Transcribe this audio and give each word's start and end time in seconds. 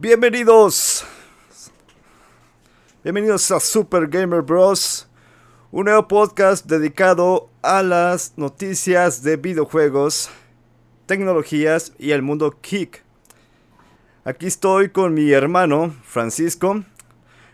Bienvenidos. 0.00 1.04
Bienvenidos 3.02 3.50
a 3.50 3.58
Super 3.58 4.06
Gamer 4.06 4.42
Bros. 4.42 5.08
Un 5.72 5.86
nuevo 5.86 6.06
podcast 6.06 6.66
dedicado 6.66 7.50
a 7.62 7.82
las 7.82 8.34
noticias 8.36 9.24
de 9.24 9.36
videojuegos, 9.36 10.30
tecnologías 11.06 11.94
y 11.98 12.12
el 12.12 12.22
mundo 12.22 12.56
geek. 12.62 13.02
Aquí 14.22 14.46
estoy 14.46 14.90
con 14.90 15.14
mi 15.14 15.32
hermano 15.32 15.92
Francisco, 16.04 16.84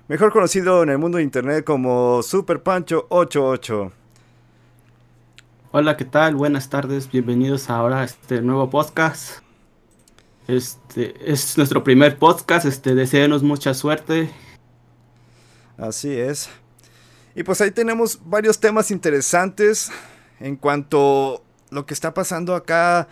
mejor 0.08 0.30
conocido 0.30 0.82
en 0.82 0.90
el 0.90 0.98
mundo 0.98 1.16
de 1.16 1.24
internet 1.24 1.64
como 1.64 2.22
Super 2.22 2.62
Pancho 2.62 3.06
88. 3.08 3.90
Hola, 5.72 5.96
¿qué 5.96 6.04
tal? 6.04 6.34
Buenas 6.34 6.68
tardes, 6.68 7.10
bienvenidos 7.10 7.70
ahora 7.70 8.02
a 8.02 8.04
este 8.04 8.42
nuevo 8.42 8.68
podcast. 8.68 9.43
Este 10.46 11.14
es 11.24 11.56
nuestro 11.56 11.82
primer 11.82 12.18
podcast, 12.18 12.66
este 12.66 12.94
deseenos 12.94 13.42
mucha 13.42 13.72
suerte. 13.72 14.28
Así 15.78 16.12
es. 16.12 16.50
Y 17.34 17.44
pues 17.44 17.62
ahí 17.62 17.70
tenemos 17.70 18.20
varios 18.26 18.60
temas 18.60 18.90
interesantes 18.90 19.90
en 20.40 20.56
cuanto 20.56 21.36
a 21.36 21.74
lo 21.74 21.86
que 21.86 21.94
está 21.94 22.12
pasando 22.12 22.54
acá 22.54 23.08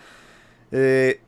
eh, 0.71 1.21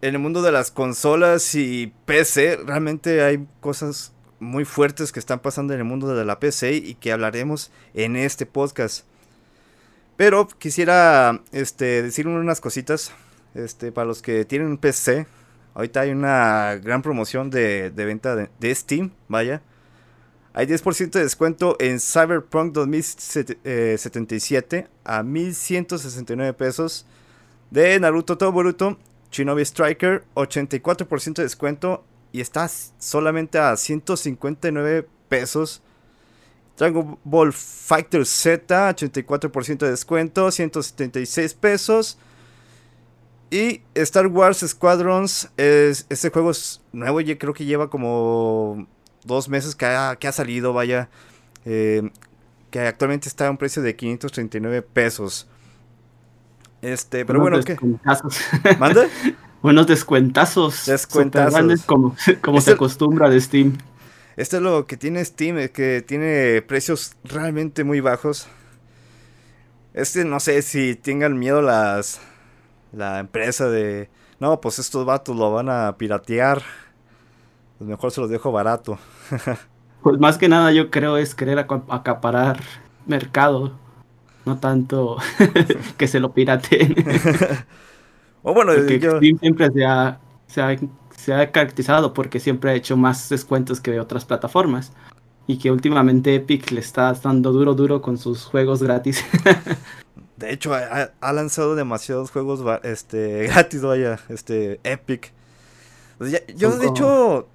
en 0.00 0.14
el 0.14 0.18
mundo 0.18 0.42
de 0.42 0.50
las 0.50 0.72
consolas 0.72 1.54
y 1.54 1.94
PC. 2.04 2.56
Realmente 2.56 3.22
hay 3.22 3.46
cosas 3.60 4.12
muy 4.40 4.64
fuertes 4.64 5.12
que 5.12 5.20
están 5.20 5.38
pasando 5.38 5.72
en 5.72 5.78
el 5.78 5.84
mundo 5.84 6.16
de 6.16 6.24
la 6.24 6.40
PC 6.40 6.74
y 6.74 6.96
que 6.96 7.12
hablaremos 7.12 7.70
en 7.94 8.16
este 8.16 8.44
podcast. 8.44 9.04
Pero 10.16 10.48
quisiera 10.48 11.40
este, 11.52 12.02
decir 12.02 12.26
unas 12.26 12.60
cositas 12.60 13.12
este, 13.54 13.92
para 13.92 14.06
los 14.06 14.22
que 14.22 14.44
tienen 14.44 14.68
un 14.68 14.78
PC, 14.78 15.26
ahorita 15.74 16.00
hay 16.00 16.10
una 16.10 16.80
gran 16.82 17.02
promoción 17.02 17.50
de, 17.50 17.92
venta 17.94 18.34
de, 18.36 18.74
Steam, 18.74 19.12
vaya. 19.28 19.62
Hay 20.54 20.66
10% 20.66 21.12
de 21.12 21.22
descuento 21.22 21.76
en 21.80 21.98
Cyberpunk 21.98 22.72
2077 22.72 24.76
eh, 24.76 24.86
a 25.04 25.22
1169 25.22 26.52
pesos. 26.52 27.06
De 27.70 27.98
Naruto 27.98 28.36
Todo 28.36 28.52
Boruto, 28.52 28.98
Shinobi 29.30 29.62
Striker, 29.62 30.24
84% 30.34 31.36
de 31.36 31.44
descuento 31.44 32.04
y 32.32 32.42
está 32.42 32.68
solamente 32.98 33.58
a 33.58 33.74
159 33.76 35.08
pesos. 35.28 35.82
Dragon 36.76 37.18
Ball 37.24 37.52
Fighter 37.52 38.26
Z, 38.26 38.90
84% 38.90 39.78
de 39.78 39.90
descuento, 39.90 40.50
176 40.50 41.54
pesos. 41.54 42.18
Y 43.52 43.82
Star 43.94 44.28
Wars 44.28 44.64
Squadrons, 44.66 45.50
es, 45.58 46.06
este 46.08 46.30
juego 46.30 46.52
es 46.52 46.80
nuevo, 46.90 47.20
yo 47.20 47.36
creo 47.36 47.52
que 47.52 47.66
lleva 47.66 47.90
como 47.90 48.86
dos 49.24 49.50
meses 49.50 49.74
que 49.74 49.84
ha, 49.84 50.16
que 50.16 50.26
ha 50.26 50.32
salido, 50.32 50.72
vaya. 50.72 51.10
Eh, 51.66 52.10
que 52.70 52.80
actualmente 52.80 53.28
está 53.28 53.48
a 53.48 53.50
un 53.50 53.58
precio 53.58 53.82
de 53.82 53.94
539 53.94 54.80
pesos. 54.80 55.46
Este, 56.80 57.26
pero 57.26 57.40
bueno, 57.40 57.60
¿qué? 57.62 57.76
¿Mande? 58.78 59.10
Buenos 59.62 59.86
descuentazos. 59.86 60.86
Descuentazos. 60.86 61.82
como, 61.82 62.16
como 62.40 62.58
se 62.58 62.70
este 62.70 62.72
acostumbra 62.72 63.28
de 63.28 63.38
Steam. 63.38 63.76
Esto 64.38 64.56
es 64.56 64.62
lo 64.62 64.86
que 64.86 64.96
tiene 64.96 65.22
Steam, 65.22 65.58
es 65.58 65.72
que 65.72 66.00
tiene 66.00 66.62
precios 66.62 67.16
realmente 67.22 67.84
muy 67.84 68.00
bajos. 68.00 68.48
Este 69.92 70.24
no 70.24 70.40
sé 70.40 70.62
si 70.62 70.94
tengan 70.94 71.38
miedo 71.38 71.60
las 71.60 72.18
la 72.92 73.18
empresa 73.18 73.68
de, 73.68 74.10
no, 74.38 74.60
pues 74.60 74.78
estos 74.78 75.04
vatos 75.04 75.36
lo 75.36 75.52
van 75.52 75.68
a 75.68 75.96
piratear, 75.96 76.62
pues 77.78 77.88
mejor 77.88 78.10
se 78.10 78.20
los 78.20 78.30
dejo 78.30 78.52
barato. 78.52 78.98
pues 80.02 80.18
más 80.18 80.38
que 80.38 80.48
nada 80.48 80.72
yo 80.72 80.90
creo 80.90 81.16
es 81.16 81.34
querer 81.34 81.58
acaparar 81.58 82.60
mercado, 83.06 83.72
no 84.44 84.58
tanto 84.58 85.16
que 85.96 86.08
se 86.08 86.20
lo 86.20 86.32
pirateen. 86.32 86.94
o 88.42 88.54
bueno, 88.54 88.74
yo... 88.74 89.20
siempre 89.20 89.70
se 89.70 89.84
ha, 89.84 90.20
se, 90.46 91.32
ha, 91.32 91.50
caracterizado 91.50 92.12
porque 92.12 92.40
siempre 92.40 92.72
ha 92.72 92.74
hecho 92.74 92.96
más 92.96 93.28
descuentos 93.28 93.80
que 93.80 93.98
otras 94.00 94.24
plataformas. 94.24 94.92
Y 95.44 95.58
que 95.58 95.72
últimamente 95.72 96.36
Epic 96.36 96.70
le 96.70 96.78
está 96.78 97.12
dando 97.14 97.50
duro 97.50 97.74
duro 97.74 98.00
con 98.00 98.16
sus 98.16 98.44
juegos 98.44 98.80
gratis. 98.80 99.24
De 100.36 100.52
hecho, 100.52 100.74
ha, 100.74 101.32
lanzado 101.32 101.74
demasiados 101.74 102.30
juegos 102.30 102.60
este, 102.82 103.44
gratis, 103.48 103.82
vaya, 103.82 104.18
este, 104.28 104.80
Epic. 104.82 105.32
Pues 106.18 106.42
yo, 106.56 106.76
de 106.78 106.86
hecho, 106.86 107.48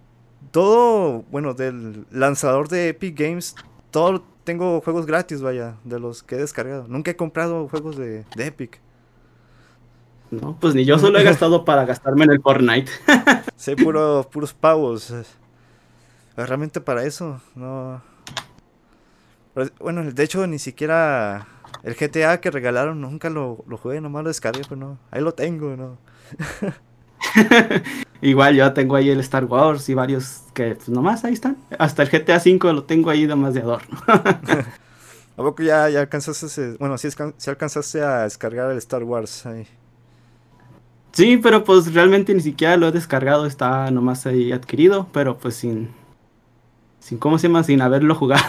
todo, 0.51 1.23
bueno, 1.31 1.53
del 1.53 2.05
lanzador 2.11 2.67
de 2.67 2.89
Epic 2.89 3.17
Games, 3.17 3.55
todo 3.91 4.23
tengo 4.43 4.79
juegos 4.79 5.05
gratis, 5.05 5.41
vaya, 5.41 5.75
de 5.83 5.99
los 5.99 6.23
que 6.23 6.35
he 6.35 6.37
descargado. 6.37 6.85
Nunca 6.87 7.11
he 7.11 7.15
comprado 7.17 7.67
juegos 7.67 7.97
de, 7.97 8.25
Epic. 8.37 8.79
No, 10.31 10.57
pues 10.59 10.73
ni 10.73 10.85
yo 10.85 10.97
solo 10.99 11.19
he 11.19 11.23
gastado 11.23 11.65
para 11.65 11.85
gastarme 11.85 12.23
en 12.25 12.31
el 12.31 12.41
Fortnite. 12.41 12.89
sí, 13.57 13.75
puro, 13.75 14.27
puros 14.31 14.53
pavos. 14.53 15.13
Realmente 16.37 16.79
para 16.79 17.03
eso, 17.03 17.41
no. 17.55 18.01
Bueno, 19.79 20.03
de 20.03 20.23
hecho, 20.23 20.45
ni 20.47 20.59
siquiera 20.59 21.47
el 21.83 21.95
GTA 21.95 22.39
que 22.41 22.51
regalaron 22.51 23.01
nunca 23.01 23.29
lo, 23.29 23.63
lo 23.67 23.77
jugué, 23.77 24.01
nomás 24.01 24.23
lo 24.23 24.29
descargué, 24.29 24.61
pero 24.63 24.75
no. 24.75 24.97
Ahí 25.11 25.21
lo 25.21 25.33
tengo, 25.33 25.75
¿no? 25.75 25.97
Igual 28.21 28.55
yo 28.55 28.73
tengo 28.73 28.95
ahí 28.95 29.09
el 29.09 29.19
Star 29.19 29.45
Wars 29.45 29.87
y 29.89 29.93
varios 29.93 30.43
que 30.53 30.75
pues, 30.75 30.89
nomás 30.89 31.23
ahí 31.23 31.33
están. 31.33 31.57
Hasta 31.77 32.03
el 32.03 32.09
GTA 32.09 32.37
V 32.37 32.73
lo 32.73 32.83
tengo 32.83 33.09
ahí 33.09 33.27
nomás 33.27 33.53
de 33.53 33.61
adorno. 33.61 33.97
¿A 35.37 35.43
poco 35.43 35.61
ya, 35.61 35.87
ya 35.89 36.01
alcanzaste, 36.01 36.77
bueno, 36.79 36.97
si 36.97 37.11
sí, 37.11 37.49
alcanzaste 37.49 38.01
a 38.01 38.23
descargar 38.23 38.71
el 38.71 38.77
Star 38.79 39.03
Wars 39.03 39.45
ahí? 39.45 39.67
Sí, 41.11 41.37
pero 41.37 41.63
pues 41.63 41.93
realmente 41.93 42.33
ni 42.33 42.41
siquiera 42.41 42.75
lo 42.75 42.87
he 42.87 42.91
descargado, 42.91 43.45
está 43.45 43.89
nomás 43.91 44.25
ahí 44.25 44.51
adquirido, 44.51 45.07
pero 45.11 45.37
pues 45.37 45.55
sin, 45.55 45.89
sin 46.99 47.17
¿cómo 47.17 47.37
se 47.37 47.47
llama? 47.47 47.63
Sin 47.63 47.81
haberlo 47.81 48.15
jugado. 48.15 48.43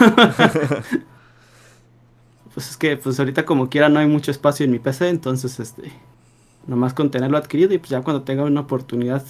Pues 2.59 2.71
es 2.71 2.75
que 2.75 2.97
pues 2.97 3.17
ahorita 3.17 3.45
como 3.45 3.69
quiera 3.69 3.87
no 3.87 4.01
hay 4.01 4.07
mucho 4.07 4.31
espacio 4.31 4.65
en 4.65 4.71
mi 4.71 4.79
PC, 4.79 5.07
entonces 5.07 5.61
este 5.61 5.93
nomás 6.67 6.93
con 6.93 7.09
tenerlo 7.09 7.37
adquirido 7.37 7.73
y 7.73 7.77
pues 7.77 7.89
ya 7.89 8.01
cuando 8.01 8.23
tenga 8.23 8.43
una 8.43 8.59
oportunidad 8.59 9.23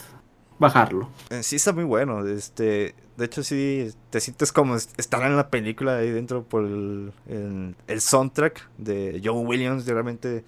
bajarlo. 0.57 1.11
Eh, 1.29 1.43
sí 1.43 1.57
está 1.57 1.71
muy 1.71 1.83
bueno, 1.83 2.25
este, 2.25 2.95
de 3.17 3.25
hecho 3.25 3.43
sí 3.43 3.91
te 4.09 4.19
sientes 4.19 4.51
como 4.51 4.77
estar 4.77 5.21
en 5.21 5.35
la 5.35 5.51
película 5.51 5.97
ahí 5.97 6.09
dentro 6.09 6.41
por 6.41 6.65
el, 6.65 7.13
el, 7.27 8.01
soundtrack 8.01 8.67
de 8.79 9.21
John 9.23 9.45
Williams, 9.45 9.85
realmente 9.85 10.43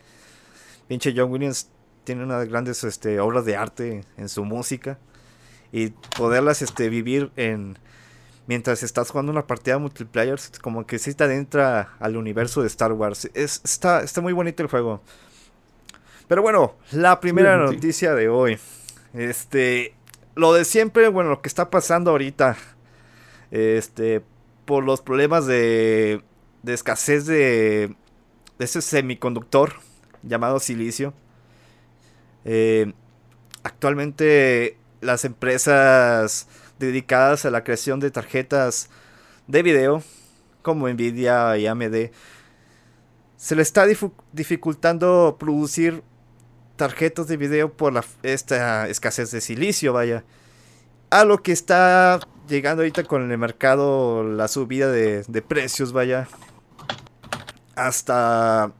pinche 0.88 1.13
John 1.16 1.31
Williams 1.31 1.69
tiene 2.03 2.24
unas 2.24 2.50
grandes 2.50 2.84
este, 2.84 3.19
obras 3.19 3.46
de 3.46 3.58
arte 3.58 4.06
en 4.18 4.28
su 4.28 4.44
música 4.44 4.98
y 5.72 5.90
poderlas 6.18 6.63
este, 6.63 6.90
vivir 6.90 7.30
en 7.36 7.78
mientras 8.51 8.84
estás 8.84 9.09
jugando 9.12 9.31
una 9.31 9.47
partida 9.47 9.78
multiplayer, 9.78 10.38
como 10.59 10.85
que 10.85 11.00
sí 11.00 11.13
te 11.13 11.23
adentra 11.23 11.94
al 12.01 12.17
universo 12.17 12.59
de 12.59 12.67
Star 12.67 12.91
Wars. 12.91 13.31
Es, 13.34 13.62
está, 13.63 14.01
está 14.01 14.19
muy 14.19 14.34
bonito 14.34 14.62
el 14.62 14.67
juego. 14.67 15.01
Pero 16.28 16.41
bueno, 16.41 16.75
la 16.91 17.22
primera 17.22 17.56
noticia 17.56 18.13
de 18.13 18.28
hoy. 18.28 18.59
Este, 19.13 19.95
lo 20.35 20.51
de 20.51 20.66
siempre, 20.66 21.07
bueno, 21.07 21.29
lo 21.29 21.41
que 21.41 21.47
está 21.47 21.69
pasando 21.69 22.12
ahorita. 22.12 22.57
Este, 23.51 24.22
por 24.66 24.83
los 24.83 25.00
problemas 25.00 25.45
de, 25.45 26.22
de 26.62 26.73
escasez 26.73 27.25
de, 27.25 27.95
de 28.59 28.66
ese 28.66 28.81
semiconductor 28.81 29.75
llamado 30.23 30.59
silicio. 30.59 31.13
Eh, 32.44 32.91
actualmente 33.63 34.75
las 35.00 35.23
empresas 35.23 36.50
dedicadas 36.86 37.45
a 37.45 37.51
la 37.51 37.63
creación 37.63 38.00
de 38.00 38.12
tarjetas 38.12 38.89
de 39.48 39.63
video, 39.63 40.04
como 40.62 40.89
Nvidia 40.89 41.57
y 41.57 41.68
AMD, 41.68 42.12
se 43.38 43.56
le 43.56 43.62
está 43.62 43.86
dificultando 44.33 45.38
producir 45.39 46.04
tarjetas 46.75 47.28
de 47.28 47.38
video 47.38 47.72
por 47.72 47.94
la, 47.94 48.04
esta 48.24 48.88
escasez 48.88 49.31
de 49.31 49.42
silicio, 49.42 49.94
vaya. 49.94 50.24
A 51.10 51.25
lo 51.25 51.42
que 51.42 51.51
está 51.51 52.19
llegando 52.48 52.81
ahorita 52.81 53.04
con 53.04 53.30
el 53.31 53.38
mercado 53.38 54.24
la 54.24 54.48
subida 54.48 54.92
de, 54.92 55.42
precios, 55.42 55.94
vaya. 55.94 56.28
Hasta... 57.75 58.74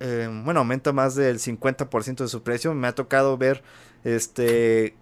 Eh, 0.00 0.28
bueno, 0.44 0.60
aumenta 0.60 0.92
más 0.92 1.14
del 1.14 1.38
50% 1.38 2.16
de 2.18 2.28
su 2.28 2.42
precio. 2.42 2.74
Me 2.74 2.86
ha 2.86 2.94
tocado 2.94 3.36
ver 3.36 3.62
este 4.04 4.94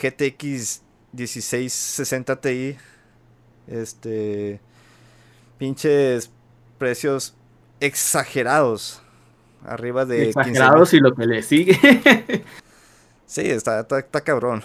GTX 0.00 0.82
1660 1.12 2.40
Ti. 2.40 2.76
Este. 3.66 4.60
Pinches 5.58 6.30
precios 6.78 7.34
exagerados. 7.80 9.02
Arriba 9.64 10.04
de. 10.04 10.28
Exagerados 10.28 10.94
y 10.94 11.00
lo 11.00 11.14
que 11.14 11.26
le 11.26 11.42
sigue. 11.42 11.78
Sí, 13.26 13.40
está, 13.40 13.80
está, 13.80 14.20
cabrón. 14.20 14.62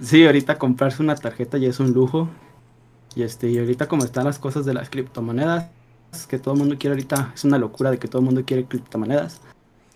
sí, 0.00 0.24
ahorita 0.24 0.58
comprarse 0.58 1.02
una 1.02 1.16
tarjeta 1.16 1.58
ya 1.58 1.68
es 1.68 1.80
un 1.80 1.92
lujo. 1.92 2.28
Y 3.16 3.24
este, 3.24 3.50
y 3.50 3.58
ahorita 3.58 3.88
como 3.88 4.04
están 4.04 4.26
las 4.26 4.38
cosas 4.38 4.64
de 4.64 4.74
las 4.74 4.88
criptomonedas, 4.90 5.68
que 6.28 6.38
todo 6.38 6.54
el 6.54 6.60
mundo 6.60 6.76
quiere 6.78 6.94
ahorita, 6.94 7.32
es 7.34 7.44
una 7.44 7.58
locura 7.58 7.90
de 7.90 7.98
que 7.98 8.06
todo 8.06 8.20
el 8.20 8.26
mundo 8.26 8.44
quiere 8.46 8.64
criptomonedas. 8.64 9.40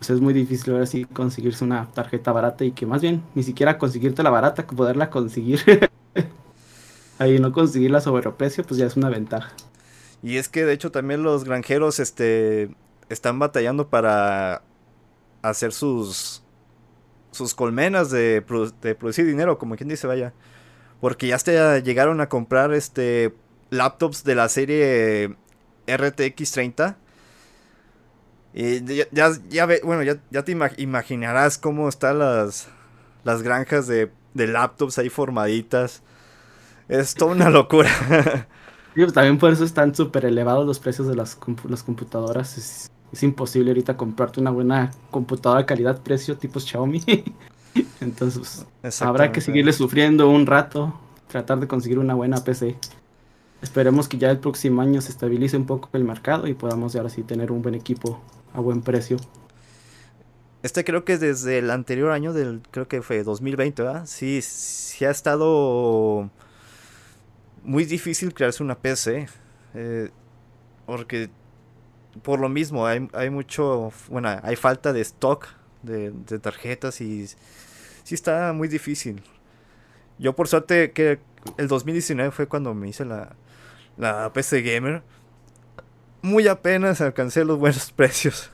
Pues 0.03 0.11
es 0.11 0.21
muy 0.21 0.35
difícil 0.35 0.73
ahora 0.73 0.85
sí 0.85 1.05
conseguirse 1.05 1.63
una 1.63 1.89
tarjeta 1.93 2.33
barata 2.33 2.65
y 2.65 2.73
que 2.73 2.87
más 2.87 3.01
bien 3.03 3.23
ni 3.37 3.45
siquiera 3.45 3.79
conseguirte 3.79 4.25
la 4.25 4.31
barata, 4.31 4.67
que 4.67 4.75
poderla 4.75 5.11
conseguir. 5.11 5.61
Ahí 7.21 7.39
no 7.39 7.53
conseguirla 7.53 8.01
sobre 8.01 8.29
precio, 8.33 8.65
pues 8.65 8.79
ya 8.79 8.87
es 8.87 8.97
una 8.97 9.11
ventaja. 9.11 9.53
Y 10.21 10.39
es 10.39 10.49
que 10.49 10.65
de 10.65 10.73
hecho 10.73 10.91
también 10.91 11.23
los 11.23 11.45
granjeros 11.45 12.01
este 12.01 12.75
están 13.11 13.39
batallando 13.39 13.91
para 13.91 14.65
hacer 15.41 15.73
sus 15.73 16.43
sus 17.31 17.55
colmenas 17.55 18.11
de, 18.11 18.43
producir 18.43 19.25
dinero, 19.25 19.57
como 19.57 19.77
quien 19.77 19.89
dice, 19.89 20.09
vaya. 20.09 20.33
Porque 21.01 21.29
ya 21.29 21.37
hasta 21.37 21.79
llegaron 21.79 22.21
a 22.21 22.29
comprar 22.29 22.75
este 22.75 23.37
laptops 23.71 24.25
de 24.25 24.35
la 24.35 24.49
serie 24.49 25.37
RTX 25.87 26.51
30. 26.51 26.97
Y 28.55 28.85
ya, 28.85 29.33
ya, 29.49 29.67
bueno, 29.83 30.03
ya, 30.03 30.19
ya 30.31 30.45
te 30.45 30.53
imaginarás 30.53 31.57
cómo 31.57 31.89
están 31.89 32.19
las, 32.19 32.69
las 33.25 33.43
granjas 33.43 33.87
de, 33.87 34.11
de 34.35 34.47
laptops 34.47 34.99
ahí 34.99 35.09
formaditas. 35.09 36.03
Es 36.89 37.15
toda 37.15 37.33
una 37.33 37.51
locura. 37.51 37.91
Pues, 38.95 39.13
también 39.15 39.39
por 39.39 39.51
eso 39.51 39.65
están 39.65 39.95
súper 39.95 40.27
elevados 40.27 40.67
los 40.67 40.79
precios 40.79 41.09
de 41.09 41.15
las, 41.15 41.39
las 41.69 41.83
computadoras. 41.83 42.59
Es, 42.59 43.23
imposible 43.23 43.71
ahorita 43.71 43.97
comprarte 43.97 44.41
una 44.41 44.51
buena 44.51 44.91
computadora 45.11 45.67
calidad-precio 45.67 46.37
tipo 46.37 46.61
Xiaomi. 46.61 47.03
Entonces 48.01 48.67
pues, 48.81 49.03
habrá 49.03 49.33
que 49.33 49.41
seguirle 49.41 49.73
sufriendo 49.73 50.29
un 50.29 50.47
rato, 50.47 50.99
tratar 51.29 51.61
de 51.61 51.69
conseguir 51.69 51.99
una 51.99 52.15
buena 52.15 52.45
PC. 52.45 52.77
Esperemos 53.61 54.09
que 54.09 54.19
ya 54.19 54.31
el 54.31 54.39
próximo 54.39 54.81
año 54.83 55.01
se 55.01 55.11
estabilice 55.11 55.57
un 55.57 55.67
poco 55.67 55.89
el 55.93 56.05
mercado 56.05 56.47
y 56.49 56.55
podamos 56.55 56.97
ahora 56.97 57.11
sí 57.11 57.23
tener 57.23 57.53
un 57.53 57.63
buen 57.63 57.75
equipo 57.75 58.21
a 58.53 58.61
buen 58.61 58.83
precio. 58.83 59.17
Este 60.63 60.85
creo 60.85 61.05
que 61.05 61.19
desde 61.19 61.59
el 61.59 61.71
anterior 61.71 62.13
año, 62.13 62.33
del 62.33 62.63
creo 62.71 62.87
que 62.87 63.03
fue 63.03 63.23
2020, 63.25 63.83
¿verdad? 63.83 64.07
Sí, 64.07 64.41
sí 64.43 65.05
ha 65.05 65.11
estado 65.11 66.31
muy 67.65 67.85
difícil 67.85 68.33
crearse 68.33 68.63
una 68.63 68.79
PC. 68.79 69.29
Eh, 69.75 70.11
porque 70.87 71.31
por 72.23 72.41
lo 72.41 72.49
mismo 72.49 72.87
hay, 72.87 73.09
hay, 73.15 73.31
mucho, 73.31 73.93
bueno, 74.09 74.29
hay 74.43 74.57
falta 74.57 74.93
de 74.93 75.01
stock 75.01 75.49
de, 75.83 76.13
tarjetas 76.39 77.01
y 77.01 77.27
sí 77.27 78.15
está 78.15 78.53
muy 78.53 78.69
difícil. 78.69 79.23
Yo 80.19 80.35
por 80.35 80.49
suerte 80.49 80.93
que 80.93 81.19
el 81.57 81.69
2019 81.69 82.31
fue 82.31 82.47
cuando 82.47 82.75
me 82.75 82.89
hice 82.89 83.05
la, 83.05 83.35
la 83.97 84.33
PC 84.33 84.63
Gamer. 84.63 85.03
Muy 86.23 86.47
apenas 86.47 87.01
alcancé 87.01 87.45
los 87.45 87.59
buenos 87.59 87.93
precios. 87.97 88.51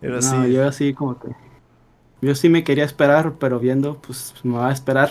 pero 0.00 0.20
sí. 0.20 0.52
Yo 0.52 0.66
así 0.66 0.92
como 0.92 1.18
que... 1.18 1.28
Yo 2.20 2.34
sí 2.34 2.48
me 2.48 2.64
quería 2.64 2.84
esperar, 2.84 3.34
pero 3.38 3.60
viendo, 3.60 4.00
pues 4.00 4.34
me 4.42 4.56
va 4.56 4.68
a 4.68 4.72
esperar 4.72 5.10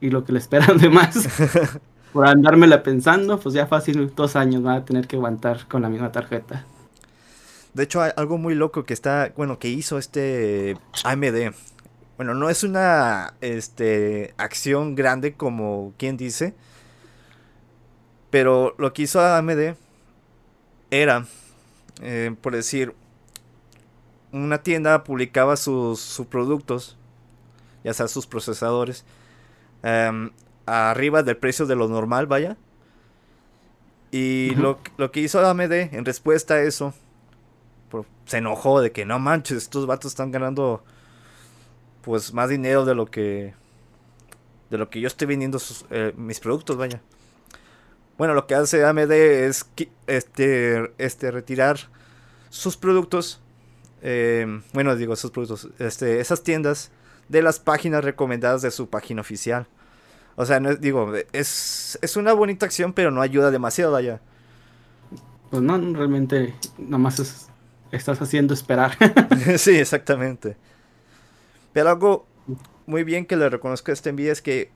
y 0.00 0.10
lo 0.10 0.24
que 0.24 0.32
le 0.32 0.38
esperan 0.38 0.78
de 0.78 0.88
más. 0.88 1.16
Por 2.12 2.26
andármela 2.26 2.82
pensando, 2.82 3.38
pues 3.38 3.54
ya 3.54 3.66
fácil 3.66 4.12
dos 4.14 4.36
años 4.36 4.64
va 4.64 4.74
a 4.74 4.84
tener 4.84 5.06
que 5.06 5.16
aguantar 5.16 5.68
con 5.68 5.82
la 5.82 5.88
misma 5.88 6.12
tarjeta. 6.12 6.64
De 7.74 7.82
hecho, 7.82 8.00
hay 8.00 8.10
algo 8.16 8.38
muy 8.38 8.54
loco 8.54 8.84
que 8.84 8.94
está, 8.94 9.32
bueno, 9.36 9.58
que 9.58 9.68
hizo 9.68 9.98
este 9.98 10.78
AMD. 11.04 11.52
Bueno, 12.16 12.32
no 12.32 12.48
es 12.48 12.64
una 12.64 13.34
este, 13.42 14.32
acción 14.38 14.94
grande 14.94 15.34
como 15.34 15.92
quien 15.98 16.16
dice, 16.16 16.54
pero 18.30 18.74
lo 18.78 18.94
que 18.94 19.02
hizo 19.02 19.20
AMD 19.20 19.74
era, 20.90 21.26
eh, 22.02 22.34
por 22.40 22.54
decir, 22.54 22.94
una 24.32 24.62
tienda 24.62 25.04
publicaba 25.04 25.56
sus, 25.56 26.00
sus 26.00 26.26
productos, 26.26 26.96
ya 27.84 27.94
sea 27.94 28.08
sus 28.08 28.26
procesadores, 28.26 29.04
Em, 29.86 30.32
arriba 30.66 31.22
del 31.22 31.36
precio 31.36 31.64
de 31.64 31.76
lo 31.76 31.86
normal, 31.86 32.26
vaya. 32.26 32.56
Y 34.10 34.54
lo, 34.56 34.80
que 35.12 35.20
hizo 35.20 35.38
AMD 35.46 35.72
en 35.92 36.04
respuesta 36.04 36.54
a 36.54 36.62
eso, 36.62 36.92
se 38.24 38.38
enojó 38.38 38.80
de 38.80 38.90
que 38.90 39.04
no 39.04 39.20
manches, 39.20 39.58
estos 39.58 39.86
vatos 39.86 40.10
están 40.10 40.32
ganando 40.32 40.82
pues 42.02 42.34
más 42.34 42.48
dinero 42.48 42.84
de 42.84 42.94
lo 42.96 43.06
que 43.06 43.54
de 44.70 44.78
lo 44.78 44.90
que 44.90 45.00
yo 45.00 45.06
estoy 45.06 45.28
vendiendo 45.28 45.60
eh, 45.90 46.12
mis 46.16 46.40
productos, 46.40 46.76
vaya. 46.76 47.00
Bueno, 48.18 48.34
lo 48.34 48.46
que 48.46 48.54
hace 48.54 48.84
AMD 48.84 49.12
es 49.12 49.66
este, 50.06 50.92
este 50.98 51.30
retirar 51.30 51.78
sus 52.48 52.76
productos, 52.76 53.40
em, 54.02 54.62
bueno, 54.72 54.96
digo, 54.96 55.16
sus 55.16 55.30
productos, 55.30 55.68
este, 55.78 56.20
esas 56.20 56.42
tiendas 56.42 56.90
de 57.28 57.42
las 57.42 57.58
páginas 57.58 58.04
recomendadas 58.04 58.62
de 58.62 58.70
su 58.70 58.88
página 58.88 59.20
oficial. 59.20 59.66
O 60.36 60.46
sea, 60.46 60.60
no 60.60 60.74
digo, 60.74 61.12
es, 61.32 61.98
es 62.02 62.16
una 62.16 62.32
bonita 62.32 62.66
acción, 62.66 62.92
pero 62.92 63.10
no 63.10 63.20
ayuda 63.20 63.50
demasiado 63.50 63.96
allá. 63.96 64.20
Pues 65.50 65.62
no, 65.62 65.78
realmente 65.94 66.54
nomás 66.78 67.18
es, 67.20 67.48
estás 67.90 68.20
haciendo 68.20 68.54
esperar. 68.54 68.96
sí, 69.58 69.76
exactamente. 69.76 70.56
Pero 71.72 71.90
algo 71.90 72.26
muy 72.86 73.04
bien 73.04 73.26
que 73.26 73.36
le 73.36 73.48
reconozco 73.48 73.90
a 73.90 73.94
este 73.94 74.10
envío 74.10 74.32
es 74.32 74.40
que 74.40 74.70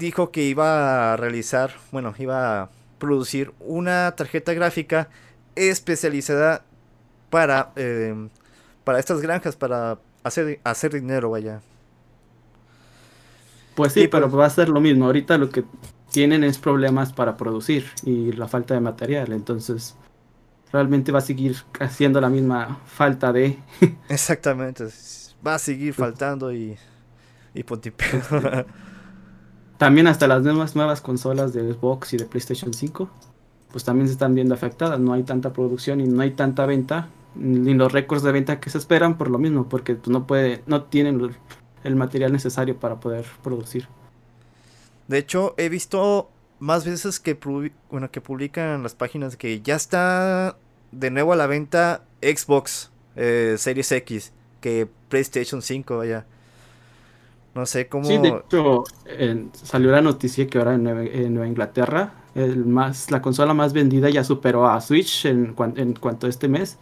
dijo 0.00 0.32
que 0.32 0.42
iba 0.42 1.12
a 1.12 1.16
realizar, 1.16 1.70
bueno, 1.92 2.12
iba 2.18 2.62
a 2.62 2.70
producir 2.98 3.52
una 3.60 4.12
tarjeta 4.16 4.52
gráfica 4.54 5.08
especializada 5.54 6.64
para, 7.28 7.70
eh, 7.76 8.28
para 8.82 8.98
estas 8.98 9.20
granjas, 9.20 9.54
para 9.54 9.98
hacer, 10.24 10.58
hacer 10.64 10.94
dinero, 10.94 11.30
vaya. 11.30 11.60
Pues 13.76 13.92
sí, 13.92 14.08
pero 14.08 14.30
va 14.30 14.46
a 14.46 14.50
ser 14.50 14.68
lo 14.68 14.80
mismo. 14.80 15.04
Ahorita 15.06 15.38
lo 15.38 15.50
que 15.50 15.64
tienen 16.10 16.42
es 16.44 16.58
problemas 16.58 17.12
para 17.12 17.36
producir 17.36 17.86
y 18.02 18.32
la 18.32 18.48
falta 18.48 18.74
de 18.74 18.80
material. 18.80 19.32
Entonces, 19.32 19.94
realmente 20.72 21.12
va 21.12 21.20
a 21.20 21.22
seguir 21.22 21.56
haciendo 21.78 22.20
la 22.20 22.28
misma 22.28 22.80
falta 22.86 23.32
de... 23.32 23.58
Exactamente. 24.08 24.86
Va 25.46 25.54
a 25.54 25.58
seguir 25.58 25.94
faltando 25.94 26.52
y... 26.52 26.76
Y 27.54 27.64
También 29.80 30.08
hasta 30.08 30.28
las 30.28 30.42
nuevas, 30.42 30.76
nuevas 30.76 31.00
consolas 31.00 31.54
de 31.54 31.72
Xbox 31.72 32.12
y 32.12 32.18
de 32.18 32.26
PlayStation 32.26 32.74
5, 32.74 33.08
pues 33.72 33.82
también 33.82 34.08
se 34.08 34.12
están 34.12 34.34
viendo 34.34 34.54
afectadas. 34.54 35.00
No 35.00 35.14
hay 35.14 35.22
tanta 35.22 35.54
producción 35.54 36.02
y 36.02 36.04
no 36.04 36.20
hay 36.20 36.32
tanta 36.32 36.66
venta, 36.66 37.08
ni 37.34 37.72
los 37.72 37.90
récords 37.90 38.22
de 38.22 38.30
venta 38.30 38.60
que 38.60 38.68
se 38.68 38.76
esperan 38.76 39.16
por 39.16 39.30
lo 39.30 39.38
mismo, 39.38 39.70
porque 39.70 39.94
pues, 39.94 40.10
no 40.10 40.26
puede, 40.26 40.62
no 40.66 40.82
tienen 40.82 41.34
el 41.82 41.96
material 41.96 42.30
necesario 42.30 42.76
para 42.76 43.00
poder 43.00 43.24
producir. 43.42 43.88
De 45.08 45.16
hecho, 45.16 45.54
he 45.56 45.70
visto 45.70 46.28
más 46.58 46.84
veces 46.84 47.18
que, 47.18 47.38
bueno, 47.90 48.10
que 48.10 48.20
publican 48.20 48.82
las 48.82 48.94
páginas 48.94 49.38
que 49.38 49.62
ya 49.62 49.76
está 49.76 50.58
de 50.92 51.10
nuevo 51.10 51.32
a 51.32 51.36
la 51.36 51.46
venta 51.46 52.04
Xbox 52.20 52.90
eh, 53.16 53.54
Series 53.56 53.90
X 53.92 54.34
que 54.60 54.86
PlayStation 55.08 55.62
5, 55.62 55.96
vaya. 55.96 56.26
No 57.54 57.66
sé 57.66 57.88
cómo. 57.88 58.04
Sí, 58.04 58.18
de 58.18 58.28
hecho, 58.28 58.84
salió 59.52 59.90
la 59.90 60.00
noticia 60.00 60.46
que 60.46 60.58
ahora 60.58 60.74
en 60.74 60.84
Nueva, 61.34 61.46
Inglaterra 61.46 62.14
el 62.34 62.64
más, 62.64 63.10
la 63.10 63.20
consola 63.20 63.54
más 63.54 63.72
vendida 63.72 64.08
ya 64.08 64.22
superó 64.22 64.68
a 64.68 64.80
Switch 64.80 65.26
en, 65.26 65.54
en 65.76 65.94
cuanto 65.94 66.26
a 66.26 66.30
este 66.30 66.48
mes 66.48 66.78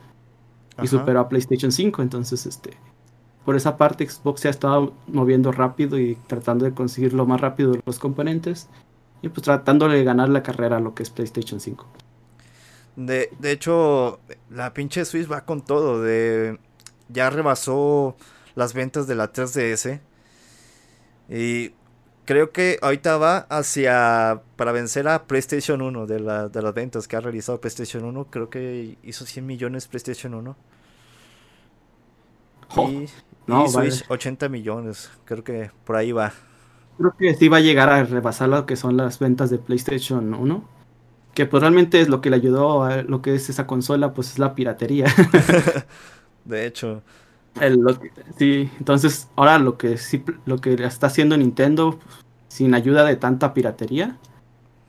y 0.83 0.87
superó 0.87 1.21
a 1.21 1.29
PlayStation 1.29 1.73
5. 1.73 2.03
Entonces, 2.03 2.47
este, 2.47 2.77
por 3.45 3.57
esa 3.57 3.77
parte 3.77 4.09
Xbox 4.09 4.43
se 4.43 4.49
ha 4.49 4.51
estado 4.51 4.93
moviendo 5.07 5.53
rápido 5.53 5.99
y 5.99 6.17
tratando 6.27 6.65
de 6.65 6.75
conseguir 6.75 7.15
lo 7.15 7.27
más 7.27 7.41
rápido 7.41 7.75
los 7.87 7.99
componentes 7.99 8.69
y 9.23 9.29
pues 9.31 9.43
tratando 9.43 9.89
de 9.89 10.05
ganar 10.05 10.29
la 10.29 10.43
carrera 10.43 10.77
a 10.77 10.81
lo 10.81 10.95
que 10.95 11.03
es 11.03 11.11
PlayStation 11.11 11.61
5. 11.61 11.87
De, 12.97 13.31
de 13.39 13.53
hecho, 13.53 14.21
la 14.51 14.75
pinche 14.75 15.05
Switch 15.05 15.31
va 15.31 15.45
con 15.45 15.63
todo. 15.63 16.03
De, 16.03 16.59
ya 17.09 17.31
rebasó 17.31 18.17
las 18.55 18.75
ventas 18.75 19.07
de 19.07 19.15
la 19.15 19.33
3DS. 19.33 20.01
Y 21.28 21.73
creo 22.25 22.52
que 22.52 22.78
ahorita 22.82 23.16
va 23.18 23.38
hacia. 23.50 24.42
Para 24.56 24.73
vencer 24.73 25.08
a 25.08 25.25
PlayStation 25.25 25.82
1 25.82 26.06
de, 26.06 26.20
la, 26.20 26.49
de 26.49 26.62
las 26.62 26.75
ventas 26.75 27.08
que 27.08 27.16
ha 27.16 27.20
realizado 27.20 27.61
PlayStation 27.61 28.04
1. 28.04 28.26
Creo 28.30 28.50
que 28.50 28.97
hizo 29.02 29.25
100 29.25 29.47
millones 29.47 29.88
PlayStation 29.88 30.35
1. 30.35 30.56
Y, 32.76 33.06
no, 33.47 33.64
y 33.64 33.68
Switch 33.68 34.04
80 34.08 34.49
millones, 34.50 35.11
creo 35.25 35.42
que 35.42 35.70
por 35.85 35.97
ahí 35.97 36.12
va. 36.12 36.32
Creo 36.99 37.14
que 37.16 37.35
sí 37.35 37.49
va 37.49 37.58
a 37.58 37.61
llegar 37.61 37.88
a 37.88 38.04
rebasar 38.04 38.49
lo 38.49 38.66
que 38.66 38.76
son 38.76 38.97
las 38.97 39.18
ventas 39.18 39.50
de 39.50 39.58
PlayStation 39.58 40.35
1. 40.35 40.68
Que 41.35 41.47
pues 41.47 41.62
realmente 41.62 42.00
es 42.00 42.08
lo 42.08 42.20
que 42.20 42.30
le 42.30 42.37
ayudó 42.37 42.82
a 42.82 43.02
lo 43.02 43.23
que 43.23 43.35
es 43.35 43.49
esa 43.49 43.66
consola, 43.66 44.12
pues 44.12 44.32
es 44.32 44.38
la 44.38 44.54
piratería. 44.54 45.06
de 46.44 46.66
hecho. 46.66 47.02
Sí, 48.37 48.71
entonces 48.79 49.29
ahora 49.37 49.59
lo 49.59 49.79
que 49.79 49.97
sí, 49.97 50.25
lo 50.47 50.59
que 50.59 50.75
está 50.75 51.09
haciendo 51.09 51.37
Nintendo 51.37 51.99
sin 52.49 52.75
ayuda 52.75 53.05
de 53.05 53.17
tanta 53.17 53.55
piratería, 53.55 54.17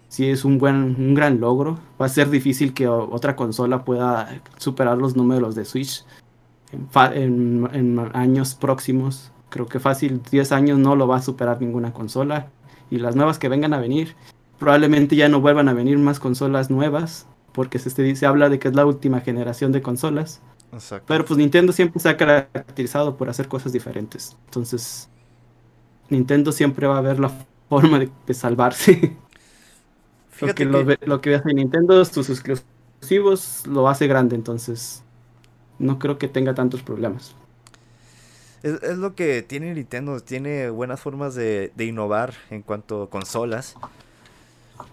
sí 0.10 0.28
es 0.30 0.44
un 0.44 0.58
buen, 0.58 0.96
un 0.98 1.14
gran 1.14 1.40
logro. 1.40 1.80
Va 2.02 2.08
a 2.08 2.10
ser 2.10 2.30
difícil 2.30 2.74
que 2.74 2.88
otra 2.88 3.36
consola 3.36 3.86
pueda 3.86 4.42
superar 4.58 4.98
los 4.98 5.16
números 5.16 5.56
de 5.56 5.66
Switch 5.66 6.04
en, 7.14 8.10
años 8.14 8.56
próximos. 8.56 9.32
Creo 9.50 9.68
que 9.68 9.80
fácil 9.80 10.22
10 10.30 10.52
años 10.52 10.80
no 10.80 10.96
lo 10.96 11.08
va 11.08 11.18
a 11.18 11.22
superar 11.22 11.62
ninguna 11.62 11.94
consola. 11.94 12.48
Y 12.90 12.98
las 12.98 13.16
nuevas 13.16 13.40
que 13.40 13.50
vengan 13.50 13.74
a 13.74 13.80
venir, 13.80 14.16
probablemente 14.58 15.16
ya 15.16 15.30
no 15.30 15.42
vuelvan 15.42 15.70
a 15.70 15.74
venir 15.74 15.98
más 16.00 16.20
consolas 16.20 16.70
nuevas, 16.72 17.28
porque 17.54 17.78
se, 17.80 18.16
se 18.16 18.26
habla 18.26 18.50
de 18.50 18.60
que 18.60 18.68
es 18.68 18.76
la 18.76 18.86
última 18.86 19.22
generación 19.22 19.72
de 19.72 19.82
consolas. 19.82 20.42
Pero 21.08 21.26
pues 21.26 21.38
Nintendo 21.38 21.74
siempre 21.74 22.00
se 22.00 22.10
ha 22.10 22.18
caracterizado 22.18 23.18
por 23.18 23.30
hacer 23.30 23.48
cosas 23.48 23.74
diferentes. 23.74 24.38
Entonces, 24.46 25.10
Nintendo 26.10 26.52
siempre 26.52 26.88
va 26.88 26.98
a 26.98 27.02
ver 27.02 27.20
la 27.20 27.32
forma 27.70 28.00
de, 28.00 28.34
salvarse. 28.34 29.16
lo, 30.42 30.56
que, 30.56 30.66
Lo, 30.66 31.22
que 31.22 31.36
hace 31.36 31.54
Nintendo, 31.54 32.04
sus 32.06 32.30
exclusivos, 32.30 33.66
lo 33.66 33.90
hace 33.90 34.08
grande. 34.08 34.36
Entonces, 34.36 35.04
no 35.80 35.98
creo 35.98 36.18
que 36.18 36.28
tenga 36.28 36.54
tantos 36.54 36.84
problemas. 36.84 37.36
Es, 38.62 38.98
lo 38.98 39.16
que 39.16 39.42
tiene 39.42 39.74
Nintendo, 39.74 40.20
tiene 40.20 40.70
buenas 40.70 41.00
formas 41.00 41.34
de, 41.34 41.72
de, 41.76 41.86
innovar 41.86 42.34
en 42.50 42.62
cuanto 42.62 43.04
a 43.04 43.10
consolas. 43.10 43.76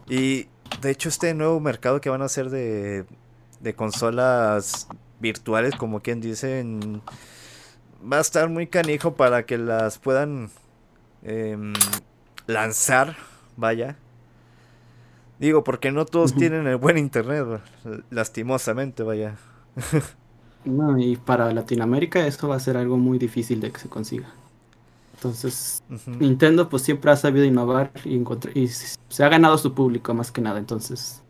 Y 0.09 0.47
de 0.81 0.91
hecho 0.91 1.09
este 1.09 1.35
nuevo 1.35 1.59
mercado 1.61 2.01
que 2.01 2.09
van 2.09 2.23
a 2.23 2.27
hacer 2.27 2.51
de, 2.51 3.05
de 3.61 3.75
consolas 3.75 4.87
virtuales, 5.21 5.75
como 5.77 6.01
quien 6.01 6.21
dicen, 6.21 7.03
va 8.01 8.19
a 8.19 8.21
estar 8.21 8.49
muy 8.49 8.67
canijo 8.67 9.15
para 9.15 9.47
que 9.47 9.59
las 9.59 9.99
puedan 9.99 10.51
em, 11.23 11.73
lanzar, 12.47 13.17
vaya. 13.57 13.97
Digo, 15.39 15.65
porque 15.65 15.93
no 15.93 16.07
todos 16.07 16.35
tienen 16.35 16.67
el 16.67 16.77
buen 16.77 16.97
internet, 16.97 17.61
lastimosamente, 18.11 19.03
vaya. 19.03 19.37
no, 20.65 20.99
y 20.99 21.17
para 21.17 21.53
Latinoamérica 21.53 22.27
esto 22.27 22.49
va 22.49 22.57
a 22.57 22.61
ser 22.61 22.77
algo 22.77 22.97
muy 22.97 23.19
difícil 23.19 23.61
de 23.61 23.71
que 23.71 23.81
se 23.81 23.89
consiga. 23.89 24.29
Entonces, 25.15 25.83
Nintendo 26.07 26.69
pues 26.69 26.83
siempre 26.83 27.11
ha 27.11 27.17
sabido 27.17 27.45
innovar 27.45 27.91
y, 28.05 28.23
y 28.55 28.69
se 28.69 29.25
ha 29.25 29.29
ganado 29.29 29.57
su 29.57 29.75
público 29.75 30.13
más 30.15 30.31
que 30.31 30.43
nada. 30.43 30.59
Entonces, 30.59 31.23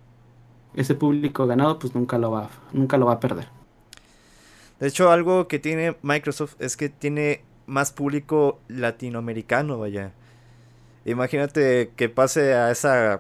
ese 0.74 0.94
público 0.94 1.46
ganado 1.46 1.78
pues 1.78 1.94
nunca 1.94 2.18
lo 2.18 2.30
va, 2.32 2.50
nunca 2.72 2.96
lo 2.98 3.06
va 3.06 3.14
a 3.14 3.20
perder. 3.20 3.48
De 4.80 4.88
hecho, 4.88 5.10
algo 5.10 5.48
que 5.48 5.58
tiene 5.58 5.96
Microsoft 6.02 6.54
es 6.58 6.76
que 6.76 6.88
tiene 6.88 7.42
más 7.66 7.92
público 7.92 8.60
latinoamericano, 8.68 9.78
vaya. 9.78 10.12
Imagínate 11.04 11.92
que 11.96 12.08
pase 12.08 12.54
a 12.54 12.70
ese 12.70 13.18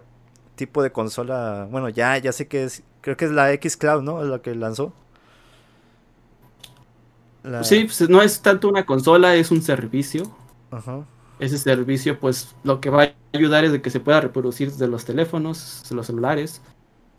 tipo 0.56 0.82
de 0.82 0.90
consola. 0.92 1.68
Bueno, 1.70 1.88
ya, 1.88 2.18
ya 2.18 2.32
sé 2.32 2.48
que 2.48 2.64
es. 2.64 2.82
Creo 3.00 3.16
que 3.16 3.26
es 3.26 3.30
la 3.30 3.52
X 3.52 3.76
Cloud, 3.76 4.02
¿no? 4.02 4.22
Es 4.22 4.28
la 4.28 4.40
que 4.40 4.54
lanzó. 4.54 4.92
Sí, 7.62 7.84
pues 7.84 8.08
no 8.10 8.22
es 8.22 8.40
tanto 8.40 8.68
una 8.68 8.84
consola, 8.84 9.36
es 9.36 9.52
un 9.52 9.62
servicio. 9.62 10.36
Ajá. 10.72 11.06
Ese 11.38 11.58
servicio, 11.58 12.18
pues 12.18 12.56
lo 12.64 12.80
que 12.80 12.90
va 12.90 13.04
a 13.04 13.14
ayudar 13.32 13.64
es 13.64 13.70
de 13.70 13.80
que 13.80 13.90
se 13.90 14.00
pueda 14.00 14.20
reproducir 14.20 14.72
desde 14.72 14.88
los 14.88 15.04
teléfonos, 15.04 15.84
de 15.88 15.94
los 15.94 16.06
celulares. 16.06 16.60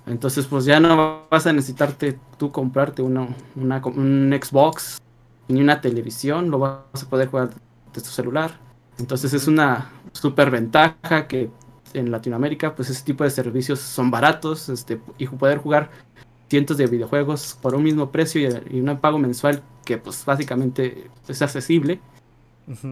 Entonces, 0.07 0.45
pues 0.45 0.65
ya 0.65 0.79
no 0.79 1.27
vas 1.29 1.47
a 1.47 1.53
necesitarte 1.53 2.17
tú 2.37 2.51
comprarte 2.51 3.01
una, 3.01 3.27
un 3.55 4.39
Xbox 4.41 5.01
ni 5.47 5.61
una 5.61 5.81
televisión, 5.81 6.49
lo 6.49 6.59
vas 6.59 7.03
a 7.03 7.09
poder 7.09 7.29
jugar 7.29 7.49
desde 7.93 8.07
tu 8.07 8.13
celular. 8.13 8.51
Entonces 8.99 9.33
es 9.33 9.47
una 9.47 9.91
super 10.11 10.49
ventaja 10.49 11.27
que 11.27 11.49
en 11.93 12.11
Latinoamérica, 12.11 12.75
pues 12.75 12.89
ese 12.89 13.03
tipo 13.03 13.23
de 13.23 13.29
servicios 13.29 13.79
son 13.79 14.11
baratos 14.11 14.69
este, 14.69 14.99
y 15.17 15.27
poder 15.27 15.59
jugar 15.59 15.89
cientos 16.49 16.77
de 16.77 16.87
videojuegos 16.87 17.57
por 17.61 17.75
un 17.75 17.83
mismo 17.83 18.11
precio 18.11 18.61
y, 18.69 18.79
un 18.79 18.97
pago 18.97 19.19
mensual 19.19 19.61
que 19.85 19.97
pues 19.97 20.23
básicamente 20.25 21.09
es 21.27 21.41
accesible, 21.41 21.99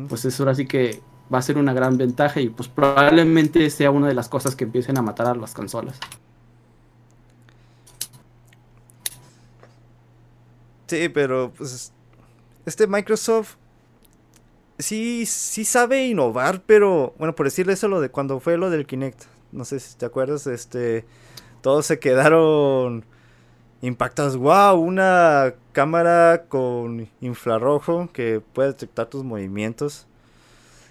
pues 0.08 0.26
eso 0.26 0.44
ahora 0.44 0.56
sí 0.56 0.66
que 0.66 1.02
va 1.34 1.40
a 1.40 1.42
ser 1.42 1.58
una 1.58 1.74
gran 1.74 1.98
ventaja 1.98 2.40
y 2.40 2.50
pues 2.50 2.70
probablemente 2.70 3.70
sea 3.70 3.92
una 3.92 4.08
de 4.08 4.14
las 4.14 4.30
cosas 4.30 4.56
que 4.56 4.66
empiecen 4.66 4.98
a 4.98 5.02
matar 5.02 5.28
a 5.28 5.36
las 5.36 5.54
consolas. 5.54 6.00
Sí, 10.88 11.10
pero 11.10 11.52
pues 11.58 11.92
este 12.66 12.88
Microsoft 12.88 13.56
sí, 14.78 15.26
sí 15.26 15.66
sabe 15.66 16.08
innovar, 16.08 16.62
pero 16.66 17.14
bueno, 17.18 17.36
por 17.36 17.48
decirle 17.48 17.74
eso 17.74 17.88
lo 17.88 18.02
de 18.02 18.10
cuando 18.10 18.40
fue 18.40 18.58
lo 18.58 18.70
del 18.70 18.86
Kinect, 18.86 19.24
no 19.52 19.66
sé 19.66 19.80
si 19.80 19.98
te 19.98 20.06
acuerdas, 20.06 20.48
este, 20.48 21.06
todos 21.62 21.86
se 21.86 22.00
quedaron 22.00 23.06
impactados. 23.82 24.38
Wow, 24.38 24.80
una 24.80 25.56
cámara 25.72 26.46
con 26.50 27.10
infrarrojo 27.22 28.10
que 28.14 28.42
puede 28.54 28.70
detectar 28.70 29.08
tus 29.08 29.24
movimientos. 29.24 30.08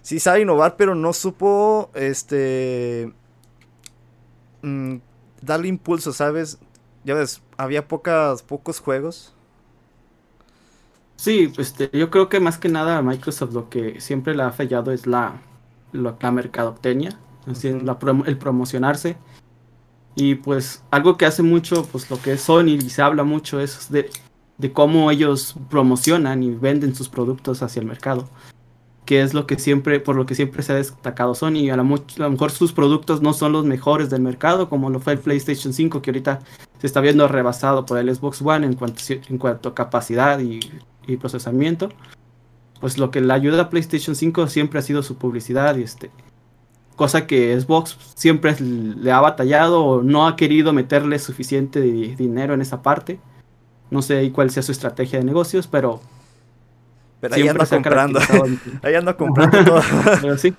Sí 0.03 0.21
sabe 0.21 0.43
innovar, 0.43 0.77
pero 0.77 0.95
no 0.95 1.13
supo, 1.13 1.91
este, 1.95 3.13
mm, 4.63 4.97
darle 5.43 5.69
impulso, 5.69 6.13
¿sabes? 6.13 6.59
Ya 7.05 7.15
ves, 7.15 7.43
había 7.57 7.89
pocas, 7.89 8.43
pocos 8.43 8.81
juegos 8.81 9.34
Sí, 11.17 11.53
este, 11.59 11.91
yo 11.93 12.11
creo 12.11 12.29
que 12.29 12.41
más 12.41 12.59
que 12.59 12.69
nada 12.69 12.99
a 12.99 13.03
Microsoft 13.03 13.55
lo 13.55 13.69
que 13.69 14.01
siempre 14.01 14.35
le 14.35 14.43
ha 14.43 14.51
fallado 14.51 14.93
es 14.93 15.07
la, 15.07 15.41
la 15.93 16.31
mercadotecnia, 16.31 17.19
así, 17.47 17.69
el 17.69 18.39
promocionarse. 18.39 19.17
Y 20.17 20.37
pues 20.37 20.83
algo 20.91 21.17
que 21.17 21.27
hace 21.27 21.43
mucho, 21.43 21.87
pues 21.91 22.09
lo 22.11 22.21
que 22.21 22.33
es 22.33 22.43
Sony 22.43 22.77
y 22.77 22.91
se 22.91 23.03
habla 23.03 23.25
mucho 23.25 23.61
es 23.61 23.91
de, 23.91 24.11
de 24.59 24.73
cómo 24.73 25.11
ellos 25.11 25.57
promocionan 25.71 26.43
y 26.43 26.55
venden 26.55 26.95
sus 26.95 27.09
productos 27.09 27.63
hacia 27.63 27.81
el 27.81 27.87
mercado. 27.87 28.29
Que 29.05 29.23
es 29.23 29.35
lo 29.35 29.47
que 29.47 29.59
siempre, 29.59 30.01
por 30.01 30.17
lo 30.17 30.25
que 30.25 30.35
siempre 30.35 30.63
se 30.63 30.73
ha 30.73 30.77
destacado 30.77 31.35
Sony. 31.35 31.69
A, 31.71 31.75
a 31.75 31.77
lo 31.77 32.31
mejor 32.31 32.51
sus 32.51 32.73
productos 32.73 33.23
no 33.23 33.33
son 33.35 33.53
los 33.53 33.65
mejores 33.65 34.09
del 34.09 34.23
mercado, 34.23 34.69
como 34.69 34.89
lo 34.89 35.01
fue 35.01 35.15
el 35.15 35.19
PlayStation 35.19 35.73
5, 35.73 36.01
que 36.01 36.11
ahorita 36.11 36.41
se 36.79 36.87
está 36.87 37.01
viendo 37.01 37.27
rebasado 37.29 37.85
por 37.85 37.99
el 37.99 38.15
Xbox 38.15 38.41
One 38.41 38.67
en 38.67 38.75
cuanto, 38.75 39.03
en 39.09 39.39
cuanto 39.39 39.71
a 39.71 39.75
capacidad 39.75 40.39
y 40.39 40.61
y 41.07 41.17
procesamiento, 41.17 41.89
pues 42.81 42.99
lo 42.99 43.11
que 43.11 43.21
le 43.21 43.33
ayuda 43.33 43.63
a 43.63 43.71
PlayStation 43.71 44.15
5 44.15 44.49
siempre 44.49 44.79
ha 44.79 44.83
sido 44.83 45.03
su 45.03 45.17
publicidad 45.17 45.77
y 45.77 45.83
este 45.83 46.11
cosa 46.97 47.27
que 47.27 47.59
Xbox 47.59 47.97
siempre 48.15 48.55
le 48.61 49.11
ha 49.11 49.21
batallado 49.21 49.85
o 49.85 50.03
no 50.03 50.29
ha 50.29 50.37
querido 50.37 50.73
meterle 50.73 51.19
suficiente 51.19 51.81
dinero 51.81 52.55
en 52.55 52.61
esa 52.61 52.83
parte. 52.83 53.19
No 53.91 54.03
sé 54.03 54.31
cuál 54.33 54.51
sea 54.51 54.63
su 54.63 54.73
estrategia 54.73 55.19
de 55.19 55.25
negocios, 55.25 55.67
pero 55.67 56.01
pero 57.21 57.37
ahí 57.37 57.49
anda 57.49 57.67
comprando. 57.67 58.21
ahí 58.83 58.95
anda 58.95 59.17
comprando 59.17 59.65
todo. 59.65 59.83
pero 60.21 60.39
sí. 60.39 60.55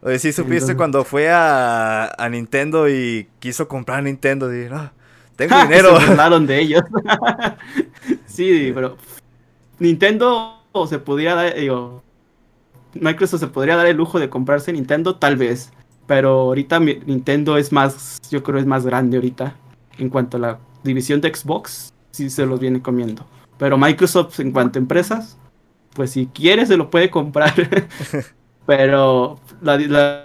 Oye, 0.00 0.18
sí 0.18 0.32
supiste 0.32 0.74
cuando 0.74 1.04
fue 1.04 1.30
a, 1.30 2.06
a, 2.06 2.28
Nintendo 2.28 2.88
y 2.88 3.28
quiso 3.38 3.68
comprar 3.68 4.02
Nintendo. 4.02 4.52
Y, 4.52 4.68
no, 4.68 4.90
tengo 5.36 5.54
dinero. 5.62 6.00
Se 6.00 6.06
burlaron 6.06 6.46
de 6.46 6.60
ellos. 6.60 6.82
Sí, 8.32 8.72
pero 8.74 8.96
Nintendo 9.78 10.58
se 10.88 10.98
podría 10.98 11.34
dar, 11.34 11.54
digo, 11.54 12.02
Microsoft 12.94 13.40
se 13.40 13.46
podría 13.48 13.76
dar 13.76 13.86
el 13.86 13.96
lujo 13.96 14.18
de 14.18 14.28
comprarse 14.28 14.72
Nintendo, 14.72 15.16
tal 15.16 15.36
vez. 15.36 15.72
Pero 16.06 16.40
ahorita 16.40 16.80
Nintendo 16.80 17.56
es 17.56 17.72
más, 17.72 18.18
yo 18.30 18.42
creo 18.42 18.58
es 18.58 18.66
más 18.66 18.84
grande 18.84 19.16
ahorita. 19.16 19.56
En 19.98 20.08
cuanto 20.08 20.36
a 20.36 20.40
la 20.40 20.58
división 20.82 21.20
de 21.20 21.34
Xbox, 21.34 21.92
sí 22.10 22.28
se 22.30 22.46
los 22.46 22.60
viene 22.60 22.82
comiendo. 22.82 23.24
Pero 23.58 23.78
Microsoft 23.78 24.40
en 24.40 24.52
cuanto 24.52 24.78
a 24.78 24.82
empresas, 24.82 25.38
pues 25.94 26.10
si 26.10 26.26
quiere 26.26 26.66
se 26.66 26.76
lo 26.76 26.90
puede 26.90 27.10
comprar. 27.10 27.54
Pero 28.66 29.40
la, 29.60 29.76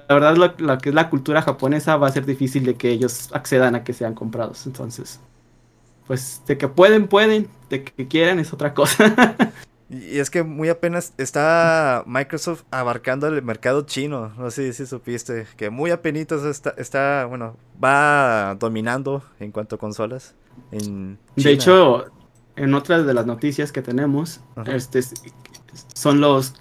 verdad, 0.09 0.37
lo, 0.37 0.77
que 0.77 0.89
es 0.89 0.95
la 0.95 1.09
cultura 1.09 1.41
japonesa 1.41 1.97
va 1.97 2.07
a 2.07 2.11
ser 2.11 2.25
difícil 2.25 2.65
de 2.65 2.75
que 2.75 2.91
ellos 2.91 3.29
accedan 3.33 3.75
a 3.75 3.83
que 3.83 3.93
sean 3.93 4.13
comprados. 4.13 4.65
Entonces, 4.67 5.19
pues 6.07 6.41
de 6.47 6.57
que 6.57 6.67
pueden, 6.67 7.07
pueden, 7.07 7.47
de 7.69 7.83
que 7.83 8.07
quieran 8.07 8.39
es 8.39 8.53
otra 8.53 8.73
cosa. 8.73 9.35
y 9.89 10.17
es 10.17 10.29
que 10.29 10.43
muy 10.43 10.69
apenas 10.69 11.13
está 11.17 12.03
Microsoft 12.07 12.63
abarcando 12.71 13.27
el 13.27 13.41
mercado 13.43 13.81
chino. 13.81 14.33
No 14.37 14.49
sé 14.49 14.71
si 14.73 14.85
supiste 14.85 15.45
que 15.57 15.69
muy 15.69 15.91
apenas 15.91 16.31
está, 16.31 16.73
está, 16.77 17.25
bueno, 17.25 17.57
va 17.83 18.55
dominando 18.55 19.23
en 19.39 19.51
cuanto 19.51 19.75
a 19.75 19.79
consolas. 19.79 20.33
En 20.71 21.19
De 21.35 21.51
hecho, 21.51 22.05
en 22.55 22.73
otras 22.73 23.05
de 23.05 23.13
las 23.13 23.25
noticias 23.25 23.71
que 23.71 23.81
tenemos, 23.81 24.41
este, 24.65 25.01
son 25.93 26.21
los 26.21 26.55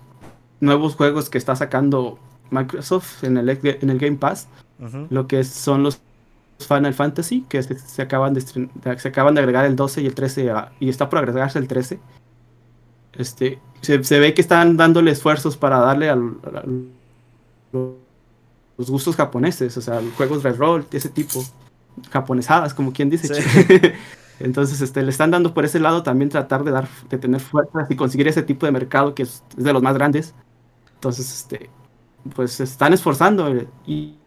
nuevos 0.61 0.97
juegos 0.97 1.31
que 1.31 1.39
está 1.39 1.57
sacando 1.57 2.19
Microsoft 2.51 3.25
en 3.25 3.37
el, 3.37 3.49
en 3.49 3.91
el 3.91 3.99
Game 3.99 4.17
Pass, 4.17 4.49
lo 5.09 5.27
que 5.27 5.43
son 5.45 5.83
los 5.83 6.03
Final 6.59 6.95
Fantasy, 6.95 7.45
que 7.49 7.63
se, 7.63 8.03
acaban 8.03 8.35
de, 8.35 8.41
se 8.41 9.09
acaban 9.09 9.35
de 9.35 9.41
agregar 9.41 9.65
el 9.65 9.77
12 9.77 10.03
y 10.03 10.07
el 10.07 10.15
13, 10.15 10.53
y 10.81 10.89
está 10.89 11.09
por 11.09 11.19
agregarse 11.19 11.59
el 11.59 11.69
13. 11.69 12.01
Este, 13.13 13.61
se, 13.81 14.19
ve 14.19 14.35
que 14.35 14.41
están 14.41 14.77
dándole 14.77 15.11
esfuerzos 15.11 15.57
para 15.57 15.79
darle 15.79 16.11
a 16.11 16.17
los 18.79 18.91
gustos 18.91 19.17
japoneses, 19.17 19.77
o 19.77 19.81
sea, 19.81 20.01
juegos 20.17 20.43
de 20.43 20.53
rol, 20.53 20.87
ese 20.93 21.09
tipo, 21.09 21.43
japonesadas, 22.11 22.75
como 22.75 22.93
quien 22.93 23.11
dice. 23.11 23.33
Entonces, 24.39 24.81
este, 24.83 25.03
le 25.03 25.11
están 25.11 25.31
dando 25.31 25.55
por 25.55 25.65
ese 25.65 25.81
lado 25.81 26.03
también 26.03 26.29
tratar 26.29 26.63
de 26.63 26.71
dar, 26.71 26.89
de 27.09 27.17
tener 27.17 27.41
fuerzas 27.41 27.91
y 27.91 27.97
conseguir 27.97 28.29
ese 28.29 28.43
tipo 28.43 28.67
de 28.67 28.73
mercado 28.73 29.15
que 29.15 29.23
es, 29.23 29.43
de 29.57 29.73
los 29.73 29.83
más 29.83 29.95
grandes. 29.95 30.35
Entonces, 30.95 31.33
este, 31.33 31.71
pues 32.35 32.53
se 32.53 32.65
están 32.65 32.93
esforzando 32.93 33.51
y, 33.87 34.19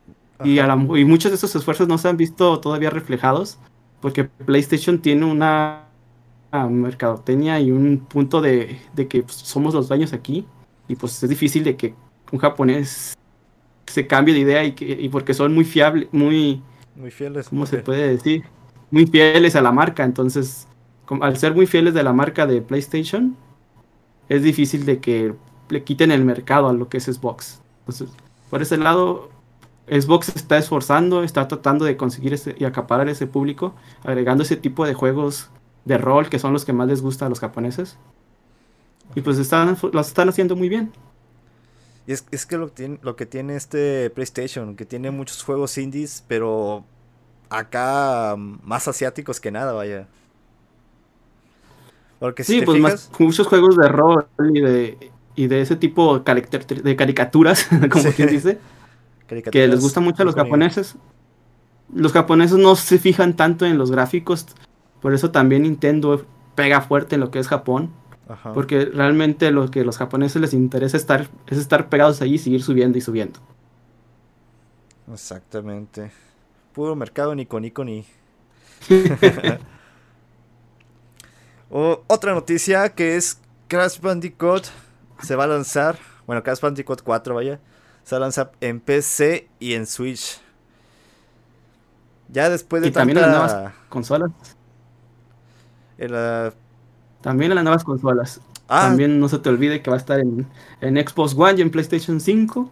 y, 0.44 0.60
muchos 1.06 1.32
de 1.32 1.36
esos 1.36 1.56
esfuerzos 1.56 1.88
no 1.88 1.98
se 1.98 2.08
han 2.08 2.18
visto 2.18 2.60
todavía 2.60 2.90
reflejados 2.90 3.60
porque 4.02 4.24
PlayStation 4.24 5.00
tiene 5.00 5.26
una, 5.26 5.86
mercadotecnia 6.52 7.60
y 7.60 7.72
un 7.72 8.00
punto 8.00 8.42
de, 8.42 8.80
que 9.10 9.24
pues, 9.24 9.36
somos 9.36 9.74
los 9.74 9.88
dueños 9.88 10.14
aquí 10.14 10.46
y 10.88 10.96
pues 10.96 11.22
es 11.22 11.30
difícil 11.30 11.64
de 11.64 11.76
que 11.76 11.94
un 12.32 12.40
japonés 12.40 13.18
se 13.86 14.08
cambie 14.08 14.34
de 14.34 14.40
idea 14.42 14.64
y, 14.64 14.72
que, 14.74 14.86
y 14.86 15.10
porque 15.10 15.34
son 15.34 15.54
muy 15.54 15.66
fiables, 15.66 16.08
muy... 16.12 16.62
Muy 16.96 17.12
fieles. 17.12 17.50
¿Cómo 17.50 17.66
se 17.66 17.78
puede 17.78 18.08
decir? 18.08 18.44
Muy 18.92 19.06
fieles 19.06 19.56
a 19.56 19.62
la 19.62 19.72
marca, 19.72 20.04
entonces 20.04 20.68
al 21.22 21.38
ser 21.38 21.56
muy 21.56 21.66
fieles 21.66 21.94
de 21.94 22.04
la 22.04 22.14
marca 22.14 22.46
de 22.46 22.62
PlayStation, 22.62 23.36
es 24.28 24.44
difícil 24.44 24.86
de 24.86 25.00
que 25.00 25.34
le 25.70 25.84
quiten 25.84 26.12
el 26.12 26.24
mercado 26.24 26.68
a 26.68 26.74
lo 26.74 26.88
que 26.88 26.98
es 26.98 27.06
Xbox. 27.06 27.62
Entonces, 27.80 28.10
por 28.50 28.62
ese 28.62 28.78
lado, 28.78 29.30
Xbox 29.90 30.30
está 30.36 30.58
esforzando, 30.58 31.24
está 31.24 31.48
tratando 31.48 31.86
de 31.86 31.98
conseguir 31.98 32.34
ese, 32.34 32.56
y 32.58 32.66
acaparar 32.66 33.10
ese 33.10 33.28
público, 33.28 33.74
agregando 34.04 34.44
ese 34.44 34.56
tipo 34.56 34.86
de 34.86 34.94
juegos 34.94 35.50
de 35.86 35.98
rol 35.98 36.30
que 36.30 36.40
son 36.40 36.54
los 36.54 36.66
que 36.66 36.74
más 36.74 36.88
les 36.88 37.02
gusta 37.02 37.26
a 37.26 37.30
los 37.30 37.40
japoneses. 37.40 37.98
Y 39.16 39.22
pues 39.22 39.38
están, 39.40 39.78
los 39.92 40.08
están 40.08 40.30
haciendo 40.30 40.56
muy 40.56 40.70
bien. 40.70 40.92
Y 42.06 42.12
es, 42.12 42.26
es 42.32 42.46
que 42.46 42.58
lo, 42.58 42.70
tiene, 42.70 43.00
lo 43.02 43.16
que 43.16 43.26
tiene 43.26 43.56
este 43.56 44.10
PlayStation, 44.12 44.76
que 44.76 44.86
tiene 44.86 45.12
muchos 45.12 45.44
juegos 45.44 45.78
indies, 45.78 46.24
pero 46.28 46.84
acá 47.50 48.36
más 48.38 48.88
asiáticos 48.88 49.40
que 49.40 49.52
nada, 49.52 49.74
vaya. 49.74 50.08
Porque 52.20 52.44
sí, 52.44 52.62
pues 52.62 52.80
más, 52.80 53.10
muchos 53.18 53.48
juegos 53.48 53.78
de 53.78 53.88
rol 53.88 54.28
y 54.54 54.60
de, 54.60 55.12
y 55.36 55.48
de 55.48 55.62
ese 55.62 55.76
tipo 55.76 56.20
de 56.20 56.96
caricaturas, 56.96 57.68
como 57.90 58.12
quien 58.12 58.30
dice, 58.30 58.60
que 59.52 59.68
les 59.68 59.80
gusta 59.80 60.00
mucho 60.00 60.24
a 60.24 60.26
los 60.26 60.36
japoneses. 60.36 60.96
Los 61.94 62.12
japoneses 62.12 62.58
no 62.58 62.76
se 62.76 63.00
fijan 63.00 63.36
tanto 63.36 63.66
en 63.66 63.78
los 63.78 63.92
gráficos, 63.92 64.46
por 65.02 65.14
eso 65.14 65.32
también 65.32 65.64
Nintendo 65.64 66.26
pega 66.56 66.82
fuerte 66.82 67.16
en 67.16 67.22
lo 67.22 67.32
que 67.32 67.40
es 67.40 67.48
Japón. 67.48 67.92
Porque 68.54 68.86
realmente 68.86 69.50
lo 69.50 69.72
que 69.72 69.80
a 69.82 69.84
los 69.84 69.98
japoneses 69.98 70.40
les 70.40 70.54
interesa 70.54 70.98
estar, 70.98 71.30
es 71.48 71.58
estar 71.58 71.90
pegados 71.90 72.22
allí 72.22 72.36
y 72.36 72.38
seguir 72.38 72.62
subiendo 72.62 73.00
y 73.00 73.02
subiendo. 73.02 73.40
Exactamente. 75.12 76.12
Puro 76.74 76.96
mercado 76.96 77.34
ni 77.34 77.48
con 77.48 77.64
ni. 77.64 78.06
otra 81.70 82.34
noticia 82.34 82.90
que 82.90 83.16
es 83.16 83.40
Crash 83.68 84.00
Bandicoot 84.00 84.66
se 85.24 85.36
va 85.36 85.46
a 85.46 85.48
lanzar. 85.48 85.98
Bueno, 86.28 86.44
Crash 86.44 86.60
Bandicoot 86.60 87.02
4, 87.02 87.34
vaya. 87.34 87.60
Se 88.04 88.16
va 88.16 88.18
a 88.18 88.22
lanzar 88.22 88.52
en 88.62 88.80
PC 88.80 89.48
y 89.60 89.74
en 89.74 89.86
Switch. 89.86 90.40
Ya 92.30 92.50
después 92.50 92.82
de 92.82 92.90
y 92.90 92.92
también 92.92 93.18
en 93.18 93.24
las 93.24 93.32
nuevas 93.32 93.74
consolas. 93.90 94.32
En 95.98 96.12
También 97.22 97.52
en 97.52 97.56
las 97.56 97.64
nuevas 97.64 97.84
consolas. 97.84 98.42
Ah. 98.68 98.82
También 98.88 99.20
no 99.20 99.28
se 99.28 99.40
te 99.40 99.50
olvide 99.50 99.82
que 99.82 99.90
va 99.90 99.98
a 99.98 100.00
estar 100.00 100.20
en, 100.20 100.48
en 100.82 100.96
Xbox 100.96 101.34
One 101.36 101.56
y 101.58 101.62
en 101.62 101.72
PlayStation 101.72 102.20
5. 102.20 102.70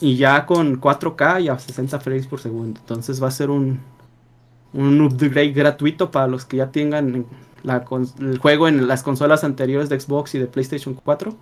Y 0.00 0.16
ya 0.16 0.46
con 0.46 0.80
4K 0.80 1.42
y 1.42 1.48
a 1.48 1.58
60 1.58 2.00
frames 2.00 2.26
por 2.26 2.40
segundo. 2.40 2.80
Entonces 2.80 3.22
va 3.22 3.28
a 3.28 3.32
ser 3.32 3.50
un, 3.50 3.80
un 4.72 5.00
upgrade 5.00 5.52
gratuito 5.52 6.10
para 6.10 6.26
los 6.26 6.44
que 6.44 6.58
ya 6.58 6.70
tengan 6.70 7.26
el 8.20 8.38
juego 8.38 8.68
en 8.68 8.86
las 8.86 9.02
consolas 9.02 9.42
anteriores 9.42 9.88
de 9.88 9.98
Xbox 9.98 10.34
y 10.34 10.38
de 10.38 10.46
PlayStation 10.46 10.94
4. 10.94 11.34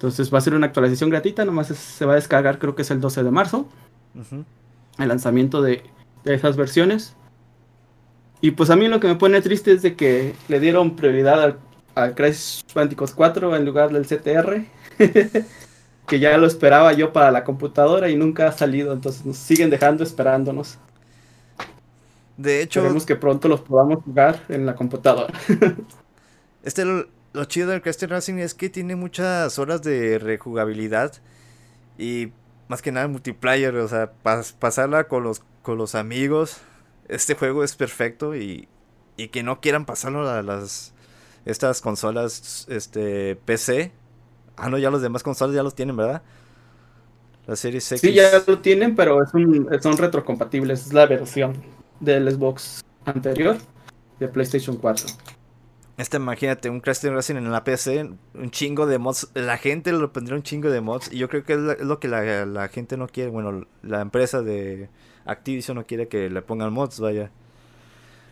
Entonces 0.00 0.32
va 0.32 0.38
a 0.38 0.40
ser 0.40 0.54
una 0.54 0.66
actualización 0.66 1.10
gratuita, 1.10 1.44
nomás 1.44 1.66
se 1.66 2.06
va 2.06 2.12
a 2.12 2.14
descargar 2.14 2.58
creo 2.58 2.74
que 2.74 2.80
es 2.80 2.90
el 2.90 3.02
12 3.02 3.22
de 3.22 3.30
marzo. 3.30 3.68
El 4.96 5.08
lanzamiento 5.08 5.60
de, 5.60 5.82
esas 6.24 6.56
versiones. 6.56 7.14
Y 8.40 8.52
pues 8.52 8.70
a 8.70 8.76
mí 8.76 8.88
lo 8.88 8.98
que 8.98 9.08
me 9.08 9.16
pone 9.16 9.42
triste 9.42 9.72
es 9.72 9.82
de 9.82 9.96
que 9.96 10.34
le 10.48 10.58
dieron 10.58 10.96
prioridad 10.96 11.42
al, 11.42 11.58
al 11.96 12.14
Crash 12.14 12.62
Bandicoot 12.74 13.12
4 13.14 13.54
en 13.54 13.66
lugar 13.66 13.92
del 13.92 14.06
CTR. 14.06 14.64
que 16.06 16.18
ya 16.18 16.34
lo 16.38 16.46
esperaba 16.46 16.94
yo 16.94 17.12
para 17.12 17.30
la 17.30 17.44
computadora 17.44 18.08
y 18.08 18.16
nunca 18.16 18.48
ha 18.48 18.52
salido, 18.52 18.94
entonces 18.94 19.26
nos 19.26 19.36
siguen 19.36 19.68
dejando 19.68 20.02
esperándonos. 20.02 20.78
De 22.38 22.62
hecho, 22.62 22.80
esperemos 22.80 23.04
que 23.04 23.16
pronto 23.16 23.48
los 23.48 23.60
podamos 23.60 24.02
jugar 24.02 24.40
en 24.48 24.64
la 24.64 24.74
computadora. 24.74 25.34
este 26.62 26.86
lo 27.32 27.44
chido 27.44 27.70
del 27.70 27.82
Crash 27.82 28.02
Racing 28.02 28.34
es 28.34 28.54
que 28.54 28.68
tiene 28.68 28.96
muchas 28.96 29.58
horas 29.58 29.82
de 29.82 30.18
rejugabilidad 30.18 31.12
y 31.98 32.32
más 32.68 32.82
que 32.82 32.92
nada 32.92 33.08
multiplayer, 33.08 33.74
o 33.76 33.88
sea, 33.88 34.12
pasarla 34.58 35.04
con 35.04 35.24
los, 35.24 35.42
con 35.62 35.78
los 35.78 35.94
amigos. 35.94 36.58
Este 37.08 37.34
juego 37.34 37.64
es 37.64 37.74
perfecto 37.76 38.36
y, 38.36 38.68
y 39.16 39.28
que 39.28 39.42
no 39.42 39.60
quieran 39.60 39.84
pasarlo 39.84 40.28
a 40.28 40.42
las 40.42 40.92
estas 41.44 41.80
consolas 41.80 42.66
este 42.68 43.36
PC. 43.36 43.92
Ah, 44.56 44.68
no, 44.68 44.78
ya 44.78 44.90
los 44.90 45.02
demás 45.02 45.22
consolas 45.22 45.54
ya 45.54 45.62
los 45.62 45.74
tienen, 45.74 45.96
¿verdad? 45.96 46.22
La 47.46 47.56
serie 47.56 47.78
X. 47.78 48.00
Sí, 48.00 48.12
ya 48.12 48.42
lo 48.46 48.58
tienen, 48.58 48.94
pero 48.94 49.22
es 49.22 49.32
un, 49.34 49.68
son 49.80 49.96
retrocompatibles, 49.96 50.86
es 50.86 50.92
la 50.92 51.06
versión 51.06 51.54
del 51.98 52.30
Xbox 52.30 52.84
anterior 53.04 53.56
de 54.18 54.28
PlayStation 54.28 54.76
4. 54.76 55.06
Este, 56.00 56.16
imagínate, 56.16 56.70
un 56.70 56.80
Crash 56.80 57.00
Team 57.00 57.14
Racing 57.14 57.36
en 57.36 57.52
la 57.52 57.62
PC, 57.62 58.08
un 58.32 58.50
chingo 58.50 58.86
de 58.86 58.96
mods. 58.98 59.30
La 59.34 59.58
gente 59.58 59.92
lo 59.92 60.10
pondría 60.10 60.34
un 60.34 60.42
chingo 60.42 60.70
de 60.70 60.80
mods. 60.80 61.12
Y 61.12 61.18
yo 61.18 61.28
creo 61.28 61.44
que 61.44 61.52
es, 61.52 61.58
lo 61.58 62.00
que 62.00 62.08
la, 62.08 62.68
gente 62.68 62.96
no 62.96 63.06
quiere. 63.06 63.28
Bueno, 63.28 63.66
la 63.82 64.00
empresa 64.00 64.40
de 64.40 64.88
Activision 65.26 65.76
no 65.76 65.84
quiere 65.84 66.08
que 66.08 66.30
le 66.30 66.40
pongan 66.40 66.72
mods, 66.72 67.00
vaya. 67.00 67.30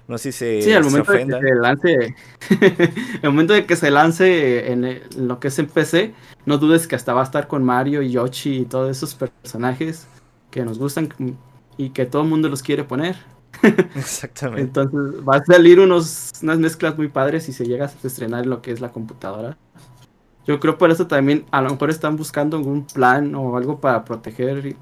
No 0.06 0.16
sé 0.16 0.32
si 0.32 0.38
se, 0.38 0.62
sí, 0.62 0.72
al 0.72 0.82
momento 0.84 1.12
de 1.12 1.26
que 1.26 1.38
se 1.42 1.54
lance, 1.54 2.14
el 3.22 3.30
momento 3.30 3.52
de 3.52 3.66
que 3.66 3.76
se 3.76 3.90
lance 3.90 4.72
en, 4.72 5.02
lo 5.18 5.38
que 5.38 5.48
es 5.48 5.58
en 5.58 5.66
PC, 5.66 6.14
no 6.46 6.56
dudes 6.56 6.88
que 6.88 6.96
hasta 6.96 7.12
va 7.12 7.20
a 7.20 7.24
estar 7.24 7.48
con 7.48 7.62
Mario 7.62 8.00
y 8.00 8.12
Yoshi 8.12 8.60
y 8.60 8.64
todos 8.64 8.96
esos 8.96 9.14
personajes 9.14 10.08
que 10.50 10.64
nos 10.64 10.78
gustan 10.78 11.10
y 11.76 11.90
que 11.90 12.06
todo 12.06 12.22
el 12.22 12.28
mundo 12.28 12.48
los 12.48 12.62
quiere 12.62 12.84
poner. 12.84 13.16
Exactamente. 13.94 14.62
Entonces 14.62 15.26
va 15.28 15.36
a 15.36 15.44
salir 15.44 15.80
unos, 15.80 16.30
unas 16.42 16.58
mezclas 16.58 16.96
muy 16.96 17.08
padres 17.08 17.44
si 17.44 17.52
se 17.52 17.64
llega 17.64 17.86
a 17.86 18.06
estrenar 18.06 18.46
lo 18.46 18.62
que 18.62 18.70
es 18.70 18.80
la 18.80 18.92
computadora. 18.92 19.56
Yo 20.46 20.60
creo 20.60 20.78
por 20.78 20.90
eso 20.90 21.06
también 21.06 21.44
a 21.50 21.60
lo 21.60 21.70
mejor 21.70 21.90
están 21.90 22.16
buscando 22.16 22.56
algún 22.56 22.86
plan 22.86 23.34
o 23.34 23.56
algo 23.56 23.80
para 23.80 24.04
proteger 24.04 24.76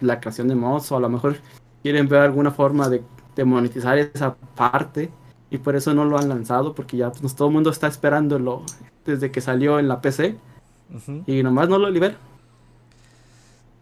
la 0.00 0.18
creación 0.18 0.48
de 0.48 0.54
mods 0.54 0.90
o 0.92 0.96
a 0.96 1.00
lo 1.00 1.10
mejor 1.10 1.36
quieren 1.82 2.08
ver 2.08 2.20
alguna 2.22 2.50
forma 2.50 2.88
de, 2.88 3.02
monetizar 3.42 3.96
esa 3.96 4.34
parte 4.54 5.10
y 5.48 5.56
por 5.56 5.74
eso 5.74 5.94
no 5.94 6.04
lo 6.04 6.18
han 6.18 6.28
lanzado 6.28 6.74
porque 6.74 6.98
ya 6.98 7.10
pues, 7.10 7.34
todo 7.34 7.48
el 7.48 7.54
mundo 7.54 7.70
está 7.70 7.86
esperándolo 7.86 8.64
desde 9.06 9.30
que 9.30 9.40
salió 9.40 9.78
en 9.78 9.88
la 9.88 10.02
PC 10.02 10.36
y 11.26 11.42
nomás 11.42 11.70
no 11.70 11.78
lo 11.78 11.88
libera. 11.88 12.16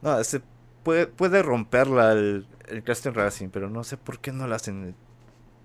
No, 0.00 0.22
se 0.22 0.42
puede, 0.84 1.08
puede 1.08 1.42
romperla 1.42 2.12
el, 2.12 2.46
el 2.70 2.82
Crash 2.82 3.04
Racing, 3.04 3.48
pero 3.48 3.70
no 3.70 3.84
sé 3.84 3.96
por 3.96 4.18
qué 4.18 4.32
no 4.32 4.46
lo 4.46 4.54
hacen. 4.54 4.94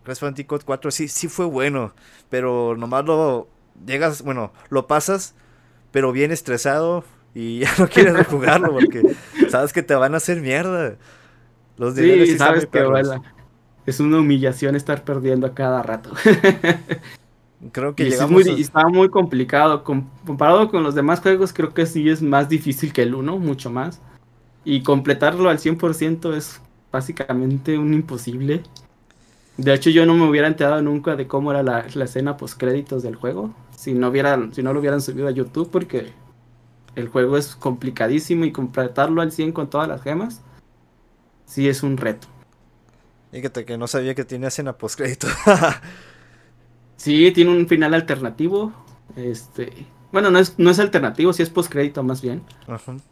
Crash 0.04 0.20
Bandicoot 0.20 0.64
4 0.64 0.92
sí, 0.92 1.08
sí 1.08 1.28
fue 1.28 1.46
bueno, 1.46 1.94
pero 2.30 2.76
nomás 2.76 3.06
lo 3.06 3.48
llegas, 3.86 4.22
bueno, 4.22 4.52
lo 4.70 4.88
pasas, 4.88 5.36
pero 5.92 6.12
bien 6.12 6.32
estresado 6.32 7.04
y 7.34 7.60
ya 7.62 7.72
no 7.78 7.88
quieres 7.88 8.14
rejugarlo 8.14 8.72
porque 8.74 9.16
sabes 9.50 9.74
que 9.74 9.84
te 9.84 9.96
van 9.96 10.14
a 10.14 10.18
hacer 10.18 10.42
mierda. 10.42 10.96
Los 11.78 11.96
sí, 11.96 12.38
sabes 12.38 12.68
que 12.68 12.86
es 13.86 14.00
una 14.00 14.20
humillación 14.20 14.76
estar 14.76 15.04
perdiendo 15.04 15.48
a 15.48 15.54
cada 15.54 15.82
rato. 15.82 16.12
creo 17.72 17.96
que 17.96 18.06
llegamos 18.06 18.46
muy, 18.46 18.62
está 18.62 18.88
muy 18.88 19.10
complicado. 19.10 19.84
comparado 19.84 20.70
con 20.70 20.84
los 20.84 20.96
demás 20.96 21.22
juegos, 21.22 21.54
creo 21.54 21.74
que 21.74 21.86
sí 21.86 22.10
es 22.10 22.22
más 22.22 22.50
difícil 22.50 22.94
que 22.94 23.02
el 23.02 23.16
1, 23.16 23.38
mucho 23.40 23.70
más. 23.70 24.02
Y 24.66 24.84
completarlo 24.84 25.50
al 25.50 25.60
100% 25.60 26.36
es 26.36 26.62
básicamente 26.94 27.78
un 27.78 27.94
imposible. 27.94 28.64
De 29.58 29.74
hecho, 29.74 29.90
yo 29.90 30.06
no 30.06 30.14
me 30.14 30.30
hubiera 30.30 30.48
enterado 30.48 30.82
nunca 30.82 31.18
de 31.18 31.28
cómo 31.28 31.52
era 31.52 31.62
la, 31.62 31.86
la 31.94 32.06
escena 32.06 32.38
post 32.38 32.58
créditos 32.58 33.04
del 33.04 33.16
juego 33.16 33.54
si 33.84 33.94
no, 33.94 34.08
hubieran, 34.08 34.54
si 34.54 34.64
no 34.64 34.72
lo 34.72 34.80
hubieran 34.80 35.02
subido 35.02 35.28
a 35.28 35.32
YouTube 35.32 35.70
porque 35.70 36.14
el 36.96 37.10
juego 37.10 37.38
es 37.38 37.54
complicadísimo 37.56 38.46
y 38.46 38.54
completarlo 38.54 39.22
al 39.22 39.34
100 39.34 39.52
con 39.52 39.70
todas 39.70 39.90
las 39.90 40.02
gemas 40.02 40.42
sí 41.46 41.68
es 41.68 41.84
un 41.84 41.98
reto. 41.98 42.28
Fíjate 43.32 43.66
que 43.66 43.78
no 43.78 43.88
sabía 43.88 44.16
que 44.16 44.24
tenía 44.24 44.48
escena 44.48 44.78
post 44.78 44.98
crédito. 44.98 45.28
sí, 46.96 47.32
tiene 47.32 47.52
un 47.52 47.68
final 47.68 47.94
alternativo 47.94 48.72
Este, 49.18 49.86
bueno, 50.14 50.32
no 50.32 50.40
es, 50.40 50.58
no 50.58 50.70
es 50.70 50.80
alternativo, 50.80 51.34
si 51.34 51.44
es 51.44 51.50
post 51.50 51.70
crédito 51.70 52.04
más 52.04 52.22
bien, 52.22 52.42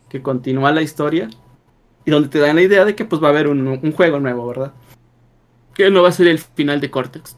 que 0.08 0.22
continúa 0.22 0.72
la 0.72 0.84
historia 0.84 1.30
y 2.06 2.12
donde 2.12 2.30
te 2.30 2.40
dan 2.40 2.56
la 2.56 2.62
idea 2.62 2.86
de 2.86 2.96
que 2.96 3.06
pues 3.06 3.22
va 3.22 3.28
a 3.28 3.32
haber 3.32 3.48
un, 3.48 3.92
juego 3.94 4.20
nuevo, 4.20 4.48
¿verdad? 4.48 4.74
Que 5.74 5.90
no 5.90 6.04
va 6.04 6.10
a 6.10 6.14
ser 6.14 6.28
el 6.28 6.40
final 6.40 6.82
de 6.82 6.92
Cortex. 6.92 7.38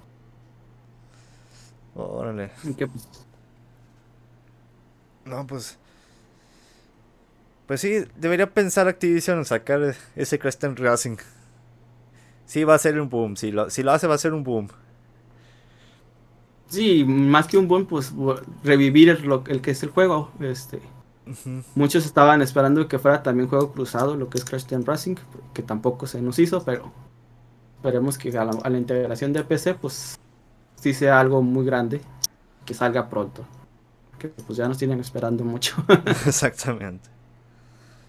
Órale. 1.95 2.51
Pues, 2.63 3.07
no, 5.25 5.47
pues. 5.47 5.77
Pues 7.67 7.81
sí, 7.81 8.03
debería 8.17 8.49
pensar 8.49 8.87
Activision 8.87 9.37
en 9.37 9.45
sacar 9.45 9.95
ese 10.15 10.39
Crescent 10.39 10.79
Racing. 10.79 11.17
Sí, 12.45 12.63
va 12.63 12.75
a 12.75 12.79
ser 12.79 12.99
un 12.99 13.09
boom. 13.09 13.37
Si 13.37 13.51
lo, 13.51 13.69
si 13.69 13.83
lo 13.83 13.91
hace, 13.91 14.07
va 14.07 14.15
a 14.15 14.17
ser 14.17 14.33
un 14.33 14.43
boom. 14.43 14.67
Sí, 16.67 17.05
más 17.05 17.47
que 17.47 17.57
un 17.57 17.67
boom, 17.67 17.85
pues 17.85 18.11
revivir 18.63 19.09
el, 19.09 19.41
el 19.47 19.61
que 19.61 19.71
es 19.71 19.83
el 19.83 19.89
juego. 19.89 20.31
Este, 20.39 20.81
Muchos 21.75 22.05
estaban 22.05 22.41
esperando 22.41 22.87
que 22.87 22.99
fuera 22.99 23.23
también 23.23 23.47
juego 23.47 23.71
cruzado, 23.71 24.15
lo 24.15 24.29
que 24.29 24.37
es 24.37 24.45
Crash 24.45 24.65
Team 24.65 24.83
Racing, 24.83 25.15
que 25.53 25.63
tampoco 25.63 26.05
se 26.05 26.21
nos 26.21 26.37
hizo, 26.39 26.63
pero 26.63 26.91
esperemos 27.77 28.17
que 28.17 28.37
a 28.37 28.45
la, 28.45 28.77
integración 28.77 29.31
de 29.33 29.43
PC, 29.43 29.75
pues 29.75 30.19
sí 30.75 30.93
sea 30.93 31.19
algo 31.19 31.41
muy 31.41 31.65
grande, 31.65 32.01
que 32.65 32.73
salga 32.73 33.09
pronto. 33.09 33.45
Que 34.19 34.29
pues 34.29 34.57
ya 34.57 34.67
nos 34.67 34.77
tienen 34.77 34.99
esperando 34.99 35.43
mucho. 35.43 35.75
Exactamente. 36.25 37.09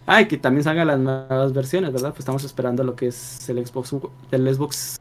Ah, 0.07 0.21
y 0.21 0.29
que 0.29 0.37
también 0.37 0.65
salgan 0.65 0.87
las 0.87 0.99
nuevas 0.99 1.53
versiones, 1.53 1.93
¿verdad? 1.93 2.11
Pues 2.11 2.21
estamos 2.21 2.45
esperando 2.45 2.85
lo 2.85 2.95
que 2.95 3.07
es 3.09 3.49
el 3.49 3.65
Xbox, 3.65 3.95
el 4.31 4.55
Xbox, 4.55 5.01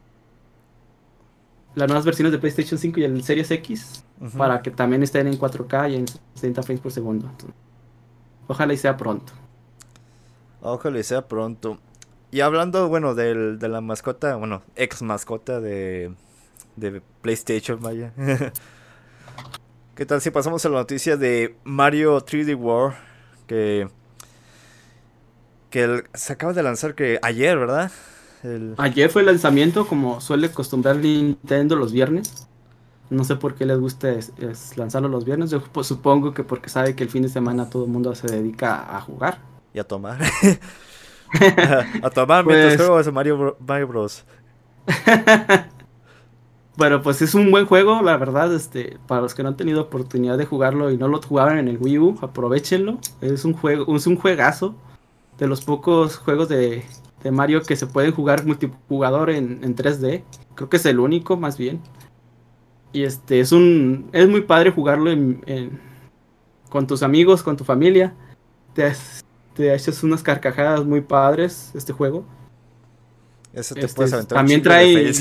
las 1.74 1.88
nuevas 1.88 2.04
versiones 2.04 2.32
de 2.32 2.38
PlayStation 2.38 2.78
5 2.78 3.00
y 3.00 3.04
el 3.04 3.22
Series 3.22 3.50
X, 3.50 4.04
para 4.36 4.62
que 4.62 4.70
también 4.70 5.02
estén 5.02 5.26
en 5.26 5.38
4K 5.38 5.90
y 5.90 5.96
en 5.96 6.06
60 6.34 6.62
frames 6.62 6.80
por 6.80 6.92
segundo. 6.92 7.30
Ojalá 8.46 8.74
y 8.74 8.76
sea 8.76 8.96
pronto. 8.96 9.32
Ojalá 10.60 10.98
y 10.98 11.02
sea 11.02 11.26
pronto. 11.28 11.78
Y 12.30 12.40
hablando, 12.40 12.88
bueno, 12.88 13.14
del, 13.14 13.58
de 13.58 13.68
la 13.68 13.80
mascota, 13.80 14.36
bueno, 14.36 14.62
ex 14.76 15.02
mascota 15.02 15.60
de, 15.60 16.12
de 16.76 17.00
PlayStation, 17.22 17.80
vaya. 17.80 18.12
¿Qué 19.94 20.06
tal 20.06 20.20
si 20.20 20.30
pasamos 20.30 20.64
a 20.66 20.68
la 20.68 20.78
noticia 20.78 21.16
de 21.16 21.56
Mario 21.62 22.18
3D 22.20 22.58
World? 22.58 22.96
Que, 23.46 23.88
que 25.70 26.02
se 26.14 26.32
acaba 26.32 26.52
de 26.52 26.62
lanzar 26.64 26.94
que 26.96 27.20
ayer, 27.22 27.56
¿verdad? 27.56 27.92
Ayer 28.76 29.08
fue 29.10 29.22
el 29.22 29.26
lanzamiento, 29.26 29.86
como 29.86 30.20
suele 30.20 30.48
acostumbrar 30.48 30.96
Nintendo 30.96 31.76
los 31.76 31.92
viernes. 31.92 32.48
No 33.10 33.24
sé 33.24 33.36
por 33.36 33.54
qué 33.54 33.66
les 33.66 33.78
gusta 33.78 34.10
es, 34.10 34.32
lanzarlo 34.76 35.08
los 35.08 35.24
viernes. 35.24 35.50
Yo 35.50 35.62
pues, 35.62 35.86
supongo 35.86 36.32
que 36.32 36.44
porque 36.44 36.68
sabe 36.68 36.94
que 36.94 37.04
el 37.04 37.10
fin 37.10 37.22
de 37.22 37.28
semana 37.28 37.68
todo 37.68 37.84
el 37.84 37.90
mundo 37.90 38.14
se 38.14 38.28
dedica 38.28 38.96
a 38.96 39.00
jugar. 39.00 39.38
Y 39.72 39.78
a 39.78 39.84
tomar. 39.84 40.20
a, 42.02 42.10
tomar 42.10 42.46
mientras 42.46 42.76
pues 42.76 42.88
juego 42.88 43.12
Mario, 43.12 43.56
Mario 43.60 43.88
Bros. 43.88 44.24
Bueno, 46.76 47.02
pues 47.02 47.22
es 47.22 47.36
un 47.36 47.52
buen 47.52 47.66
juego, 47.66 48.02
la 48.02 48.16
verdad, 48.16 48.52
este, 48.52 48.98
para 49.06 49.20
los 49.20 49.32
que 49.32 49.44
no 49.44 49.50
han 49.50 49.56
tenido 49.56 49.82
oportunidad 49.82 50.36
de 50.36 50.44
jugarlo 50.44 50.90
y 50.90 50.96
no 50.96 51.06
lo 51.06 51.22
jugaban 51.22 51.58
en 51.58 51.68
el 51.68 51.78
Wii 51.78 51.98
U, 52.00 52.18
aprovechenlo. 52.20 52.98
Es 53.20 53.44
un 53.44 53.52
juego, 53.52 53.94
es 53.94 54.06
un 54.08 54.16
juegazo. 54.16 54.74
De 55.38 55.46
los 55.46 55.64
pocos 55.64 56.16
juegos 56.16 56.48
de, 56.48 56.84
de 57.22 57.30
Mario 57.30 57.62
que 57.62 57.76
se 57.76 57.86
pueden 57.86 58.12
jugar 58.12 58.44
multijugador 58.44 59.30
en, 59.30 59.60
en 59.62 59.76
3D. 59.76 60.24
Creo 60.56 60.68
que 60.68 60.76
es 60.76 60.86
el 60.86 60.98
único, 60.98 61.36
más 61.36 61.58
bien. 61.58 61.80
Y 62.94 63.02
este 63.02 63.40
es 63.40 63.50
un 63.50 64.08
es 64.12 64.28
muy 64.28 64.42
padre 64.42 64.70
jugarlo 64.70 65.10
con 66.70 66.86
tus 66.86 67.02
amigos, 67.02 67.42
con 67.42 67.56
tu 67.56 67.64
familia. 67.64 68.14
Te, 68.72 68.92
te 69.52 69.74
echas 69.74 70.04
unas 70.04 70.22
carcajadas 70.22 70.84
muy 70.84 71.00
padres 71.00 71.72
este 71.74 71.92
juego. 71.92 72.24
Eso 73.52 73.74
te 73.74 73.88
puedes 73.88 74.12
aventar 74.12 74.36
También 74.36 74.62
trae 74.62 75.12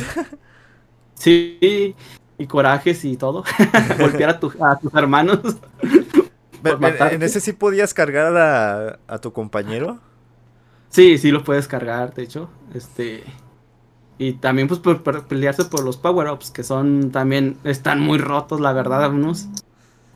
Sí, 1.16 1.96
y 2.38 2.46
corajes 2.46 3.04
y 3.06 3.18
todo. 3.18 3.44
Golpear 4.00 4.30
a, 4.30 4.72
a, 4.72 4.80
tus 4.80 4.94
hermanos. 4.94 5.40
¿En 7.12 7.24
ese 7.24 7.40
sí 7.40 7.54
podías 7.54 7.92
cargar 7.96 8.38
a, 8.38 9.00
a 9.08 9.18
tu 9.18 9.34
compañero? 9.34 10.00
Sí, 10.90 11.18
sí 11.18 11.32
lo 11.32 11.44
puedes 11.44 11.68
cargar, 11.68 12.14
de 12.14 12.22
hecho. 12.22 12.52
Este 12.76 13.24
y 14.18 14.34
también 14.34 14.68
pues 14.68 14.80
por, 14.80 15.02
pelearse 15.26 15.66
por 15.66 15.84
los 15.84 15.98
power-ups, 15.98 16.52
que 16.52 16.64
son 16.64 17.12
también, 17.12 17.58
están 17.64 18.00
muy 18.00 18.18
rotos, 18.20 18.60
la 18.62 18.74
verdad, 18.74 19.04
algunos. 19.04 19.48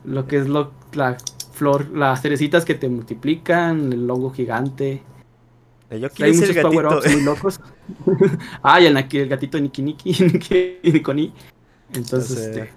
Lo 0.06 0.28
que 0.28 0.38
es 0.38 0.48
lo, 0.48 0.72
la 0.94 1.18
flor, 1.52 1.90
las 1.90 2.22
cerecitas 2.22 2.64
que 2.64 2.76
te 2.76 2.90
multiplican, 2.90 3.92
el 3.92 4.08
logo 4.08 4.32
gigante. 4.32 5.02
Eh, 5.90 6.10
Hay 6.20 6.34
muchos 6.34 6.56
power-ups 6.58 7.12
muy 7.12 7.24
locos. 7.24 7.60
ah, 8.64 8.80
y 8.80 8.86
el, 8.86 8.98
el 8.98 9.30
gatito 9.30 9.60
Niki 9.60 9.82
Niki, 9.82 10.80
Nikoni. 10.92 11.34
Entonces, 11.94 12.38
este, 12.38 12.70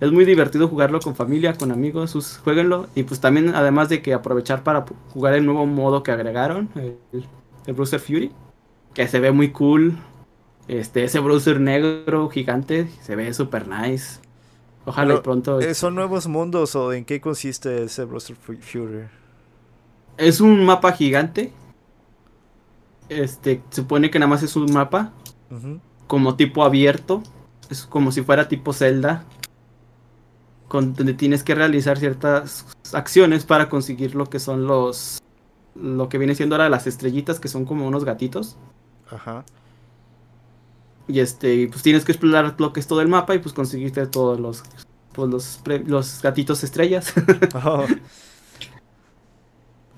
es 0.00 0.10
muy 0.10 0.24
divertido 0.24 0.68
jugarlo 0.68 0.98
con 1.00 1.14
familia, 1.14 1.54
con 1.54 1.70
amigos, 1.70 2.10
sus, 2.10 2.38
jueguenlo. 2.38 2.88
Y 2.94 3.04
pues 3.04 3.20
también, 3.20 3.54
además 3.54 3.88
de 3.88 4.02
que 4.02 4.14
aprovechar 4.14 4.64
para 4.64 4.84
jugar 5.10 5.34
el 5.34 5.46
nuevo 5.46 5.64
modo 5.66 6.02
que 6.02 6.10
agregaron, 6.10 6.68
el, 6.74 6.96
el 7.66 7.72
Brewster 7.74 8.00
Fury, 8.00 8.32
que 8.94 9.06
se 9.06 9.20
ve 9.20 9.30
muy 9.30 9.50
cool. 9.50 9.96
Este, 10.68 11.04
ese 11.04 11.18
browser 11.18 11.60
negro 11.60 12.28
gigante 12.28 12.88
se 13.00 13.16
ve 13.16 13.32
super 13.32 13.66
nice. 13.66 14.20
Ojalá 14.84 15.22
pronto. 15.22 15.60
Eh, 15.60 15.74
¿Son 15.74 15.94
nuevos 15.94 16.28
mundos 16.28 16.76
o 16.76 16.92
en 16.92 17.04
qué 17.04 17.20
consiste 17.20 17.84
ese 17.84 18.04
browser 18.04 18.36
Fury? 18.36 19.08
Es 20.18 20.40
un 20.40 20.64
mapa 20.64 20.92
gigante. 20.92 21.52
Este, 23.08 23.62
supone 23.70 24.10
que 24.10 24.18
nada 24.18 24.28
más 24.28 24.42
es 24.42 24.56
un 24.56 24.70
mapa. 24.72 25.12
Como 26.06 26.36
tipo 26.36 26.62
abierto. 26.64 27.22
Es 27.70 27.86
como 27.86 28.12
si 28.12 28.22
fuera 28.22 28.48
tipo 28.48 28.72
Zelda. 28.74 29.24
Con, 30.68 30.92
donde 30.92 31.14
tienes 31.14 31.42
que 31.42 31.54
realizar 31.54 31.98
ciertas 31.98 32.66
acciones 32.92 33.44
para 33.44 33.70
conseguir 33.70 34.14
lo 34.14 34.26
que 34.26 34.38
son 34.38 34.66
los. 34.66 35.22
Lo 35.74 36.10
que 36.10 36.18
viene 36.18 36.34
siendo 36.34 36.56
ahora 36.56 36.68
las 36.68 36.86
estrellitas, 36.86 37.40
que 37.40 37.48
son 37.48 37.64
como 37.64 37.86
unos 37.86 38.04
gatitos. 38.04 38.58
Ajá. 39.10 39.44
Y 41.08 41.20
este, 41.20 41.68
pues 41.68 41.82
tienes 41.82 42.04
que 42.04 42.12
explorar 42.12 42.54
lo 42.58 42.72
que 42.72 42.80
es 42.80 42.86
todo 42.86 43.00
el 43.00 43.08
mapa 43.08 43.34
y 43.34 43.38
pues 43.38 43.54
conseguiste 43.54 44.06
todos 44.06 44.38
los 44.38 44.62
pues, 45.12 45.28
los, 45.30 45.60
los 45.86 46.22
gatitos 46.22 46.62
estrellas. 46.62 47.12
Oh. 47.64 47.86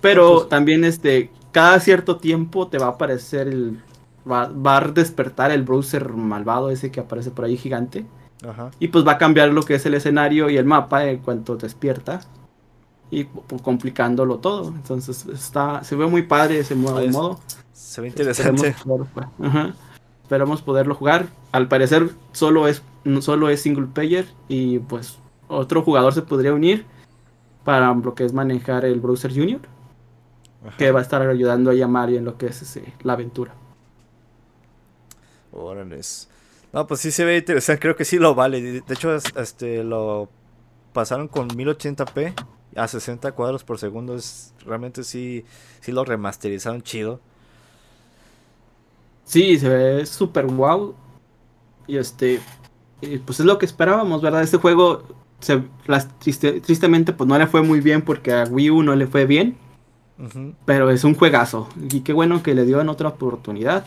Pero 0.01 0.37
pues 0.37 0.49
también 0.49 0.85
este, 0.85 1.31
cada 1.53 1.79
cierto 1.79 2.17
tiempo 2.17 2.69
te 2.69 2.79
va 2.79 2.87
a 2.87 2.91
aparecer 2.91 3.49
el 3.49 3.83
va, 4.31 4.77
a 4.77 4.81
despertar 4.81 5.51
el 5.51 5.63
browser 5.63 6.11
malvado 6.11 6.71
ese 6.71 6.91
que 6.91 7.01
aparece 7.01 7.31
por 7.31 7.45
ahí 7.45 7.59
gigante. 7.59 8.07
Ajá. 8.49 8.71
Y 8.79 8.89
pues 8.89 9.07
va 9.07 9.13
a 9.13 9.19
cambiar 9.19 9.51
lo 9.51 9.63
que 9.63 9.75
es 9.75 9.85
el 9.85 9.95
escenario 9.95 10.49
y 10.49 10.57
el 10.57 10.65
mapa 10.65 11.05
en 11.05 11.19
cuanto 11.19 11.57
despierta. 11.57 12.21
Y 13.11 13.25
complicándolo 13.63 14.39
todo. 14.39 14.69
Entonces 14.69 15.27
está, 15.27 15.85
se 15.85 15.97
ve 15.97 16.07
muy 16.07 16.23
padre 16.23 16.61
ese 16.61 16.77
modo. 16.77 17.07
modo. 17.09 17.41
Se 17.73 18.01
ve 18.01 18.09
interesante. 18.09 18.75
Ajá 19.43 19.75
esperamos 20.31 20.63
poderlo 20.63 20.95
jugar. 20.95 21.27
Al 21.51 21.67
parecer 21.67 22.11
solo 22.31 22.69
es, 22.69 22.85
solo 23.21 23.49
es 23.51 23.63
single 23.63 23.89
player 23.93 24.27
y 24.47 24.79
pues 24.79 25.19
otro 25.49 25.83
jugador 25.83 26.15
se 26.15 26.23
podría 26.23 26.55
unir 26.55 26.87
para 27.65 27.93
lo 27.93 28.15
que 28.15 28.25
es 28.25 28.33
manejar 28.33 28.85
el 28.85 29.01
browser 29.01 29.35
junior. 29.35 29.61
Que 30.79 30.93
va 30.93 31.01
a 31.01 31.03
estar 31.03 31.21
ayudando 31.23 31.73
a 31.73 31.89
Mario 31.89 32.19
en 32.19 32.27
lo 32.27 32.39
que 32.39 32.47
es 32.47 32.79
la 33.03 33.15
aventura. 33.15 33.55
Órale. 35.51 36.01
No, 36.73 36.87
pues 36.87 37.01
sí 37.01 37.11
se 37.11 37.25
ve 37.25 37.39
interesante, 37.39 37.81
creo 37.81 37.97
que 37.97 38.05
sí 38.05 38.21
lo 38.21 38.37
vale. 38.37 38.63
De 38.63 38.95
hecho, 38.95 39.13
este 39.17 39.83
lo 39.83 40.29
pasaron 40.93 41.27
con 41.27 41.49
1080p 41.49 42.35
a 42.77 42.87
60 42.87 43.33
cuadros 43.33 43.65
por 43.65 43.81
segundo. 43.81 44.15
Es, 44.15 44.55
realmente 44.65 45.03
sí, 45.03 45.45
sí 45.81 45.91
lo 45.91 46.05
remasterizaron 46.05 46.83
chido. 46.83 47.21
Sí, 49.31 49.61
se 49.61 49.69
ve 49.69 50.07
súper 50.07 50.47
wow. 50.47 50.93
Y 51.87 51.99
este, 51.99 52.41
pues 53.25 53.39
es 53.39 53.47
lo 53.47 53.59
que 53.59 53.67
esperábamos, 53.67 54.23
¿verdad? 54.23 54.43
Este 54.43 54.57
juego, 54.57 55.05
se, 55.39 55.63
tristemente, 56.65 57.13
pues 57.13 57.29
no 57.29 57.39
le 57.39 57.47
fue 57.47 57.63
muy 57.63 57.81
bien 57.81 58.03
porque 58.03 58.33
a 58.33 58.43
Wii 58.43 58.71
U 58.71 58.83
no 58.83 58.97
le 58.97 59.07
fue 59.07 59.27
bien. 59.27 59.57
Pero 60.65 60.91
es 60.91 61.05
un 61.05 61.15
juegazo. 61.15 61.69
Y 61.93 62.01
qué 62.01 62.13
bueno 62.13 62.43
que 62.43 62.57
le 62.57 62.65
dio 62.65 62.81
en 62.81 62.89
otra 62.89 63.11
oportunidad. 63.11 63.87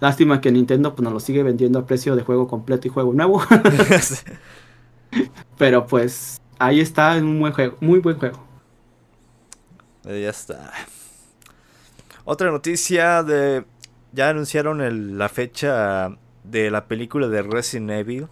Lástima 0.00 0.40
que 0.40 0.50
Nintendo 0.50 0.94
pues 0.94 1.04
nos 1.04 1.12
lo 1.12 1.20
sigue 1.20 1.42
vendiendo 1.42 1.80
a 1.80 1.86
precio 1.86 2.16
de 2.16 2.22
juego 2.22 2.48
completo 2.48 2.88
y 2.88 2.90
juego 2.90 3.12
nuevo. 3.12 3.42
Pero 5.58 5.86
pues 5.86 6.40
ahí 6.58 6.80
está, 6.80 7.18
es 7.18 7.22
un 7.22 7.38
buen 7.38 7.52
juego, 7.52 7.76
muy 7.80 7.98
buen 7.98 8.18
juego. 8.18 8.42
Ya 10.04 10.30
está. 10.30 10.72
Otra 12.24 12.50
noticia 12.50 13.22
de 13.22 13.66
ya 14.12 14.28
anunciaron 14.28 15.18
la 15.18 15.28
fecha 15.28 16.16
de 16.44 16.70
la 16.70 16.86
película 16.86 17.28
de 17.28 17.42
Resident 17.42 17.90
Evil. 17.90 18.28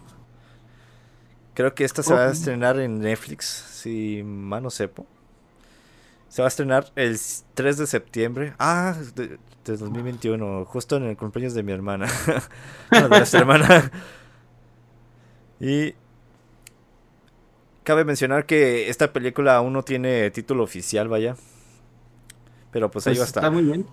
Creo 1.54 1.74
que 1.74 1.84
esta 1.84 2.02
se 2.02 2.14
va 2.14 2.26
a 2.26 2.30
estrenar 2.30 2.78
en 2.78 3.00
Netflix, 3.00 3.46
si 3.46 4.22
mal 4.24 4.62
no 4.62 4.70
sepo. 4.70 5.06
Se 6.28 6.42
va 6.42 6.46
a 6.46 6.48
estrenar 6.48 6.92
el 6.94 7.18
3 7.54 7.78
de 7.78 7.86
septiembre. 7.86 8.54
Ah, 8.58 8.94
de, 9.14 9.38
2021, 9.64 10.64
justo 10.66 10.96
en 10.96 11.04
el 11.04 11.16
cumpleaños 11.16 11.54
de 11.54 11.62
mi 11.62 11.72
hermana. 11.72 12.06
de 12.90 13.08
nuestra 13.08 13.40
hermana. 13.40 13.90
Y 15.60 15.94
cabe 17.82 18.04
mencionar 18.04 18.46
que 18.46 18.88
esta 18.88 19.12
película 19.12 19.56
aún 19.56 19.72
no 19.72 19.82
tiene 19.82 20.30
título 20.30 20.62
oficial, 20.62 21.08
vaya. 21.08 21.36
Pero 22.70 22.90
pues, 22.90 23.06
ahí 23.06 23.14
va 23.14 23.16
a 23.16 23.20
pues 23.20 23.28
estar. 23.28 23.44
Está 23.44 23.50
muy 23.50 23.64
bien. 23.64 23.86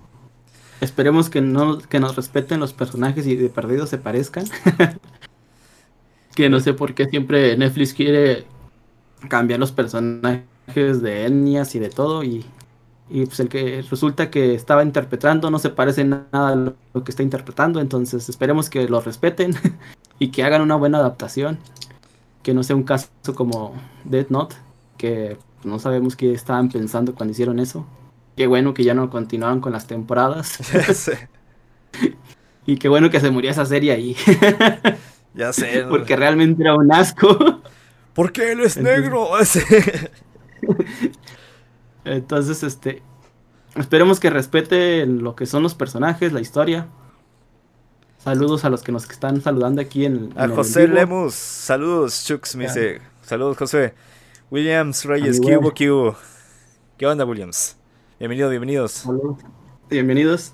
Esperemos 0.81 1.29
que 1.29 1.41
no 1.41 1.79
que 1.79 1.99
nos 1.99 2.15
respeten 2.15 2.59
los 2.59 2.73
personajes 2.73 3.25
y 3.27 3.35
de 3.35 3.49
perdido 3.49 3.87
se 3.87 3.97
parezcan. 3.97 4.45
que 6.35 6.49
no 6.49 6.59
sé 6.59 6.73
por 6.73 6.93
qué 6.93 7.05
siempre 7.05 7.57
Netflix 7.57 7.93
quiere 7.93 8.45
cambiar 9.29 9.59
los 9.59 9.71
personajes 9.71 11.01
de 11.01 11.25
etnias 11.25 11.73
y 11.75 11.79
de 11.79 11.89
todo 11.89 12.23
y, 12.23 12.45
y, 13.09 13.25
pues 13.25 13.39
el 13.39 13.49
que 13.49 13.83
resulta 13.89 14.29
que 14.29 14.53
estaba 14.53 14.83
interpretando 14.83 15.49
no 15.49 15.59
se 15.59 15.69
parece 15.69 16.03
nada 16.03 16.49
a 16.49 16.55
lo 16.55 17.03
que 17.03 17.11
está 17.11 17.23
interpretando, 17.23 17.79
entonces 17.79 18.27
esperemos 18.29 18.69
que 18.69 18.87
lo 18.87 18.99
respeten 18.99 19.55
y 20.19 20.29
que 20.29 20.43
hagan 20.43 20.61
una 20.61 20.75
buena 20.75 20.99
adaptación, 20.99 21.57
que 22.43 22.53
no 22.53 22.63
sea 22.63 22.75
un 22.75 22.83
caso 22.83 23.09
como 23.33 23.73
Dead 24.03 24.27
Note, 24.29 24.55
que 24.97 25.37
no 25.63 25.79
sabemos 25.79 26.15
qué 26.15 26.33
estaban 26.33 26.69
pensando 26.69 27.15
cuando 27.15 27.31
hicieron 27.31 27.59
eso. 27.59 27.85
Qué 28.35 28.47
bueno 28.47 28.73
que 28.73 28.83
ya 28.83 28.93
no 28.93 29.09
continuaron 29.09 29.61
con 29.61 29.71
las 29.71 29.87
temporadas. 29.87 30.59
y 32.65 32.77
qué 32.77 32.89
bueno 32.89 33.09
que 33.09 33.19
se 33.19 33.31
murió 33.31 33.51
esa 33.51 33.65
serie 33.65 33.91
ahí. 33.91 34.15
Ya 35.37 35.51
sé. 35.51 35.85
Porque 35.89 36.15
realmente 36.15 36.63
era 36.63 36.75
un 36.75 36.89
asco. 36.93 37.61
Porque 38.13 38.53
él 38.53 38.61
es 38.61 38.77
negro. 38.77 39.27
Entonces, 42.05 42.63
este. 42.63 43.03
Esperemos 43.75 44.21
que 44.21 44.29
respete 44.29 45.05
lo 45.05 45.35
que 45.35 45.45
son 45.45 45.61
los 45.61 45.75
personajes, 45.75 46.31
la 46.31 46.39
historia. 46.39 46.87
Saludos 48.17 48.63
a 48.63 48.69
los 48.69 48.81
que 48.81 48.93
nos 48.93 49.09
están 49.09 49.41
saludando 49.41 49.81
aquí 49.81 50.05
en, 50.05 50.33
A 50.37 50.47
José 50.47 50.87
Lemus. 50.87 51.33
Saludos, 51.33 52.23
Chux, 52.25 52.55
me 52.55 52.63
dice. 52.67 53.01
Saludos, 53.21 53.57
José. 53.57 53.93
Williams 54.49 55.03
Reyes, 55.03 55.41
¿qué 55.41 55.57
hubo, 55.57 55.73
qué 55.73 55.91
hubo? 55.91 56.15
¿Qué 56.97 57.05
onda, 57.05 57.25
Williams? 57.25 57.75
Bienvenidos, 58.27 58.49
bienvenidos. 58.49 59.03
Bienvenidos. 59.87 60.51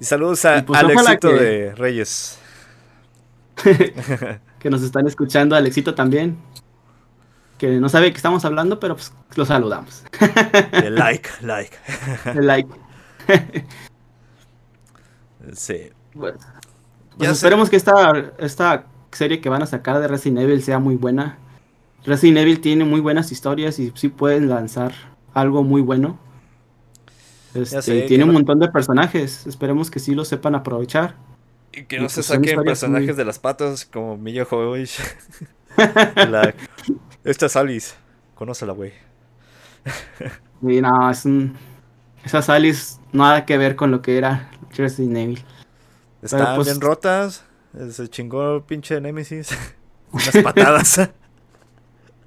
Y 0.00 0.04
saludos 0.06 0.42
a, 0.46 0.64
pues, 0.64 0.80
al 0.80 0.90
éxito 0.90 1.28
de 1.28 1.74
Reyes. 1.74 2.38
que 4.58 4.70
nos 4.70 4.82
están 4.82 5.06
escuchando, 5.06 5.54
Alexito 5.54 5.94
también. 5.94 6.38
Que 7.58 7.72
no 7.72 7.90
sabe 7.90 8.10
que 8.10 8.16
estamos 8.16 8.42
hablando, 8.46 8.80
pero 8.80 8.96
pues 8.96 9.12
lo 9.34 9.44
saludamos. 9.44 10.02
like, 10.72 11.28
like. 11.42 11.76
like. 12.36 12.70
sí. 15.52 15.90
Bueno, 16.14 16.38
pues 17.18 17.30
esperemos 17.32 17.68
que 17.68 17.76
esta, 17.76 18.32
esta 18.38 18.86
serie 19.10 19.42
que 19.42 19.50
van 19.50 19.62
a 19.62 19.66
sacar 19.66 20.00
de 20.00 20.08
Resident 20.08 20.40
Evil 20.40 20.62
sea 20.62 20.78
muy 20.78 20.96
buena. 20.96 21.36
Resident 22.06 22.38
Evil 22.38 22.62
tiene 22.62 22.86
muy 22.86 23.00
buenas 23.00 23.30
historias 23.30 23.78
y 23.78 23.92
sí 23.94 24.08
pueden 24.08 24.48
lanzar 24.48 25.11
algo 25.34 25.62
muy 25.62 25.80
bueno. 25.80 26.18
Este, 27.54 28.02
tiene 28.02 28.24
un 28.24 28.32
montón 28.32 28.58
de 28.58 28.68
personajes. 28.68 29.46
Esperemos 29.46 29.90
que 29.90 29.98
sí 29.98 30.14
lo 30.14 30.24
sepan 30.24 30.54
aprovechar. 30.54 31.16
Y 31.72 31.84
que 31.84 32.00
no 32.00 32.08
se 32.08 32.22
saquen 32.22 32.62
personajes 32.62 33.16
de 33.16 33.24
las 33.24 33.38
patas 33.38 33.86
como 33.86 34.16
Milla 34.16 34.44
Jovovich. 34.50 35.00
Esta 37.24 37.46
es 37.46 37.56
Alice. 37.56 37.94
Conócela, 38.34 38.72
güey. 38.72 38.92
y 40.62 40.80
no, 40.80 41.10
es 41.10 41.24
un. 41.24 41.56
Esas 42.24 42.48
Alice 42.48 42.98
nada 43.12 43.44
que 43.44 43.58
ver 43.58 43.76
con 43.76 43.90
lo 43.90 44.00
que 44.00 44.16
era 44.16 44.50
Resident 44.76 45.16
Evil. 45.16 45.44
Están 46.22 46.56
pues, 46.56 46.68
bien 46.68 46.80
rotas. 46.80 47.44
Se 47.90 48.08
chingó 48.08 48.56
el 48.56 48.62
pinche 48.62 49.00
Nemesis. 49.00 49.50
Unas 50.12 50.36
patadas. 50.42 51.10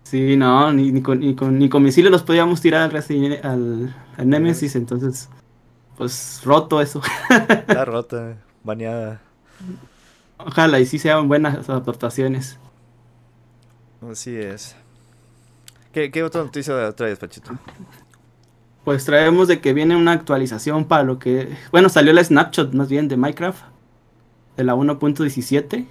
Sí, 0.05 0.37
no, 0.37 0.71
ni, 0.71 0.91
ni, 0.91 1.01
con, 1.01 1.19
ni, 1.19 1.35
con, 1.35 1.59
ni 1.59 1.67
con 1.67 1.83
misiles 1.83 2.11
los 2.11 2.23
podíamos 2.23 2.61
tirar 2.61 2.83
al, 2.83 2.91
Resident, 2.91 3.43
al, 3.43 3.93
al 4.17 4.29
Nemesis, 4.29 4.75
entonces. 4.75 5.29
Pues 5.97 6.41
roto 6.43 6.81
eso. 6.81 7.01
Está 7.29 7.85
rota, 7.85 8.37
baneada. 8.63 9.21
Ojalá 10.37 10.79
y 10.79 10.85
sí 10.85 10.99
sean 10.99 11.27
buenas 11.27 11.69
aportaciones. 11.69 12.57
Así 14.09 14.35
es. 14.35 14.75
¿Qué, 15.93 16.11
qué 16.11 16.23
otra 16.23 16.43
noticia 16.43 16.91
traes, 16.91 17.17
Pachito? 17.17 17.51
Pues 18.83 19.05
traemos 19.05 19.47
de 19.47 19.61
que 19.61 19.73
viene 19.73 19.95
una 19.95 20.11
actualización 20.11 20.85
para 20.85 21.03
lo 21.03 21.17
que... 21.17 21.55
Bueno, 21.71 21.89
salió 21.89 22.13
la 22.13 22.23
snapshot 22.23 22.73
más 22.73 22.89
bien 22.89 23.07
de 23.07 23.17
Minecraft. 23.17 23.63
De 24.57 24.63
la 24.63 24.75
1.17. 24.75 25.87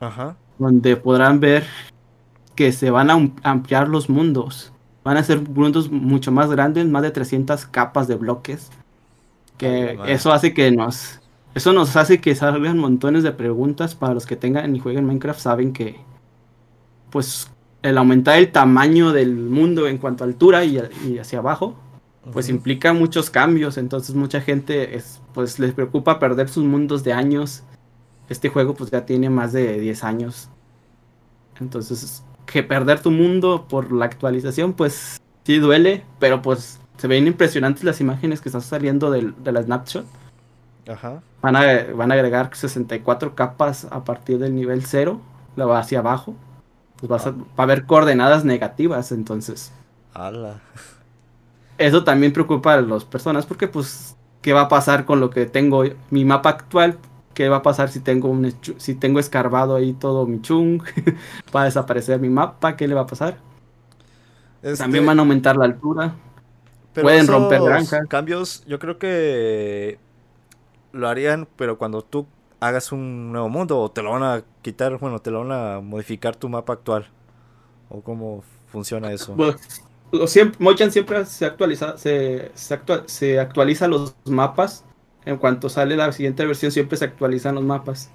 Ajá. 0.00 0.36
Donde 0.58 0.96
podrán 0.96 1.40
ver 1.40 1.66
que 2.58 2.72
se 2.72 2.90
van 2.90 3.08
a 3.08 3.30
ampliar 3.44 3.88
los 3.88 4.10
mundos. 4.10 4.72
Van 5.04 5.16
a 5.16 5.22
ser 5.22 5.48
mundos 5.48 5.92
mucho 5.92 6.32
más 6.32 6.50
grandes, 6.50 6.88
más 6.88 7.02
de 7.02 7.12
300 7.12 7.66
capas 7.66 8.08
de 8.08 8.16
bloques. 8.16 8.72
Que 9.56 9.96
eso 10.08 10.32
hace 10.32 10.52
que 10.52 10.72
nos 10.72 11.20
eso 11.54 11.72
nos 11.72 11.94
hace 11.94 12.20
que 12.20 12.34
salgan 12.34 12.76
montones 12.76 13.22
de 13.22 13.30
preguntas 13.30 13.94
para 13.94 14.12
los 14.12 14.26
que 14.26 14.34
tengan 14.34 14.74
y 14.74 14.80
jueguen 14.80 15.06
Minecraft. 15.06 15.38
Saben 15.38 15.72
que, 15.72 16.00
pues, 17.10 17.48
el 17.82 17.96
aumentar 17.96 18.38
el 18.38 18.50
tamaño 18.50 19.12
del 19.12 19.36
mundo 19.36 19.86
en 19.86 19.98
cuanto 19.98 20.24
a 20.24 20.26
altura 20.26 20.64
y, 20.64 20.80
hacia 21.16 21.38
abajo, 21.38 21.76
pues 22.32 22.48
implica 22.48 22.92
muchos 22.92 23.30
cambios. 23.30 23.78
Entonces, 23.78 24.16
mucha 24.16 24.40
gente, 24.40 24.96
es, 24.96 25.22
pues, 25.32 25.60
les 25.60 25.74
preocupa 25.74 26.18
perder 26.18 26.48
sus 26.48 26.64
mundos 26.64 27.04
de 27.04 27.12
años. 27.12 27.62
Este 28.28 28.48
juego, 28.48 28.74
pues, 28.74 28.90
ya 28.90 29.06
tiene 29.06 29.30
más 29.30 29.52
de 29.52 29.78
10 29.78 30.02
años. 30.02 30.48
Entonces, 31.60 32.24
que 32.50 32.62
perder 32.62 33.00
tu 33.00 33.10
mundo 33.10 33.66
por 33.68 33.92
la 33.92 34.06
actualización, 34.06 34.72
pues, 34.72 35.20
sí 35.44 35.58
duele, 35.58 36.04
pero 36.18 36.42
pues 36.42 36.80
se 36.96 37.06
ven 37.06 37.26
impresionantes 37.26 37.84
las 37.84 38.00
imágenes 38.00 38.40
que 38.40 38.48
están 38.48 38.62
saliendo 38.62 39.10
de 39.10 39.52
la 39.52 39.62
snapshot. 39.62 40.06
Van 41.42 41.54
a, 41.54 41.84
van 41.94 42.10
a 42.10 42.14
agregar 42.14 42.50
64 42.54 43.34
capas 43.34 43.86
a 43.90 44.04
partir 44.04 44.38
del 44.38 44.54
nivel 44.54 44.84
0, 44.84 45.20
la 45.56 45.66
va 45.66 45.78
hacia 45.78 45.98
abajo. 45.98 46.34
Pues 46.96 47.08
vas 47.08 47.26
a, 47.26 47.30
va 47.30 47.44
a 47.58 47.62
haber 47.62 47.84
coordenadas 47.84 48.44
negativas, 48.44 49.12
entonces. 49.12 49.72
Eso 51.76 52.02
también 52.02 52.32
preocupa 52.32 52.74
a 52.74 52.80
las 52.80 53.04
personas 53.04 53.46
porque, 53.46 53.68
pues, 53.68 54.16
¿qué 54.42 54.52
va 54.52 54.62
a 54.62 54.68
pasar 54.68 55.04
con 55.04 55.20
lo 55.20 55.30
que 55.30 55.46
tengo 55.46 55.84
mi 56.10 56.24
mapa 56.24 56.48
actual? 56.48 56.98
¿Qué 57.38 57.48
va 57.48 57.58
a 57.58 57.62
pasar 57.62 57.88
si 57.88 58.00
tengo 58.00 58.28
un 58.28 58.52
si 58.78 58.96
tengo 58.96 59.20
escarbado 59.20 59.76
ahí 59.76 59.92
todo 59.92 60.26
mi 60.26 60.42
chung? 60.42 60.82
¿Va 61.54 61.62
a 61.62 61.64
desaparecer 61.66 62.18
mi 62.18 62.28
mapa? 62.28 62.74
¿Qué 62.74 62.88
le 62.88 62.96
va 62.96 63.02
a 63.02 63.06
pasar? 63.06 63.38
Este 64.60 64.78
también 64.78 65.06
van 65.06 65.20
a 65.20 65.22
aumentar 65.22 65.56
la 65.56 65.66
altura. 65.66 66.16
Pueden 67.00 67.28
romper 67.28 67.62
granjas. 67.62 68.08
Cambios, 68.08 68.64
yo 68.66 68.80
creo 68.80 68.98
que 68.98 70.00
lo 70.90 71.08
harían, 71.08 71.46
pero 71.54 71.78
cuando 71.78 72.02
tú 72.02 72.26
hagas 72.58 72.90
un 72.90 73.30
nuevo 73.30 73.48
mundo 73.48 73.78
o 73.78 73.88
te 73.88 74.02
lo 74.02 74.10
van 74.10 74.24
a 74.24 74.42
quitar, 74.62 74.98
bueno, 74.98 75.20
te 75.20 75.30
lo 75.30 75.46
van 75.46 75.52
a 75.52 75.80
modificar 75.80 76.34
tu 76.34 76.48
mapa 76.48 76.72
actual. 76.72 77.06
¿O 77.88 78.00
cómo 78.00 78.42
funciona 78.66 79.12
eso? 79.12 79.36
Bueno, 79.36 79.54
siempre, 80.26 80.56
Mochan 80.58 80.90
siempre 80.90 81.24
se 81.24 81.46
actualiza, 81.46 81.96
se, 81.98 82.50
se, 82.56 83.38
actualiza 83.38 83.86
los 83.86 84.16
mapas. 84.24 84.84
En 85.28 85.36
cuanto 85.36 85.68
sale 85.68 85.94
la 85.94 86.10
siguiente 86.10 86.46
versión 86.46 86.72
siempre 86.72 86.96
se 86.96 87.04
actualizan 87.04 87.54
los 87.54 87.62
mapas. 87.62 88.10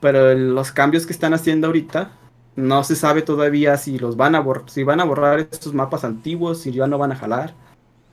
Pero 0.00 0.34
los 0.34 0.72
cambios 0.72 1.06
que 1.06 1.12
están 1.12 1.32
haciendo 1.32 1.68
ahorita 1.68 2.10
no 2.56 2.82
se 2.82 2.96
sabe 2.96 3.22
todavía 3.22 3.76
si 3.76 4.00
los 4.00 4.16
van 4.16 4.34
a 4.34 4.40
borrar, 4.40 4.68
si 4.68 4.82
van 4.82 4.98
a 4.98 5.04
borrar 5.04 5.38
estos 5.38 5.72
mapas 5.74 6.02
antiguos, 6.02 6.60
si 6.60 6.72
ya 6.72 6.88
no 6.88 6.98
van 6.98 7.12
a 7.12 7.14
jalar, 7.14 7.54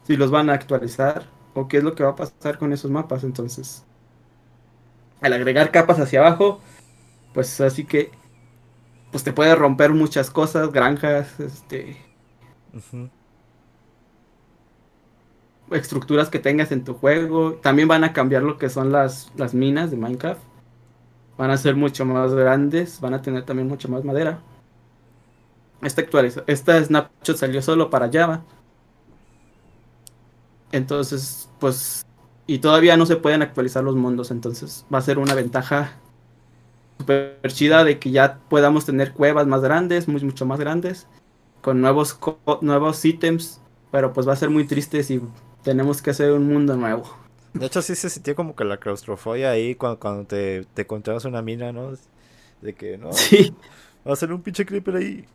si 0.04 0.16
los 0.18 0.30
van 0.30 0.52
a 0.52 0.54
actualizar 0.54 1.26
o 1.56 1.68
qué 1.68 1.78
es 1.78 1.84
lo 1.84 1.96
que 1.96 2.04
va 2.04 2.12
a 2.12 2.16
pasar 2.16 2.60
con 2.60 2.72
esos 2.74 2.92
mapas. 2.92 3.24
Entonces, 3.24 3.84
al 5.20 5.34
agregar 5.34 5.72
capas 5.72 6.00
hacia 6.00 6.20
abajo, 6.20 6.62
pues 7.34 7.60
así 7.60 7.86
que 7.86 8.12
pues 9.10 9.24
te 9.24 9.34
puede 9.34 9.56
romper 9.56 9.94
muchas 9.94 10.30
cosas, 10.30 10.72
granjas, 10.72 11.40
este 11.40 11.98
estructuras 15.72 16.30
que 16.30 16.40
tengas 16.40 16.72
en 16.72 16.84
tu 16.84 16.94
juego. 16.94 17.54
También 17.56 17.88
van 17.88 18.04
a 18.04 18.14
cambiar 18.14 18.44
lo 18.44 18.58
que 18.58 18.70
son 18.70 18.92
las, 18.92 19.32
las 19.36 19.54
minas 19.54 19.92
de 19.92 19.98
Minecraft. 19.98 20.42
Van 21.38 21.52
a 21.52 21.58
ser 21.58 21.76
mucho 21.76 22.06
más 22.06 22.34
grandes, 22.34 23.00
van 23.00 23.14
a 23.14 23.22
tener 23.22 23.44
también 23.44 23.68
mucha 23.68 23.88
más 23.88 24.04
madera. 24.04 24.40
Esta 25.82 26.02
actualización, 26.02 26.46
esta 26.48 26.84
Snapshot 26.84 27.38
salió 27.38 27.62
solo 27.62 27.90
para 27.90 28.10
Java. 28.12 28.44
Entonces, 30.72 31.50
pues 31.60 32.08
y 32.48 32.60
todavía 32.60 32.96
no 32.96 33.06
se 33.06 33.18
pueden 33.18 33.42
actualizar 33.42 33.84
los 33.84 33.96
mundos, 33.96 34.32
entonces 34.32 34.86
va 34.92 35.00
a 35.00 35.02
ser 35.02 35.20
una 35.20 35.36
ventaja 35.36 35.92
super 36.98 37.38
chida 37.48 37.84
de 37.84 38.00
que 38.00 38.10
ya 38.10 38.40
podamos 38.50 38.86
tener 38.86 39.12
cuevas 39.12 39.46
más 39.46 39.62
grandes, 39.62 40.08
muy, 40.08 40.24
mucho 40.24 40.46
más 40.46 40.58
grandes, 40.58 41.08
con 41.62 41.82
nuevos, 41.82 42.18
nuevos 42.62 43.04
ítems, 43.04 43.62
pero 43.92 44.14
pues 44.14 44.26
va 44.28 44.34
a 44.34 44.38
ser 44.38 44.50
muy 44.50 44.66
triste 44.66 45.04
si 45.04 45.22
tenemos 45.68 46.02
que 46.02 46.12
hacer 46.12 46.32
un 46.32 46.48
mundo 46.48 46.78
nuevo. 46.78 47.04
De 47.54 47.66
hecho, 47.66 47.82
sí 47.82 47.94
se 47.94 48.10
sintió 48.10 48.38
como 48.38 48.56
que 48.56 48.64
la 48.64 48.78
claustrofobia 48.78 49.52
ahí 49.52 49.76
cuando, 49.76 50.00
cuando 50.00 50.24
te, 50.24 50.64
te 50.74 50.84
encontrabas 50.84 51.26
una 51.26 51.42
mina, 51.42 51.74
¿no? 51.74 51.92
De 52.62 52.74
que, 52.74 52.98
¿no? 52.98 53.12
Sí. 53.12 53.54
Va 54.08 54.14
a 54.14 54.16
ser 54.16 54.32
un 54.32 54.42
pinche 54.42 54.66
creeper 54.66 54.96
ahí. 54.96 55.26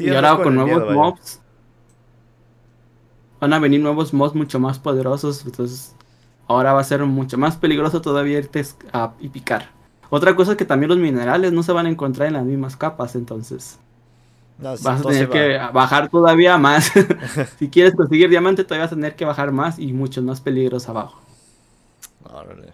y 0.00 0.10
ahora 0.10 0.36
con, 0.42 0.56
nuevos 0.56 0.92
mobs. 0.92 1.40
Van 3.38 3.52
a 3.52 3.60
venir 3.60 3.80
nuevos 3.80 4.12
mobs 4.12 4.34
mucho 4.34 4.58
más 4.58 4.80
poderosos. 4.80 5.46
Entonces, 5.46 5.94
ahora 6.48 6.72
va 6.72 6.80
a 6.80 6.84
ser 6.84 7.04
mucho 7.04 7.38
más 7.38 7.56
peligroso 7.56 8.00
todavía 8.00 8.38
irte 8.38 8.64
a, 8.92 9.14
y 9.20 9.28
picar. 9.28 9.70
Otra 10.10 10.34
cosa 10.34 10.52
es 10.52 10.56
que 10.56 10.64
también 10.64 10.88
los 10.88 10.98
minerales 10.98 11.52
no 11.52 11.62
se 11.62 11.70
van 11.70 11.86
a 11.86 11.90
encontrar 11.90 12.26
en 12.26 12.34
las 12.34 12.44
mismas 12.44 12.76
capas, 12.76 13.14
entonces. 13.14 13.78
Vas 14.58 14.86
a 14.86 15.02
tener 15.02 15.28
que 15.28 15.58
bajar 15.72 16.08
todavía 16.08 16.58
más. 16.58 16.90
si 17.58 17.68
quieres 17.68 17.94
conseguir 17.94 18.30
diamante, 18.30 18.64
todavía 18.64 18.84
vas 18.84 18.92
a 18.92 18.96
tener 18.96 19.16
que 19.16 19.24
bajar 19.24 19.52
más 19.52 19.78
y 19.78 19.92
muchos 19.92 20.24
más 20.24 20.40
peligros 20.40 20.88
abajo. 20.88 21.20
Órale. 22.24 22.72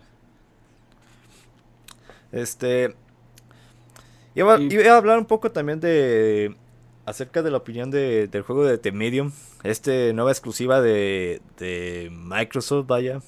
Este. 2.31 2.95
Iba, 4.35 4.55
a 4.55 4.97
hablar 4.97 5.19
un 5.19 5.27
poco 5.27 5.51
también 5.51 5.81
de. 5.81 6.57
acerca 7.05 7.43
de 7.43 7.51
la 7.51 7.59
opinión 7.59 7.91
de, 7.91 8.29
del 8.29 8.43
juego 8.43 8.65
de 8.65 8.79
The 8.79 8.93
Medium. 8.93 9.33
Este 9.63 10.13
nueva 10.13 10.31
exclusiva 10.33 10.81
de, 10.81 11.43
de 11.59 12.09
Microsoft, 12.11 12.87
vaya. 12.87 13.21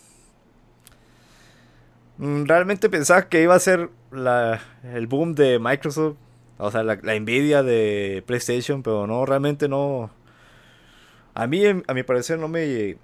Mm, 2.19 2.45
realmente 2.45 2.89
pensaba 2.89 3.29
que 3.29 3.43
iba 3.43 3.55
a 3.55 3.59
ser 3.59 3.91
la, 4.11 4.61
el 4.83 5.07
boom 5.07 5.35
de 5.35 5.59
Microsoft. 5.59 6.17
O 6.59 6.71
sea, 6.71 6.83
la, 6.83 6.99
la 7.03 7.15
envidia 7.15 7.63
de 7.63 8.23
PlayStation, 8.27 8.83
pero 8.83 9.07
no, 9.07 9.27
realmente 9.27 9.69
no. 9.69 10.11
A 11.35 11.47
mí, 11.47 11.63
a 11.67 11.95
mi 11.95 12.03
parecer, 12.05 12.39
no 12.39 12.49
me, 12.49 12.97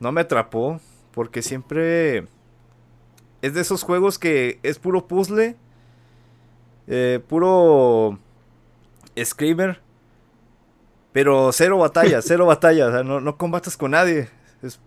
no 0.00 0.12
me 0.12 0.22
atrapó. 0.22 0.80
Porque 1.12 1.42
siempre 1.42 2.26
es 3.40 3.54
de 3.54 3.60
esos 3.60 3.84
juegos 3.84 4.18
que 4.18 4.58
es 4.62 4.78
puro 4.78 5.06
puzzle. 5.06 5.56
Eh, 6.86 7.20
puro 7.28 8.18
screamer. 9.22 9.80
Pero 11.12 11.52
cero 11.52 11.78
batalla, 11.78 12.20
cero 12.22 12.46
batalla. 12.46 12.88
O 12.88 12.90
sea, 12.90 13.02
no, 13.04 13.20
no 13.20 13.36
combates 13.36 13.76
con 13.76 13.92
nadie. 13.92 14.28
Es, 14.62 14.80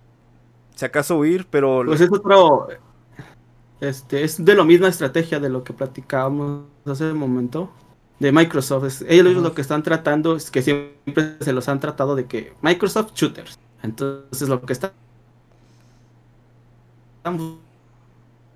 si 0.75 0.85
acaso 0.85 1.17
huir, 1.17 1.47
pero. 1.49 1.83
Pues 1.85 2.01
es 2.01 2.11
otro. 2.11 2.67
Este, 3.79 4.23
es 4.23 4.43
de 4.43 4.55
la 4.55 4.63
misma 4.63 4.87
estrategia 4.87 5.39
de 5.39 5.49
lo 5.49 5.63
que 5.63 5.71
platicábamos 5.71 6.63
hace 6.87 7.11
un 7.11 7.19
momento 7.19 7.71
de 8.19 8.31
Microsoft. 8.31 9.03
ellos 9.07 9.43
lo 9.43 9.53
que 9.53 9.61
están 9.61 9.83
tratando 9.83 10.35
es 10.35 10.49
que 10.51 10.61
siempre 10.61 11.37
se 11.39 11.53
los 11.53 11.67
han 11.69 11.79
tratado 11.79 12.15
de 12.15 12.25
que 12.25 12.53
Microsoft 12.61 13.13
shooters. 13.13 13.59
Entonces 13.83 14.49
lo 14.49 14.61
que 14.61 14.73
están 14.73 14.91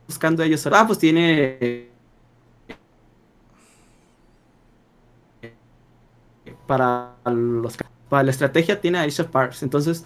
buscando 0.08 0.44
ellos, 0.44 0.66
ah, 0.68 0.86
pues 0.88 1.00
tiene 1.00 1.90
para 6.66 7.14
los 7.26 7.78
para 8.10 8.24
la 8.24 8.32
estrategia 8.32 8.80
tiene 8.80 8.98
a 9.00 9.06
of 9.06 9.28
Parks. 9.32 9.64
Entonces 9.64 10.06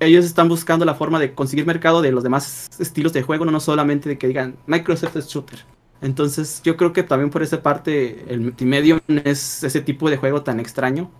ellos 0.00 0.24
están 0.24 0.48
buscando 0.48 0.84
la 0.84 0.94
forma 0.94 1.18
de 1.18 1.34
conseguir 1.34 1.66
mercado 1.66 2.02
de 2.02 2.12
los 2.12 2.22
demás 2.22 2.68
estilos 2.78 3.12
de 3.12 3.22
juego, 3.22 3.44
no 3.44 3.60
solamente 3.60 4.08
de 4.08 4.18
que 4.18 4.26
digan 4.26 4.56
Microsoft 4.66 5.16
es 5.16 5.28
shooter. 5.28 5.73
Entonces 6.04 6.60
yo 6.62 6.76
creo 6.76 6.92
que 6.92 7.02
también 7.02 7.30
por 7.30 7.42
esa 7.42 7.62
parte 7.62 8.26
el 8.28 8.40
multimedia 8.40 9.02
es 9.24 9.64
ese 9.64 9.80
tipo 9.80 10.10
de 10.10 10.18
juego 10.18 10.42
tan 10.42 10.60
extraño 10.60 11.10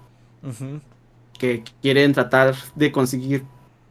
que 1.39 1.65
quieren 1.81 2.13
tratar 2.13 2.55
de 2.75 2.93
conseguir 2.93 3.45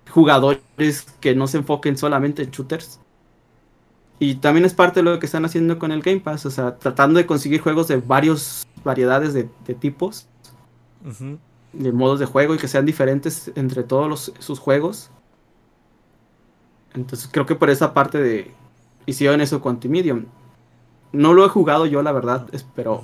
jugadores 0.08 1.08
que 1.20 1.34
no 1.34 1.48
se 1.48 1.58
enfoquen 1.58 1.98
solamente 1.98 2.44
en 2.44 2.52
shooters. 2.52 3.00
Y 4.20 4.36
también 4.36 4.66
es 4.66 4.76
parte 4.76 5.00
de 5.00 5.04
lo 5.06 5.18
que 5.18 5.26
están 5.26 5.46
haciendo 5.46 5.80
con 5.80 5.92
el 5.92 6.04
Game 6.04 6.20
Pass, 6.20 6.46
o 6.46 6.52
sea, 6.52 6.78
tratando 6.78 7.18
de 7.18 7.26
conseguir 7.26 7.60
juegos 7.60 7.88
de 7.88 7.98
varias 7.98 8.68
variedades 8.84 9.34
de, 9.34 9.46
tipos 9.74 10.28
de 11.74 11.92
modos 11.92 12.20
de 12.20 12.28
juego 12.28 12.54
y 12.54 12.60
que 12.60 12.68
sean 12.68 12.86
diferentes 12.86 13.52
entre 13.56 13.82
todos 13.82 14.32
sus 14.38 14.60
juegos. 14.60 15.10
Entonces 16.94 17.28
creo 17.32 17.48
que 17.48 17.56
por 17.56 17.72
esa 17.72 17.96
parte 17.96 18.20
de 18.20 18.52
hicieron 19.08 19.42
eso 19.42 19.60
con 19.60 19.80
T-Medium. 19.80 20.28
No 21.14 21.34
lo 21.34 21.46
he 21.46 21.50
jugado 21.50 21.86
yo, 21.86 22.02
la 22.02 22.12
verdad, 22.12 22.48
espero, 22.52 23.04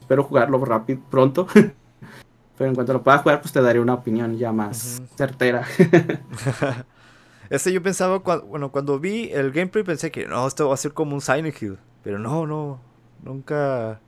espero 0.00 0.24
jugarlo 0.24 0.64
rápido, 0.64 1.00
pronto. 1.10 1.46
Pero 2.58 2.68
en 2.68 2.74
cuanto 2.74 2.92
lo 2.92 3.02
pueda 3.02 3.18
jugar, 3.18 3.40
pues 3.40 3.52
te 3.52 3.62
daré 3.62 3.80
una 3.80 3.94
opinión 3.94 4.36
ya 4.36 4.50
más 4.50 5.00
certera. 5.16 5.66
este 7.50 7.72
yo 7.72 7.82
pensaba, 7.82 8.20
cuando, 8.20 8.46
bueno, 8.46 8.70
cuando 8.70 8.98
vi 8.98 9.30
el 9.30 9.52
gameplay 9.52 9.84
pensé 9.84 10.10
que 10.10 10.26
no, 10.26 10.46
esto 10.46 10.68
va 10.68 10.74
a 10.74 10.78
ser 10.78 10.92
como 10.92 11.14
un 11.14 11.20
Silent 11.20 11.62
Hill. 11.62 11.78
Pero 12.02 12.18
no, 12.18 12.46
no, 12.46 12.80
nunca, 13.22 14.00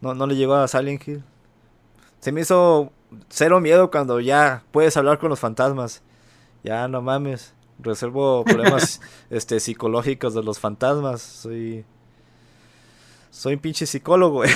no, 0.00 0.14
no 0.14 0.26
le 0.26 0.36
llegó 0.36 0.54
a 0.54 0.68
Silent 0.68 1.06
Hill. 1.06 1.24
Se 2.20 2.30
me 2.30 2.42
hizo 2.42 2.92
cero 3.28 3.60
miedo 3.60 3.90
cuando 3.90 4.20
ya 4.20 4.64
puedes 4.70 4.96
hablar 4.96 5.18
con 5.18 5.30
los 5.30 5.40
fantasmas. 5.40 6.02
Ya 6.64 6.86
no 6.88 7.02
mames, 7.02 7.54
reservo 7.78 8.44
problemas 8.44 9.00
este 9.30 9.60
psicológicos 9.60 10.34
de 10.34 10.42
los 10.42 10.58
fantasmas. 10.58 11.20
Soy 11.20 11.84
soy 13.32 13.54
un 13.54 13.60
pinche 13.60 13.86
psicólogo. 13.86 14.42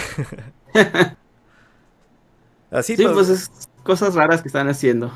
Así 2.71 2.95
sí, 2.97 3.07
pues, 3.13 3.29
es 3.31 3.51
cosas 3.83 4.15
raras 4.15 4.43
que 4.43 4.49
están 4.49 4.69
haciendo. 4.69 5.11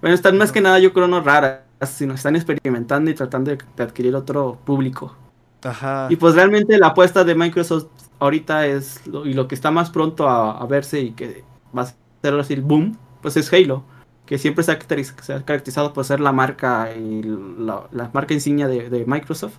Bueno, 0.00 0.14
están 0.14 0.36
más 0.36 0.50
que 0.50 0.60
nada 0.60 0.80
yo 0.80 0.92
creo 0.92 1.06
no 1.06 1.20
raras, 1.20 1.60
sino 1.86 2.14
están 2.14 2.34
experimentando 2.34 3.10
y 3.10 3.14
tratando 3.14 3.52
de, 3.52 3.58
adquirir 3.82 4.16
otro 4.16 4.58
público. 4.64 5.16
Ajá. 5.62 6.08
Y 6.10 6.16
pues 6.16 6.34
realmente 6.34 6.76
la 6.78 6.88
apuesta 6.88 7.22
de 7.22 7.34
Microsoft 7.34 7.86
ahorita 8.18 8.66
es 8.66 9.00
y 9.06 9.34
lo 9.34 9.46
que 9.46 9.54
está 9.54 9.70
más 9.70 9.90
pronto 9.90 10.28
a, 10.28 10.58
a 10.58 10.66
verse 10.66 11.00
y 11.00 11.12
que 11.12 11.44
va 11.76 11.82
a 11.82 11.94
así 12.40 12.54
el 12.54 12.62
boom, 12.62 12.98
pues 13.22 13.36
es 13.36 13.52
Halo, 13.52 13.84
que 14.26 14.38
siempre 14.38 14.64
se 14.64 14.72
ha, 14.72 14.78
caracterizado 14.78 15.92
por 15.92 16.04
ser 16.04 16.20
la 16.20 16.32
marca 16.32 16.92
y 16.94 17.22
la, 17.22 18.10
marca 18.12 18.34
insignia 18.34 18.68
de, 18.68 19.04
Microsoft. 19.06 19.54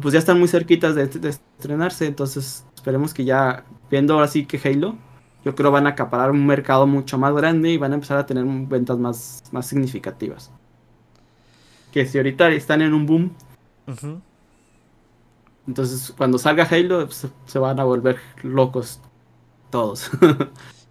Pues 0.00 0.12
ya 0.14 0.18
están 0.18 0.38
muy 0.38 0.48
cerquitas 0.48 0.94
de, 0.94 1.02
estrenarse, 1.02 2.06
entonces 2.06 2.64
esperemos 2.74 3.12
que 3.12 3.24
ya, 3.24 3.64
viendo 3.90 4.14
ahora 4.14 4.28
sí 4.28 4.46
que 4.46 4.58
Halo, 4.62 4.96
yo 5.44 5.54
creo 5.54 5.70
van 5.70 5.86
a 5.86 5.90
acaparar 5.90 6.30
un 6.30 6.46
mercado 6.46 6.86
mucho 6.86 7.18
más 7.18 7.34
grande 7.34 7.70
y 7.70 7.76
van 7.76 7.92
a 7.92 7.96
empezar 7.96 8.16
a 8.16 8.26
tener 8.26 8.44
ventas 8.44 8.98
más, 8.98 9.42
más 9.52 9.66
significativas. 9.66 10.50
Que 11.92 12.06
si 12.06 12.16
ahorita 12.18 12.48
están 12.50 12.80
en 12.80 12.94
un 12.94 13.06
boom, 13.06 13.34
entonces 15.66 16.14
cuando 16.16 16.38
salga 16.38 16.64
Halo 16.64 17.04
pues, 17.04 17.26
se 17.46 17.58
van 17.58 17.78
a 17.78 17.84
volver 17.84 18.16
locos 18.42 19.00
todos. 19.70 20.10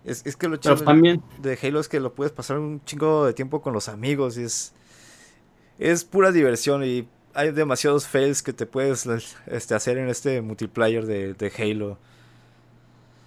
Es, 0.07 0.37
que 0.37 0.47
lo 0.47 0.55
chido 0.55 0.73
de 0.77 1.59
Halo 1.61 1.81
es 1.81 1.89
que 1.89 1.99
lo 1.99 2.15
puedes 2.15 2.31
pasar 2.31 2.57
un 2.57 2.81
chingo 2.85 3.25
de 3.25 3.33
tiempo 3.33 3.61
con 3.61 3.73
los 3.73 3.89
amigos 3.89 4.37
y 4.37 4.43
es, 4.43 4.73
es 5.79 6.05
pura 6.05 6.31
diversión 6.31 6.85
y 6.85 7.09
hay 7.37 7.51
demasiados 7.51 8.07
fails 8.07 8.41
que 8.41 8.51
te 8.51 8.65
puedes 8.65 9.07
este, 9.45 9.75
hacer 9.75 9.99
en 9.99 10.09
este 10.09 10.41
multiplayer 10.41 11.05
de, 11.05 11.51
Halo. 11.55 11.99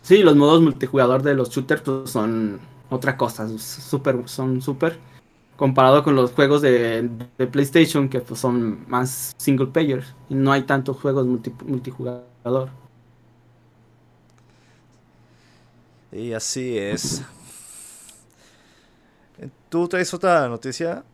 Sí, 0.02 0.24
los 0.24 0.34
modos 0.34 0.60
multijugador 0.60 1.22
de 1.22 1.34
los 1.34 1.50
shooters 1.50 1.82
pues, 1.82 2.10
son 2.10 2.58
otra 2.90 3.16
cosa, 3.16 3.48
super, 3.58 4.28
son 4.28 4.60
súper 4.60 4.98
comparado 5.56 6.02
con 6.02 6.16
los 6.16 6.32
juegos 6.32 6.60
de, 6.60 7.08
PlayStation 7.52 8.08
que 8.08 8.18
pues, 8.18 8.40
son 8.40 8.84
más 8.88 9.32
single 9.36 9.68
player 9.68 10.02
y 10.28 10.34
no 10.34 10.50
hay 10.50 10.62
tantos 10.62 10.96
juegos 10.96 11.24
multijugador. 11.64 12.70
Y 16.10 16.32
así 16.32 16.76
es. 16.76 17.22
¿Tú 19.68 19.86
traes 19.86 20.12
otra 20.12 20.48
noticia? 20.48 21.04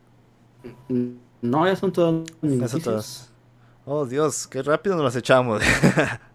No, 1.49 1.65
ya 1.65 1.75
son 1.75 1.91
todas 1.91 2.25
noticias. 2.41 3.29
Oh, 3.85 4.05
Dios, 4.05 4.47
qué 4.47 4.61
rápido 4.61 4.95
nos 4.95 5.05
las 5.05 5.15
echamos. 5.15 5.61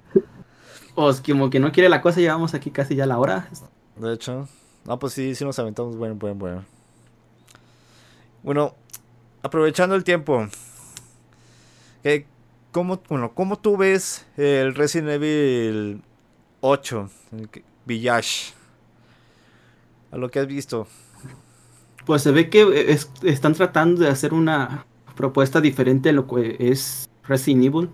pues 0.94 1.20
como 1.20 1.50
que 1.50 1.60
no 1.60 1.70
quiere 1.70 1.88
la 1.88 2.00
cosa, 2.00 2.20
llevamos 2.20 2.54
aquí 2.54 2.70
casi 2.70 2.96
ya 2.96 3.04
la 3.04 3.18
hora. 3.18 3.48
De 3.96 4.14
hecho. 4.14 4.48
No, 4.84 4.98
pues 4.98 5.12
sí, 5.12 5.34
sí 5.34 5.44
nos 5.44 5.58
aventamos. 5.58 5.96
Bueno, 5.96 6.14
bueno, 6.14 6.36
bueno. 6.36 6.64
Bueno, 8.42 8.74
aprovechando 9.42 9.94
el 9.94 10.02
tiempo. 10.02 10.48
¿cómo, 12.72 13.00
bueno, 13.08 13.32
¿Cómo 13.34 13.58
tú 13.58 13.76
ves 13.76 14.26
el 14.36 14.74
Resident 14.74 15.10
Evil 15.10 16.02
8? 16.62 17.10
Village. 17.84 18.54
A 20.10 20.16
lo 20.16 20.30
que 20.30 20.40
has 20.40 20.46
visto. 20.46 20.86
Pues 22.06 22.22
se 22.22 22.32
ve 22.32 22.50
que 22.50 22.98
están 23.22 23.52
tratando 23.52 24.02
de 24.02 24.08
hacer 24.08 24.34
una 24.34 24.86
propuesta 25.14 25.60
diferente 25.60 26.10
a 26.10 26.12
lo 26.12 26.26
que 26.26 26.56
es 26.58 27.08
Resident 27.24 27.64
Evil. 27.64 27.90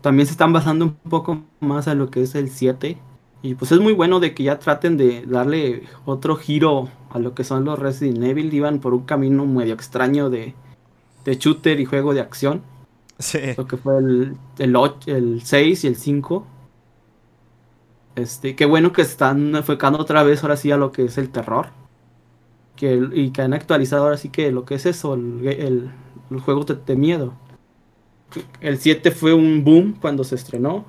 también 0.00 0.26
se 0.26 0.32
están 0.32 0.52
basando 0.52 0.84
un 0.84 0.94
poco 0.94 1.42
más 1.60 1.88
a 1.88 1.94
lo 1.94 2.10
que 2.10 2.22
es 2.22 2.34
el 2.34 2.50
7. 2.50 2.98
Y 3.40 3.54
pues 3.54 3.70
es 3.70 3.80
muy 3.80 3.92
bueno 3.92 4.18
de 4.20 4.34
que 4.34 4.42
ya 4.42 4.58
traten 4.58 4.96
de 4.96 5.24
darle 5.24 5.84
otro 6.04 6.36
giro 6.36 6.88
a 7.10 7.18
lo 7.18 7.34
que 7.34 7.44
son 7.44 7.64
los 7.64 7.78
Resident 7.78 8.24
Evil. 8.24 8.52
Iban 8.52 8.80
por 8.80 8.94
un 8.94 9.04
camino 9.04 9.46
medio 9.46 9.74
extraño 9.74 10.28
de, 10.28 10.54
de 11.24 11.36
shooter 11.36 11.78
y 11.78 11.84
juego 11.84 12.14
de 12.14 12.20
acción. 12.20 12.62
Sí. 13.18 13.38
Lo 13.56 13.66
que 13.66 13.76
fue 13.76 13.98
el, 13.98 14.36
el, 14.58 14.76
8, 14.76 15.14
el 15.14 15.42
6 15.42 15.84
y 15.84 15.86
el 15.86 15.96
5. 15.96 16.46
Este, 18.16 18.56
qué 18.56 18.66
bueno 18.66 18.92
que 18.92 19.02
están 19.02 19.54
enfocando 19.54 19.98
otra 20.00 20.24
vez 20.24 20.42
ahora 20.42 20.56
sí 20.56 20.72
a 20.72 20.76
lo 20.76 20.90
que 20.90 21.04
es 21.04 21.18
el 21.18 21.30
terror. 21.30 21.68
Que, 22.74 23.08
y 23.12 23.30
que 23.30 23.42
han 23.42 23.54
actualizado 23.54 24.04
ahora 24.04 24.16
sí 24.16 24.28
que 24.28 24.52
lo 24.52 24.64
que 24.64 24.76
es 24.76 24.86
eso, 24.86 25.14
el, 25.14 25.46
el, 25.46 25.90
juego 26.40 26.64
de, 26.64 26.96
miedo. 26.96 27.34
El 28.60 28.78
7 28.78 29.10
fue 29.10 29.32
un 29.32 29.64
boom 29.64 29.96
cuando 30.00 30.24
se 30.24 30.34
estrenó. 30.34 30.84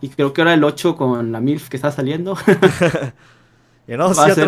Y 0.00 0.08
creo 0.08 0.32
que 0.32 0.40
ahora 0.40 0.54
el 0.54 0.64
8 0.64 0.96
con 0.96 1.32
la 1.32 1.40
MILF 1.40 1.68
que 1.68 1.76
está 1.76 1.90
saliendo. 1.90 2.36
y 3.88 3.96
no, 3.96 4.14
sí, 4.14 4.20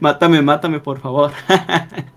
mátame, 0.00 0.42
mátame, 0.42 0.80
por 0.80 1.00
favor. 1.00 1.32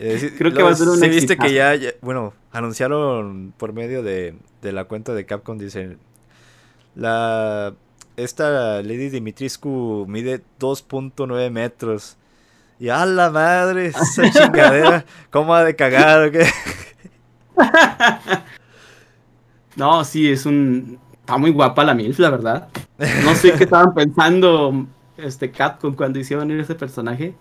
Eh, 0.00 0.32
creo 0.38 0.54
que 0.54 0.62
va 0.62 0.70
a 0.70 0.76
ser 0.76 0.88
un. 0.88 0.96
Se 0.96 1.08
viste 1.08 1.36
que 1.36 1.52
ya, 1.52 1.74
bueno, 2.02 2.32
anunciaron 2.52 3.52
por 3.56 3.72
medio 3.72 4.04
de, 4.04 4.36
de 4.62 4.70
la 4.70 4.84
cuenta 4.84 5.12
de 5.12 5.26
Capcom, 5.26 5.58
dicen. 5.58 5.98
La. 6.94 7.74
Esta 8.16 8.80
Lady 8.82 9.08
Dimitriscu 9.08 10.06
mide 10.08 10.40
2.9 10.60 11.50
metros. 11.50 12.16
Y 12.80 12.88
a 12.88 13.04
la 13.06 13.30
madre, 13.30 13.86
esa 13.86 14.30
chingadera, 14.30 15.04
¿cómo 15.30 15.54
ha 15.54 15.64
de 15.64 15.74
cagar 15.74 16.28
o 16.28 16.30
qué? 16.30 16.46
No, 19.78 20.04
sí, 20.04 20.28
es 20.28 20.44
un. 20.44 20.98
Está 21.12 21.38
muy 21.38 21.52
guapa 21.52 21.84
la 21.84 21.94
MILF, 21.94 22.18
la 22.18 22.30
verdad. 22.30 22.68
No 23.24 23.34
sé 23.36 23.52
qué 23.52 23.62
estaban 23.62 23.94
pensando 23.94 24.86
este 25.16 25.52
Capcom 25.52 25.94
cuando 25.94 26.18
hicieron 26.18 26.50
ir 26.50 26.58
ese 26.58 26.74
personaje. 26.74 27.36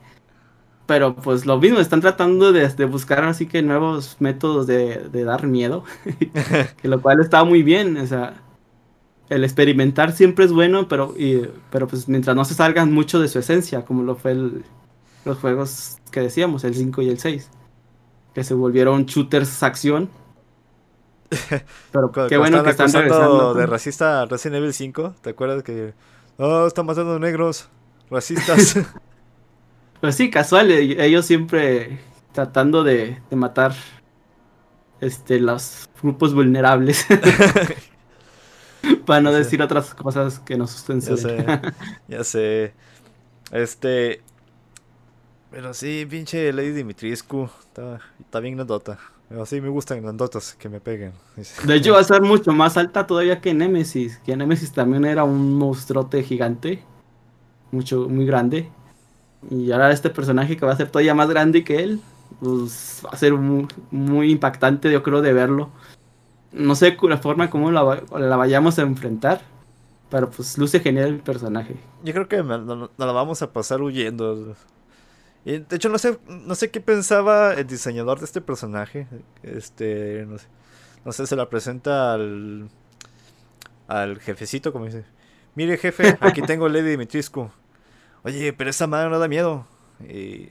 Pero 0.85 1.15
pues 1.15 1.47
lo 1.47 1.57
mismo, 1.57 1.79
están 1.79 1.99
tratando 1.99 2.53
de, 2.53 2.85
buscar 2.85 3.23
así 3.23 3.47
que 3.47 3.63
nuevos 3.63 4.17
métodos 4.19 4.67
de, 4.67 5.09
dar 5.11 5.47
miedo. 5.47 5.83
que 6.81 6.87
lo 6.87 7.01
cual 7.01 7.21
está 7.21 7.43
muy 7.43 7.63
bien. 7.63 7.97
O 7.97 8.05
sea, 8.05 8.35
el 9.29 9.43
experimentar 9.43 10.11
siempre 10.11 10.45
es 10.45 10.51
bueno, 10.51 10.87
pero, 10.87 11.15
pero 11.71 11.87
pues 11.87 12.07
mientras 12.07 12.35
no 12.35 12.45
se 12.45 12.53
salgan 12.53 12.93
mucho 12.93 13.19
de 13.19 13.29
su 13.29 13.39
esencia, 13.39 13.83
como 13.83 14.03
lo 14.03 14.15
fue 14.15 14.37
los 15.27 15.37
juegos 15.37 15.97
que 16.11 16.21
decíamos, 16.21 16.63
el 16.63 16.75
5 16.75 17.01
y 17.03 17.09
el 17.09 17.19
6. 17.19 17.49
Que 18.33 18.43
se 18.43 18.53
volvieron 18.53 19.05
shooters 19.05 19.61
acción. 19.63 20.09
Pero 21.91 22.11
qué 22.11 22.37
bueno 22.37 22.63
que 22.63 22.69
están 22.69 22.91
regresando. 22.91 23.53
de 23.53 23.65
racista 23.65 24.25
Resident 24.25 24.57
Evil 24.57 24.73
5, 24.73 25.15
¿te 25.21 25.29
acuerdas 25.31 25.63
que... 25.63 25.93
Oh, 26.37 26.67
están 26.67 26.85
matando 26.85 27.19
negros, 27.19 27.69
racistas. 28.09 28.77
Pues 30.01 30.15
sí, 30.15 30.29
casual, 30.29 30.69
eh, 30.71 31.03
ellos 31.03 31.25
siempre 31.25 31.99
tratando 32.31 32.83
de, 32.83 33.19
matar 33.31 33.73
este 35.01 35.39
los 35.39 35.89
grupos 36.01 36.33
vulnerables. 36.35 37.05
Para 39.05 39.21
no 39.21 39.31
decir 39.31 39.61
otras 39.61 39.95
cosas 39.95 40.39
que 40.39 40.55
nos 40.55 40.71
susten. 40.71 41.01
Ya 41.01 41.17
sé, 41.17 41.45
ya 42.07 42.23
sé. 42.23 42.73
Este. 43.51 44.21
Pero 45.51 45.73
sí, 45.73 46.05
pinche 46.09 46.51
Lady 46.51 46.71
Dimitriscu. 46.71 47.49
Está, 47.59 47.99
está 48.19 48.39
bien 48.39 48.55
grandota. 48.55 48.99
Pero 49.29 49.45
sí, 49.45 49.59
me 49.59 49.69
gustan 49.69 50.01
grandotas 50.01 50.55
que 50.55 50.69
me 50.69 50.79
peguen. 50.79 51.13
De 51.65 51.75
hecho, 51.75 51.93
va 51.95 51.99
a 51.99 52.03
ser 52.03 52.21
mucho 52.21 52.51
más 52.53 52.77
alta 52.77 53.05
todavía 53.07 53.41
que 53.41 53.53
Nemesis. 53.53 54.19
Que 54.19 54.37
Nemesis 54.37 54.71
también 54.71 55.05
era 55.05 55.23
un 55.23 55.55
monstruote 55.55 56.23
gigante. 56.23 56.83
Mucho, 57.71 58.07
muy 58.07 58.25
grande. 58.25 58.69
Y 59.49 59.71
ahora 59.71 59.91
este 59.91 60.09
personaje 60.09 60.57
que 60.57 60.65
va 60.65 60.73
a 60.73 60.77
ser 60.77 60.89
todavía 60.89 61.13
más 61.13 61.29
grande 61.29 61.63
que 61.63 61.83
él, 61.83 62.01
pues 62.39 63.01
va 63.05 63.09
a 63.11 63.17
ser 63.17 63.33
muy, 63.33 64.31
impactante, 64.31 64.91
yo 64.91 65.03
creo, 65.03 65.21
de 65.21 65.33
verlo. 65.33 65.69
No 66.51 66.75
sé 66.75 66.97
la 67.01 67.17
forma 67.17 67.49
como 67.49 67.71
la, 67.71 68.37
vayamos 68.37 68.79
a 68.79 68.81
enfrentar, 68.81 69.41
pero 70.09 70.29
pues 70.29 70.57
luce 70.57 70.79
genial 70.79 71.09
el 71.09 71.19
personaje. 71.19 71.75
Yo 72.03 72.13
creo 72.13 72.27
que 72.27 72.41
nos 72.41 72.89
la 72.97 73.11
vamos 73.11 73.41
a 73.41 73.51
pasar 73.51 73.81
huyendo. 73.81 74.55
Y 75.45 75.59
de 75.59 75.75
hecho 75.75 75.89
no 75.89 75.97
sé, 75.97 76.17
no 76.27 76.55
sé 76.55 76.71
qué 76.71 76.81
pensaba 76.81 77.53
el 77.53 77.67
diseñador 77.67 78.19
de 78.19 78.25
este 78.25 78.41
personaje. 78.41 79.07
Este, 79.43 80.25
no 80.27 80.37
sé, 80.37 80.47
no 81.05 81.11
sé 81.11 81.27
se 81.27 81.35
la 81.35 81.49
presenta 81.49 82.13
al 82.13 82.69
al 83.87 84.19
jefecito 84.19 84.73
como 84.73 84.85
dice. 84.85 85.05
Mire 85.55 85.77
jefe, 85.77 86.17
aquí 86.21 86.41
tengo 86.41 86.69
Lady 86.69 86.89
Dimitriscu. 86.89 87.49
Oye, 88.23 88.53
pero 88.53 88.69
esa 88.69 88.87
madre 88.87 89.09
no 89.09 89.19
da 89.19 89.27
miedo. 89.27 89.65
Y, 90.07 90.49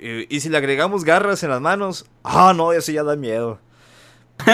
y, 0.00 0.40
si 0.40 0.48
le 0.48 0.56
agregamos 0.56 1.04
garras 1.04 1.42
en 1.42 1.50
las 1.50 1.60
manos. 1.60 2.06
Ah, 2.24 2.52
no, 2.56 2.72
eso 2.72 2.90
ya 2.90 3.02
da 3.02 3.16
miedo. 3.16 3.60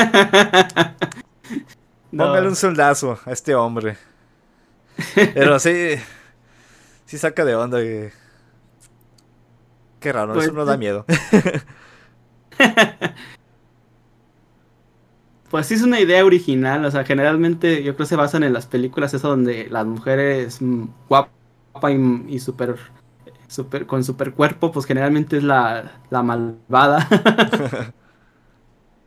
Póngale 2.11 2.49
un 2.49 2.57
soldazo 2.57 3.19
a 3.25 3.33
este 3.33 3.55
hombre. 3.55 3.97
Pero 5.15 5.59
sí. 5.59 5.95
Sí 7.07 7.19
saca 7.19 7.45
de 7.45 7.55
onda. 7.55 7.79
Que... 7.79 8.13
Qué 10.05 10.13
raro, 10.13 10.33
eso 10.33 10.41
pues 10.41 10.53
no 10.53 10.67
da 10.67 10.77
miedo. 10.77 11.07
pues 15.51 15.67
sí 15.67 15.73
es 15.73 15.81
una 15.81 15.99
idea 15.99 16.23
original. 16.23 16.85
O 16.85 16.91
sea, 16.91 17.05
generalmente 17.05 17.83
yo 17.83 17.95
creo 17.95 18.05
que 18.05 18.11
se 18.11 18.17
basan 18.17 18.43
en 18.43 18.53
las 18.53 18.67
películas 18.67 19.15
eso 19.15 19.31
donde 19.31 19.67
las 19.71 19.87
mujeres 19.87 20.61
mm, 20.61 20.89
guapas 21.09 21.33
y, 22.29 22.39
super, 22.39 22.77
super, 23.49 23.87
con 23.87 24.05
super 24.05 24.35
cuerpo, 24.35 24.73
pues 24.73 24.85
generalmente 24.85 25.39
es 25.39 25.43
la, 25.43 26.03
la 26.11 26.23
malvada. 26.23 27.09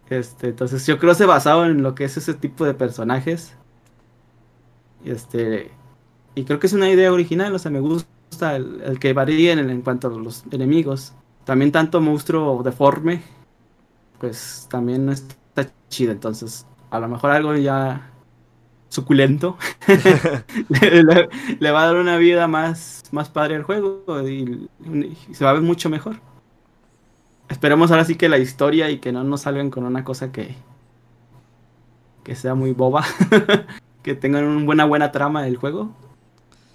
este, 0.10 0.48
entonces 0.48 0.84
yo 0.88 0.98
creo 0.98 1.12
que 1.12 1.18
se 1.20 1.28
basado 1.28 1.68
en 1.68 1.84
lo 1.84 1.93
que 1.93 2.06
es 2.06 2.18
ese 2.18 2.34
tipo 2.34 2.66
de 2.66 2.74
personajes. 2.74 3.56
Este, 5.06 5.70
y 6.34 6.43
creo 6.45 6.58
que 6.58 6.66
es 6.66 6.74
una 6.74 6.89
idea 6.89 7.14
original, 7.14 7.54
o 7.54 7.60
sea, 7.60 7.70
me 7.70 7.82
gusta 7.82 8.16
el, 8.41 8.99
que 8.99 9.13
varíen 9.13 9.59
en, 9.59 9.82
cuanto 9.82 10.07
a 10.07 10.11
los 10.11 10.43
enemigos. 10.51 11.13
También 11.45 11.71
tanto 11.71 12.01
monstruo 12.01 12.61
deforme, 12.63 13.21
pues 14.19 14.67
también 14.69 15.09
está 15.09 15.71
chido, 15.89 16.11
entonces 16.11 16.65
a 16.89 16.99
lo 16.99 17.07
mejor 17.07 17.32
algo 17.32 17.55
ya 17.55 18.11
suculento, 18.89 19.57
le, 21.59 21.71
va 21.71 21.84
a 21.84 21.86
dar 21.86 21.95
una 21.97 22.17
vida 22.17 22.47
más, 22.47 23.03
más 23.11 23.30
padre 23.30 23.55
al 23.55 23.63
juego 23.63 24.03
y, 24.28 24.69
se 25.32 25.43
va 25.43 25.51
a 25.51 25.53
ver 25.53 25.61
mucho 25.61 25.89
mejor. 25.89 26.17
Esperemos 27.49 27.91
ahora 27.91 28.05
sí 28.05 28.15
que 28.15 28.30
la 28.30 28.38
historia 28.38 28.89
y 28.89 28.99
que 28.99 29.11
no 29.11 29.23
nos 29.23 29.41
salgan 29.41 29.69
con 29.69 29.86
una 29.86 30.03
cosa 30.03 30.32
que, 30.32 30.55
que 32.23 32.36
sea 32.36 32.55
muy 32.55 32.73
boba, 32.73 33.05
que 34.03 34.15
tengan 34.15 34.45
una 34.45 34.65
buena 34.65 34.86
buena 34.86 35.11
trama 35.11 35.43
del 35.43 35.57
juego. 35.57 35.91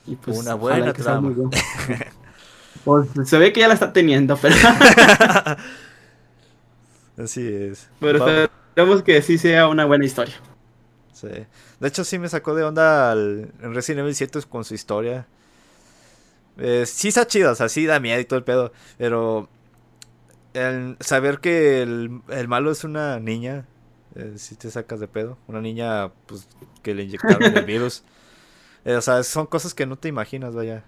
Y 0.06 0.16
pues, 0.16 0.38
una 0.38 0.54
buena 0.54 0.92
trama. 0.92 1.34
Pues, 2.84 3.08
se 3.26 3.38
ve 3.38 3.52
que 3.52 3.60
ya 3.60 3.68
la 3.68 3.74
está 3.74 3.92
teniendo, 3.92 4.36
pero... 4.36 4.56
Así 7.16 7.46
es. 7.46 7.88
Pero 8.00 8.26
esperemos 8.26 9.04
que 9.04 9.22
sí 9.22 9.38
sea 9.38 9.68
una 9.68 9.84
buena 9.84 10.04
historia. 10.04 10.34
Sí. 11.12 11.28
De 11.28 11.88
hecho, 11.88 12.04
sí 12.04 12.18
me 12.18 12.28
sacó 12.28 12.54
de 12.54 12.64
onda 12.64 13.12
el, 13.12 13.52
Resident 13.60 14.00
Evil 14.00 14.14
7 14.14 14.40
con 14.48 14.64
su 14.64 14.74
historia. 14.74 15.26
Eh, 16.58 16.84
sí 16.86 17.08
está 17.08 17.26
chido, 17.26 17.52
o 17.52 17.54
sea, 17.54 17.68
sí 17.68 17.86
da 17.86 18.00
miedo 18.00 18.20
y 18.20 18.24
todo 18.24 18.38
el 18.38 18.44
pedo. 18.44 18.72
Pero 18.98 19.48
el 20.54 20.96
saber 21.00 21.40
que 21.40 21.82
el, 21.82 22.48
malo 22.48 22.70
es 22.70 22.84
una 22.84 23.20
niña, 23.20 23.66
eh, 24.14 24.34
si 24.36 24.56
te 24.56 24.70
sacas 24.70 25.00
de 25.00 25.08
pedo. 25.08 25.38
Una 25.46 25.60
niña 25.60 26.12
pues 26.26 26.48
que 26.82 26.94
le 26.94 27.04
inyectaron 27.04 27.56
el 27.56 27.64
virus. 27.64 28.04
Eh, 28.84 28.94
o 28.94 29.00
sea, 29.00 29.22
son 29.22 29.46
cosas 29.46 29.74
que 29.74 29.86
no 29.86 29.96
te 29.96 30.08
imaginas, 30.08 30.54
vaya. 30.54 30.84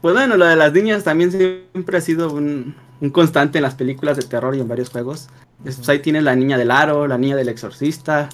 Pues 0.00 0.14
bueno, 0.14 0.36
lo 0.36 0.46
de 0.46 0.56
las 0.56 0.72
niñas 0.72 1.04
también 1.04 1.30
siempre 1.30 1.96
ha 1.96 2.00
sido 2.00 2.32
un, 2.32 2.74
constante 3.12 3.58
en 3.58 3.62
las 3.62 3.76
películas 3.76 4.16
de 4.16 4.24
terror 4.24 4.54
y 4.56 4.60
en 4.60 4.68
varios 4.68 4.90
juegos. 4.90 5.28
Pues 5.62 5.88
ahí 5.88 6.00
tienes 6.00 6.24
la 6.24 6.34
niña 6.34 6.58
del 6.58 6.72
aro, 6.72 7.06
la 7.06 7.18
niña 7.18 7.36
del 7.36 7.48
exorcista, 7.48 8.28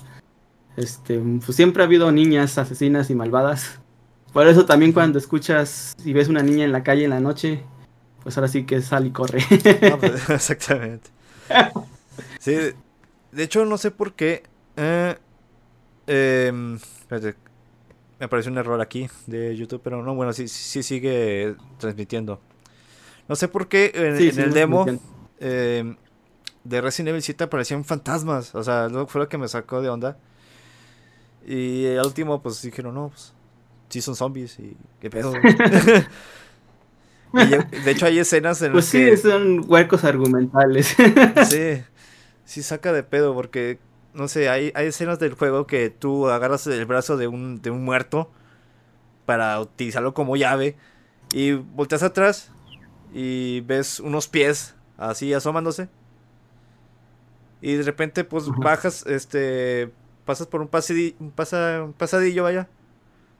este, 0.76 1.20
pues 1.44 1.56
siempre 1.56 1.82
ha 1.82 1.86
habido 1.86 2.10
niñas 2.10 2.56
asesinas 2.56 3.10
y 3.10 3.14
malvadas. 3.14 3.80
Por 4.32 4.46
eso 4.46 4.64
también 4.64 4.92
cuando 4.92 5.18
escuchas 5.18 5.94
y 6.04 6.12
ves 6.12 6.28
una 6.28 6.42
niña 6.42 6.64
en 6.64 6.72
la 6.72 6.82
calle 6.82 7.04
en 7.04 7.10
la 7.10 7.20
noche, 7.20 7.62
pues 8.22 8.38
ahora 8.38 8.48
sí 8.48 8.64
que 8.64 8.80
sal 8.80 9.06
y 9.06 9.10
corre. 9.10 9.44
Pues, 10.00 10.30
exactamente. 10.30 11.10
Sí, 12.38 12.56
de 13.32 13.42
hecho 13.42 13.66
no 13.66 13.76
sé 13.76 13.90
por 13.90 14.14
qué. 14.14 14.44
Eh, 14.76 15.16
em, 16.06 16.78
me 18.18 18.26
apareció 18.26 18.50
un 18.50 18.58
error 18.58 18.80
aquí 18.80 19.08
de 19.26 19.56
YouTube, 19.56 19.80
pero 19.82 20.02
no, 20.02 20.14
bueno, 20.14 20.32
sí, 20.32 20.48
sí 20.48 20.82
sigue 20.82 21.54
transmitiendo. 21.78 22.40
No 23.28 23.36
sé 23.36 23.48
por 23.48 23.68
qué 23.68 23.92
en, 23.94 24.40
el 24.40 24.52
demo 24.52 24.86
em, 25.38 25.96
de 26.64 26.80
Resident 26.80 27.10
Evil 27.10 27.22
7 27.22 27.44
aparecían 27.44 27.84
fantasmas. 27.84 28.54
O 28.54 28.64
sea, 28.64 28.88
fue 29.06 29.20
lo 29.20 29.28
que 29.28 29.38
me 29.38 29.48
sacó 29.48 29.82
de 29.82 29.90
onda. 29.90 30.16
Y 31.46 31.84
el 31.84 32.04
último, 32.04 32.42
pues 32.42 32.60
dijeron, 32.62 32.94
no, 32.94 33.08
pues 33.08 33.32
sí 33.88 34.02
son 34.02 34.16
zombies 34.16 34.58
y 34.58 34.76
qué 35.00 35.10
pedo. 35.10 35.32
de 37.32 37.90
hecho, 37.90 38.06
hay 38.06 38.18
escenas 38.18 38.60
en 38.62 38.72
pues 38.72 38.92
las 38.92 39.20
sí, 39.20 39.28
son 39.28 39.64
huecos 39.68 40.04
argumentales. 40.04 40.96
sí, 41.48 41.82
sí 42.44 42.62
saca 42.62 42.92
de 42.92 43.02
pedo 43.02 43.34
porque, 43.34 43.78
no 44.18 44.26
sé, 44.26 44.48
hay, 44.48 44.72
hay 44.74 44.88
escenas 44.88 45.20
del 45.20 45.34
juego 45.34 45.66
que 45.66 45.90
tú 45.90 46.28
agarras 46.28 46.66
el 46.66 46.84
brazo 46.86 47.16
de 47.16 47.28
un, 47.28 47.62
de 47.62 47.70
un 47.70 47.84
muerto 47.84 48.30
para 49.26 49.60
utilizarlo 49.60 50.12
como 50.12 50.36
llave 50.36 50.76
y 51.32 51.52
volteas 51.52 52.02
atrás 52.02 52.50
y 53.14 53.60
ves 53.60 54.00
unos 54.00 54.26
pies 54.26 54.74
así 54.96 55.32
asomándose. 55.32 55.88
Y 57.60 57.74
de 57.74 57.84
repente, 57.84 58.24
pues 58.24 58.48
bajas, 58.48 59.06
este, 59.06 59.92
pasas 60.24 60.48
por 60.48 60.62
un, 60.62 60.68
pasadillo, 60.68 61.16
un, 61.20 61.32
un 61.84 61.92
pasadillo, 61.92 62.42
vaya. 62.42 62.68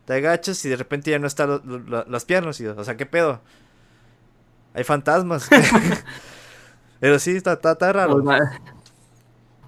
Te 0.05 0.15
agachas 0.15 0.65
y 0.65 0.69
de 0.69 0.77
repente 0.77 1.11
ya 1.11 1.19
no 1.19 1.27
están 1.27 1.61
las 2.09 2.25
piernas. 2.25 2.61
Y, 2.61 2.67
o 2.67 2.85
sea, 2.85 2.97
¿qué 2.97 3.05
pedo? 3.05 3.41
Hay 4.75 4.85
fantasmas. 4.85 5.49
Pero 7.01 7.19
sí, 7.19 7.37
está, 7.37 7.55
está, 7.55 7.93
raro. 7.93 8.23
Pues, 8.23 8.41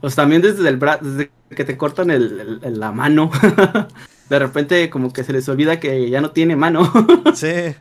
pues, 0.00 0.14
también 0.14 0.42
desde 0.42 0.68
el 0.68 0.76
brazo, 0.76 1.04
desde 1.04 1.30
que 1.50 1.64
te 1.64 1.76
cortan 1.76 2.10
el, 2.10 2.60
la 2.78 2.92
mano. 2.92 3.30
de 4.30 4.38
repente 4.38 4.88
como 4.90 5.12
que 5.12 5.24
se 5.24 5.32
les 5.32 5.48
olvida 5.48 5.80
que 5.80 6.08
ya 6.08 6.20
no 6.20 6.30
tiene 6.30 6.56
mano. 6.56 6.90
sí. 7.34 7.74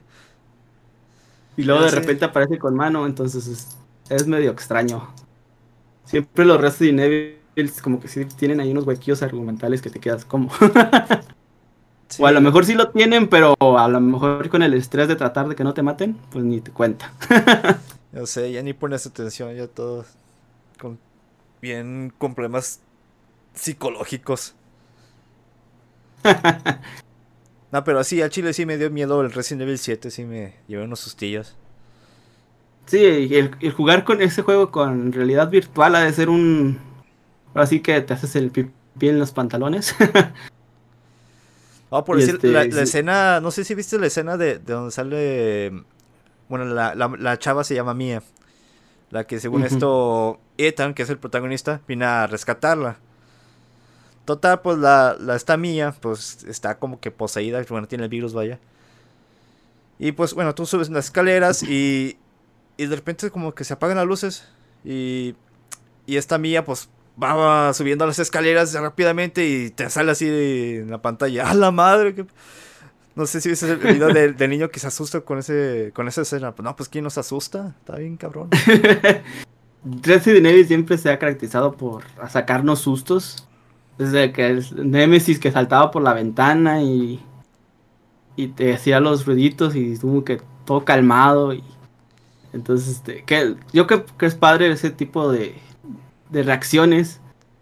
Y 1.55 1.63
luego 1.63 1.84
de 1.84 1.91
repente 1.91 2.26
aparece 2.26 2.57
con 2.57 2.76
mano, 2.76 3.05
entonces 3.05 3.78
es, 4.09 4.28
medio 4.28 4.51
extraño. 4.51 5.13
Siempre 6.05 6.45
los 6.45 6.59
Resident 6.59 6.99
Evil 7.01 7.72
como 7.84 7.99
que 7.99 8.07
sí 8.07 8.26
tienen 8.26 8.59
ahí 8.61 8.72
unos 8.72 8.88
huequillos 8.88 9.22
argumentales 9.22 9.82
que 9.82 9.89
te 9.89 9.99
quedas 9.99 10.26
como. 10.26 10.51
O 12.17 12.26
a 12.26 12.32
lo 12.32 12.41
mejor 12.41 12.65
sí 12.65 12.74
lo 12.74 12.89
tienen, 12.89 13.28
pero 13.28 13.55
a 13.59 13.88
lo 13.88 14.01
mejor 14.01 14.49
con 14.49 14.63
el 14.63 14.74
estrés 14.74 15.07
de 15.07 15.15
tratar 15.15 15.47
de 15.47 15.55
que 15.55 15.63
no 15.63 15.76
te 15.76 15.84
maten, 15.84 16.17
pues 16.32 16.43
ni 16.43 16.59
te 16.59 16.72
cuenta. 16.72 17.13
Yo 18.11 18.26
sé, 18.26 18.51
ya 18.51 18.63
ni 18.63 18.74
pones 18.74 19.05
atención, 19.05 19.55
ya 19.55 19.67
todo 19.67 20.05
con, 20.80 20.97
bien 21.62 22.14
con 22.18 22.36
problemas 22.36 22.82
psicológicos. 23.53 24.55
no, 27.72 27.84
pero 27.84 28.03
sí, 28.03 28.22
al 28.22 28.30
chile 28.30 28.53
sí 28.53 28.66
me 28.66 28.78
dio 28.78 28.89
miedo 28.89 29.22
el 29.22 29.32
Resident 29.32 29.64
Evil 29.64 29.78
7, 29.78 30.12
sí 30.12 30.26
me 30.26 30.55
llevé 30.68 30.84
unos 30.84 30.99
sustillos. 30.99 31.55
Sí, 32.86 33.03
el, 33.05 33.55
el 33.60 33.72
jugar 33.72 34.03
con 34.03 34.22
ese 34.22 34.41
juego 34.41 34.72
con 34.72 35.12
realidad 35.14 35.49
virtual 35.49 35.95
ha 35.95 36.01
de 36.01 36.14
ser 36.14 36.30
un... 36.30 36.80
Así 37.53 37.82
que 37.82 38.01
te 38.01 38.14
haces 38.14 38.36
el 38.36 38.51
pipí 38.51 39.10
en 39.10 39.20
los 39.20 39.32
pantalones. 39.32 39.95
Ah, 41.91 42.05
por 42.05 42.18
decir, 42.18 42.36
este, 42.36 42.51
la, 42.51 42.64
escena, 42.64 43.41
no 43.41 43.49
sé 43.49 43.64
si 43.64 43.74
viste 43.74 43.97
la 43.97 44.07
escena 44.07 44.38
de, 44.38 44.60
donde 44.60 44.91
sale, 44.91 45.72
bueno, 46.47 46.66
la, 46.66 47.39
chava 47.39 47.64
se 47.64 47.74
llama 47.74 47.95
Mia, 47.95 48.22
la 49.12 49.26
que 49.26 49.39
según 49.39 49.64
esto, 49.64 50.39
Ethan, 50.57 50.93
que 50.93 51.03
es 51.03 51.10
el 51.10 51.18
protagonista, 51.18 51.82
viene 51.88 52.05
a 52.05 52.28
rescatarla. 52.28 52.97
Total, 54.26 54.62
pues 54.62 54.78
la, 54.78 55.16
la 55.20 55.36
esta 55.36 55.57
Mia, 55.57 55.95
pues 55.99 56.43
está 56.43 56.78
como 56.78 56.99
que 56.99 57.10
poseída, 57.10 57.64
bueno, 57.70 57.88
tiene 57.88 58.03
el 58.03 58.10
virus, 58.10 58.34
vaya. 58.34 58.60
Y 59.97 60.12
pues 60.12 60.34
bueno, 60.34 60.53
tú 60.53 60.66
subes 60.66 60.89
las 60.89 61.05
escaleras 61.05 61.64
y, 61.64 62.18
y 62.78 62.86
de 62.86 62.95
repente 62.95 63.32
como 63.32 63.53
que 63.53 63.64
se 63.64 63.74
apagan 63.74 63.97
las 63.97 64.05
luces 64.05 64.47
y, 64.86 65.36
y 66.05 66.18
esta 66.18 66.38
Mia 66.38 66.64
pues 66.64 66.89
va 67.22 67.74
subiendo 67.74 68.05
las 68.05 68.20
escaleras 68.20 68.74
rápidamente 68.74 69.45
y 69.45 69.72
te 69.72 69.89
sale 69.89 70.12
así 70.12 70.28
en 70.28 70.89
la 70.89 71.01
pantalla. 71.01 71.49
¡A 71.49 71.53
la 71.53 71.72
madre! 71.72 72.16
No 73.20 73.26
sé 73.26 73.41
si 73.41 73.49
viste 73.49 73.70
el 73.70 73.80
video 73.80 74.07
del, 74.13 74.49
niño 74.49 74.70
que 74.70 74.80
se 74.80 74.88
asusta 74.88 75.20
con 75.20 75.39
ese 75.39 75.91
con 75.93 76.07
esa 76.07 76.22
escena. 76.22 76.53
No, 76.63 76.76
pues 76.78 76.88
¿quién 76.88 77.03
nos 77.03 77.17
asusta? 77.17 77.76
Está 77.78 77.97
bien 77.97 78.15
cabrón. 78.15 78.47
Resident 80.03 80.45
Evil 80.45 80.65
siempre 80.65 80.97
se 80.97 81.11
ha 81.11 81.20
caracterizado 81.20 81.74
por 81.74 82.03
sacarnos 82.30 82.80
sustos. 82.80 83.45
Desde 83.97 84.32
que 84.32 84.47
el 84.47 84.89
Nemesis 84.89 85.38
que 85.38 85.51
saltaba 85.51 85.91
por 85.91 86.01
la 86.01 86.13
ventana 86.13 86.82
y, 86.82 87.20
y 88.38 88.47
te 88.47 88.74
hacía 88.74 89.01
los 89.01 89.26
ruiditos 89.26 89.76
y 89.76 89.97
como 89.97 90.24
que 90.24 90.41
todo 90.63 90.86
calmado. 90.86 91.53
Y, 91.53 91.61
entonces, 92.53 92.88
este, 92.88 93.26
que, 93.26 93.57
yo 93.74 93.86
creo 93.86 94.05
que 94.17 94.28
es 94.28 94.36
padre 94.36 94.72
ese 94.72 94.91
tipo 94.91 95.30
de, 95.30 95.55
de 96.30 96.43
reacciones 96.43 97.20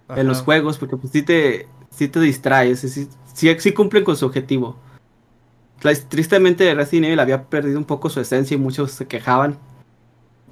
en 0.09 0.27
los 0.27 0.43
juegos, 0.43 0.77
porque 0.77 0.97
pues 0.97 1.11
sí 1.11 1.23
te, 1.23 1.67
sí 1.89 2.07
te 2.09 2.19
distraes, 2.19 2.81
sí, 2.81 3.09
sí, 3.33 3.71
cumplen 3.73 4.03
con 4.03 4.15
su 4.15 4.27
objetivo. 4.27 4.77
Tristemente 6.09 6.73
Resident 6.73 7.07
Evil 7.07 7.19
había 7.19 7.43
perdido 7.45 7.77
un 7.77 7.85
poco 7.85 8.09
su 8.09 8.19
esencia 8.19 8.55
y 8.55 8.59
muchos 8.59 8.91
se 8.91 9.07
quejaban 9.07 9.57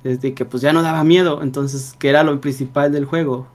desde 0.03 0.33
que 0.33 0.45
pues 0.45 0.61
ya 0.61 0.71
no 0.71 0.83
daba 0.83 1.03
miedo, 1.03 1.41
entonces 1.41 1.95
que 1.97 2.09
era 2.09 2.23
lo 2.23 2.39
principal 2.39 2.91
del 2.91 3.05
juego. 3.05 3.47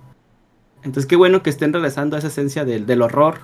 Entonces 0.82 1.06
qué 1.06 1.16
bueno 1.16 1.42
que 1.42 1.50
estén 1.50 1.72
regresando 1.72 2.16
a 2.16 2.18
esa 2.18 2.28
esencia 2.28 2.64
del, 2.64 2.86
del 2.86 3.02
horror 3.02 3.38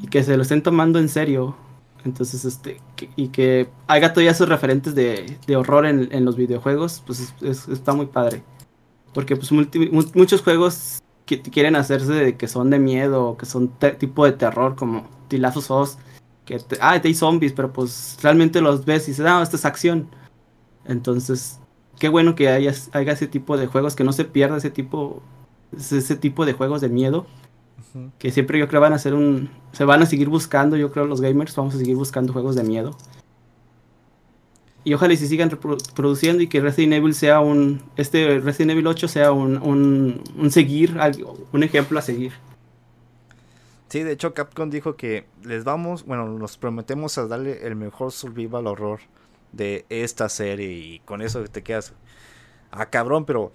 y 0.00 0.06
que 0.06 0.22
se 0.22 0.36
lo 0.36 0.42
estén 0.42 0.62
tomando 0.62 0.98
en 0.98 1.08
serio. 1.08 1.56
Entonces, 2.02 2.46
este, 2.46 2.80
y 3.14 3.28
que 3.28 3.68
haya 3.86 4.14
todavía 4.14 4.30
esos 4.30 4.48
referentes 4.48 4.94
de, 4.94 5.36
de 5.46 5.56
horror 5.56 5.84
en, 5.84 6.08
en, 6.12 6.24
los 6.24 6.34
videojuegos, 6.34 7.02
pues 7.06 7.34
está 7.42 7.92
muy 7.92 8.06
padre. 8.06 8.42
Porque 9.12 9.36
pues 9.36 9.52
muchos 9.52 10.40
juegos 10.40 11.02
que 11.26 11.42
quieren 11.42 11.76
hacerse 11.76 12.12
de 12.12 12.36
que 12.36 12.48
son 12.48 12.70
de 12.70 12.78
miedo, 12.78 13.36
que 13.36 13.44
son 13.44 13.68
tipo 13.98 14.24
de 14.24 14.32
terror, 14.32 14.76
como 14.76 15.06
Last 15.30 15.58
of 15.58 15.96
que 16.50 16.58
te, 16.58 16.76
ah, 16.80 17.00
hay 17.02 17.14
zombies, 17.14 17.52
pero 17.52 17.72
pues 17.72 18.18
realmente 18.22 18.60
los 18.60 18.84
ves 18.84 19.04
y 19.04 19.12
dices, 19.12 19.24
ah, 19.24 19.40
esto 19.40 19.56
es 19.56 19.64
acción. 19.64 20.08
Entonces, 20.84 21.60
qué 21.98 22.08
bueno 22.08 22.34
que 22.34 22.48
haya, 22.48 22.74
haya 22.92 23.12
ese 23.12 23.28
tipo 23.28 23.56
de 23.56 23.68
juegos, 23.68 23.94
que 23.94 24.02
no 24.02 24.12
se 24.12 24.24
pierda 24.24 24.56
ese 24.56 24.70
tipo, 24.70 25.22
ese 25.76 26.16
tipo 26.16 26.44
de 26.44 26.52
juegos 26.52 26.80
de 26.80 26.88
miedo. 26.88 27.26
Que 28.18 28.30
siempre 28.30 28.58
yo 28.58 28.68
creo 28.68 28.80
van 28.80 28.92
a 28.92 28.98
ser 28.98 29.14
un. 29.14 29.50
Se 29.72 29.84
van 29.84 30.02
a 30.02 30.06
seguir 30.06 30.28
buscando, 30.28 30.76
yo 30.76 30.92
creo 30.92 31.06
los 31.06 31.20
gamers 31.20 31.54
vamos 31.56 31.74
a 31.74 31.78
seguir 31.78 31.96
buscando 31.96 32.32
juegos 32.32 32.54
de 32.54 32.62
miedo. 32.62 32.96
Y 34.84 34.94
ojalá 34.94 35.12
y 35.12 35.16
se 35.16 35.26
sigan 35.26 35.50
reproduciendo 35.50 36.42
y 36.42 36.46
que 36.46 36.60
Resident 36.60 36.94
Evil 36.94 37.14
sea 37.14 37.40
un. 37.40 37.82
Este 37.96 38.38
Resident 38.38 38.72
Evil 38.72 38.86
8 38.86 39.08
sea 39.08 39.32
un, 39.32 39.58
un, 39.58 40.22
un 40.36 40.50
seguir, 40.50 40.96
un 41.52 41.62
ejemplo 41.62 41.98
a 41.98 42.02
seguir. 42.02 42.32
Sí, 43.90 44.04
de 44.04 44.12
hecho 44.12 44.34
Capcom 44.34 44.70
dijo 44.70 44.96
que 44.96 45.26
les 45.42 45.64
vamos, 45.64 46.04
bueno, 46.06 46.26
nos 46.28 46.56
prometemos 46.56 47.18
a 47.18 47.26
darle 47.26 47.66
el 47.66 47.74
mejor 47.74 48.12
survival 48.12 48.68
horror 48.68 49.00
de 49.50 49.84
esta 49.88 50.28
serie 50.28 50.70
y 50.70 51.00
con 51.00 51.22
eso 51.22 51.42
te 51.42 51.64
quedas 51.64 51.92
ah 52.70 52.86
cabrón, 52.86 53.24
pero 53.24 53.50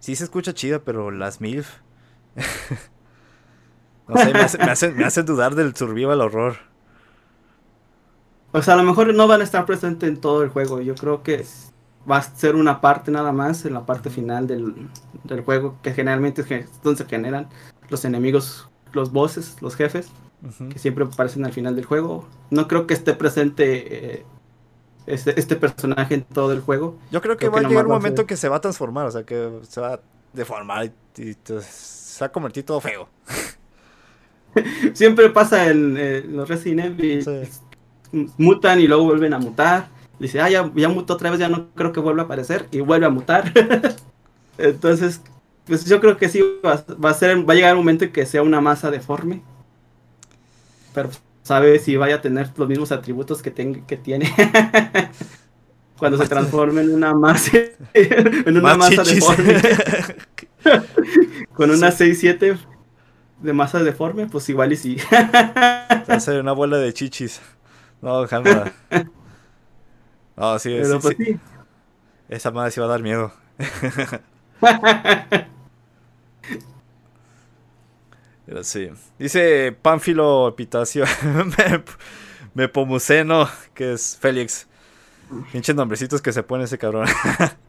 sí 0.00 0.14
se 0.16 0.24
escucha 0.24 0.52
chida, 0.52 0.80
pero 0.80 1.10
las 1.10 1.40
MILF 1.40 1.78
no 4.08 4.16
sé, 4.18 4.32
me, 4.92 5.04
hacen 5.04 5.26
dudar 5.26 5.54
del 5.54 5.74
survival 5.74 6.20
horror. 6.20 6.56
O 8.52 8.62
sea, 8.62 8.74
a 8.74 8.76
lo 8.76 8.82
mejor 8.82 9.12
no 9.14 9.26
van 9.26 9.40
a 9.40 9.44
estar 9.44 9.64
presentes 9.66 10.08
en 10.08 10.20
todo 10.20 10.42
el 10.42 10.50
juego. 10.50 10.80
Yo 10.80 10.94
creo 10.94 11.22
que 11.22 11.44
va 12.10 12.18
a 12.18 12.22
ser 12.22 12.54
una 12.54 12.80
parte 12.80 13.10
nada 13.10 13.32
más, 13.32 13.64
en 13.64 13.74
la 13.74 13.84
parte 13.84 14.10
final 14.10 14.46
del, 14.46 14.88
juego, 15.44 15.78
que 15.82 15.92
generalmente 15.92 16.42
es 16.42 16.82
donde 16.82 17.02
se 17.02 17.08
generan 17.08 17.48
los 17.88 18.04
enemigos, 18.04 18.68
los 18.92 19.12
bosses, 19.12 19.56
los 19.60 19.76
jefes, 19.76 20.08
que 20.70 20.78
siempre 20.78 21.04
aparecen 21.04 21.44
al 21.44 21.52
final 21.52 21.74
del 21.76 21.84
juego. 21.84 22.26
No 22.50 22.68
creo 22.68 22.86
que 22.86 22.94
esté 22.94 23.14
presente 23.14 24.18
eh, 24.18 24.26
este, 25.06 25.38
este, 25.38 25.56
personaje 25.56 26.14
en 26.14 26.22
todo 26.22 26.52
el 26.52 26.60
juego. 26.60 26.98
Yo 27.10 27.20
creo 27.20 27.36
que 27.36 27.48
va 27.48 27.60
a 27.60 27.62
llegar 27.62 27.86
un 27.86 27.92
momento 27.92 28.26
que 28.26 28.36
se 28.36 28.48
va 28.48 28.56
a 28.56 28.60
transformar, 28.60 29.06
o 29.06 29.10
sea, 29.10 29.24
que 29.24 29.50
se 29.68 29.80
va 29.80 29.94
a 29.94 30.00
deformar 30.32 30.92
y, 31.16 31.36
se 31.44 32.20
va 32.20 32.26
a 32.26 32.32
convertir 32.32 32.64
todo 32.64 32.80
feo. 32.80 33.08
siempre 34.94 35.30
pasa 35.30 35.68
en 35.68 36.36
los 36.36 36.48
Resident 36.48 37.00
Evil 37.00 37.48
mutan 38.12 38.80
y 38.80 38.86
luego 38.86 39.04
vuelven 39.04 39.34
a 39.34 39.38
mutar. 39.38 39.88
Dice, 40.18 40.40
ah, 40.40 40.48
ya, 40.48 40.70
ya 40.74 40.88
mutó 40.88 41.14
otra 41.14 41.30
vez, 41.30 41.38
ya 41.38 41.48
no 41.48 41.68
creo 41.74 41.92
que 41.92 42.00
vuelva 42.00 42.22
a 42.22 42.24
aparecer. 42.24 42.66
Y 42.70 42.80
vuelve 42.80 43.06
a 43.06 43.10
mutar. 43.10 43.52
Entonces, 44.58 45.20
pues 45.66 45.84
yo 45.84 46.00
creo 46.00 46.16
que 46.16 46.28
sí 46.28 46.42
va, 46.64 46.84
a 47.10 47.14
ser, 47.14 47.48
va 47.48 47.52
a 47.52 47.56
llegar 47.56 47.72
un 47.74 47.80
momento 47.80 48.04
en 48.04 48.12
que 48.12 48.24
sea 48.24 48.42
una 48.42 48.60
masa 48.60 48.90
deforme. 48.90 49.42
Pero 50.94 51.10
sabe 51.42 51.78
si 51.78 51.96
vaya 51.96 52.16
a 52.16 52.20
tener 52.20 52.50
los 52.56 52.68
mismos 52.68 52.92
atributos 52.92 53.42
que, 53.42 53.52
que 53.86 53.96
tiene. 53.96 54.32
Cuando 55.98 56.18
se 56.18 56.28
transforme 56.28 56.82
en 56.82 56.94
una 56.94 57.14
masa, 57.14 57.58
en 57.94 58.56
una 58.56 58.76
masa 58.76 59.02
deforme. 59.02 59.54
Con 61.54 61.70
una 61.70 61.90
6-7 61.90 62.58
de 63.40 63.52
masa 63.52 63.82
deforme, 63.82 64.26
pues 64.26 64.48
igual 64.48 64.72
y 64.72 64.76
sí. 64.76 64.96
Va 65.12 66.14
a 66.14 66.20
ser 66.20 66.40
una 66.40 66.52
bola 66.52 66.76
de 66.76 66.92
chichis. 66.92 67.40
No, 68.02 68.26
jamás. 68.26 68.72
No, 70.36 70.58
sí, 70.58 70.68
Pero 70.70 70.94
sí, 70.94 70.98
pues 71.00 71.16
sí. 71.16 71.38
Esa 72.28 72.50
madre 72.50 72.70
sí 72.70 72.80
va 72.80 72.86
a 72.86 72.90
dar 72.90 73.02
miedo. 73.02 73.32
Pero 78.46 78.62
sí. 78.62 78.88
Dice 79.18 79.76
Pánfilo 79.82 80.48
Epitacio. 80.48 81.04
me, 82.54 82.68
pomuceno, 82.68 83.48
que 83.74 83.92
es 83.92 84.16
Félix. 84.16 84.68
Pinches 85.52 85.74
nombrecitos 85.74 86.22
que 86.22 86.32
se 86.32 86.42
pone 86.42 86.64
ese 86.64 86.78
cabrón. 86.78 87.08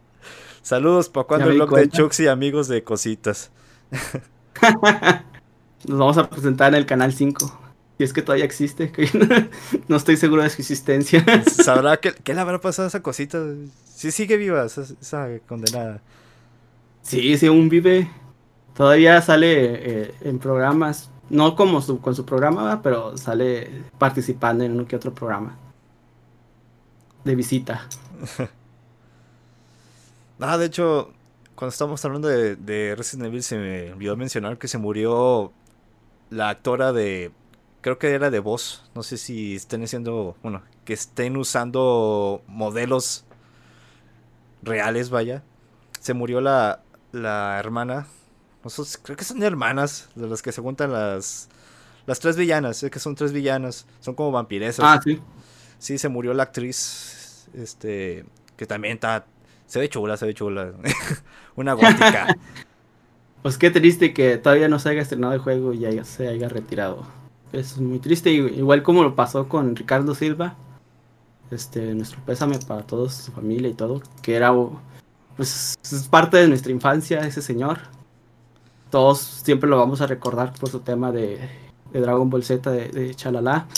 Saludos, 0.62 1.08
¿para 1.08 1.26
cuando 1.26 1.50
el 1.50 1.56
blog 1.56 1.74
de 1.74 1.88
Chux 1.88 2.20
y 2.20 2.28
amigos 2.28 2.68
de 2.68 2.84
cositas? 2.84 3.50
Nos 5.86 5.98
vamos 5.98 6.18
a 6.18 6.28
presentar 6.28 6.68
en 6.68 6.74
el 6.76 6.86
canal 6.86 7.12
5. 7.12 7.60
Si 7.96 8.04
es 8.04 8.12
que 8.12 8.22
todavía 8.22 8.44
existe, 8.44 8.92
no 9.88 9.96
estoy 9.96 10.16
seguro 10.16 10.44
de 10.44 10.50
su 10.50 10.60
existencia. 10.60 11.24
¿Sabrá 11.46 11.96
qué, 11.96 12.14
le 12.32 12.40
habrá 12.40 12.60
pasado 12.60 12.86
a 12.86 12.88
esa 12.88 13.02
cosita? 13.02 13.42
Si 13.84 14.12
sigue 14.12 14.36
viva 14.36 14.64
esa, 14.64 15.28
condenada. 15.48 16.00
Sí, 17.02 17.36
sí, 17.36 17.46
aún 17.46 17.68
vive. 17.68 18.08
Todavía 18.78 19.20
sale 19.22 20.02
eh, 20.02 20.14
en 20.20 20.38
programas, 20.38 21.10
no 21.30 21.56
como 21.56 21.84
con 21.98 22.14
su 22.14 22.24
programa, 22.24 22.80
pero 22.80 23.18
sale 23.18 23.82
participando 23.98 24.62
en 24.62 24.70
uno 24.70 24.86
que 24.86 24.94
otro 24.94 25.12
programa. 25.12 25.58
De 27.24 27.34
visita. 27.34 27.88
ah, 30.38 30.56
de 30.56 30.66
hecho, 30.66 31.10
cuando 31.56 31.70
estábamos 31.70 32.04
hablando 32.04 32.28
de, 32.28 32.54
de 32.54 32.94
Resident 32.94 33.26
Evil 33.26 33.42
se 33.42 33.58
me 33.58 33.92
olvidó 33.94 34.16
mencionar 34.16 34.58
que 34.58 34.68
se 34.68 34.78
murió 34.78 35.52
la 36.30 36.48
actora 36.48 36.92
de 36.92 37.32
creo 37.80 37.98
que 37.98 38.12
era 38.12 38.30
de 38.30 38.38
voz. 38.38 38.88
No 38.94 39.02
sé 39.02 39.16
si 39.16 39.56
estén 39.56 39.82
haciendo, 39.82 40.36
bueno, 40.40 40.62
que 40.84 40.92
estén 40.92 41.36
usando 41.36 42.42
modelos 42.46 43.24
reales, 44.62 45.10
vaya. 45.10 45.42
Se 45.98 46.14
murió 46.14 46.40
la, 46.40 46.82
la 47.10 47.58
hermana. 47.58 48.06
Nosotros, 48.64 48.98
creo 49.02 49.16
que 49.16 49.24
son 49.24 49.42
hermanas 49.42 50.08
de 50.14 50.26
las 50.26 50.42
que 50.42 50.52
se 50.52 50.60
juntan 50.60 50.92
las 50.92 51.48
las 52.06 52.20
tres 52.20 52.36
villanas, 52.36 52.78
sé 52.78 52.90
que 52.90 52.98
son 52.98 53.14
tres 53.14 53.32
villanas, 53.32 53.86
son 54.00 54.14
como 54.14 54.32
vampiresas. 54.32 54.84
Ah, 54.84 55.00
sí. 55.02 55.20
Sí, 55.78 55.98
se 55.98 56.08
murió 56.08 56.32
la 56.34 56.44
actriz 56.44 57.48
este 57.54 58.24
que 58.56 58.66
también 58.66 58.94
está 58.94 59.26
se 59.66 59.78
ve 59.78 59.88
chula, 59.88 60.16
se 60.16 60.26
ve 60.26 60.34
chula. 60.34 60.72
Una 61.56 61.74
gótica. 61.74 62.34
pues 63.42 63.58
qué 63.58 63.70
triste 63.70 64.14
que 64.14 64.38
todavía 64.38 64.68
no 64.68 64.78
se 64.78 64.88
haya 64.88 65.02
estrenado 65.02 65.34
el 65.34 65.40
juego 65.40 65.72
y 65.74 65.80
ya 65.80 66.04
se 66.04 66.28
haya 66.28 66.48
retirado 66.48 67.06
es 67.52 67.78
muy 67.78 67.98
triste, 67.98 68.30
igual 68.30 68.82
como 68.82 69.02
lo 69.02 69.14
pasó 69.14 69.48
con 69.48 69.74
Ricardo 69.76 70.14
Silva. 70.14 70.56
Este, 71.50 71.94
nuestro 71.94 72.20
pésame 72.26 72.58
para 72.58 72.82
toda 72.82 73.08
su 73.08 73.32
familia 73.32 73.70
y 73.70 73.74
todo, 73.74 74.02
que 74.20 74.34
era 74.34 74.52
pues 75.36 75.78
es 75.82 76.08
parte 76.08 76.36
de 76.36 76.48
nuestra 76.48 76.72
infancia 76.72 77.20
ese 77.20 77.40
señor. 77.40 77.78
Todos 78.90 79.18
siempre 79.20 79.68
lo 79.68 79.76
vamos 79.76 80.00
a 80.00 80.06
recordar 80.06 80.52
por 80.54 80.68
su 80.68 80.80
tema 80.80 81.12
de, 81.12 81.38
Dragon 81.92 82.28
Ball 82.28 82.44
Z 82.44 82.70
de, 82.70 82.88
de 82.88 83.14
Chalala. 83.14 83.66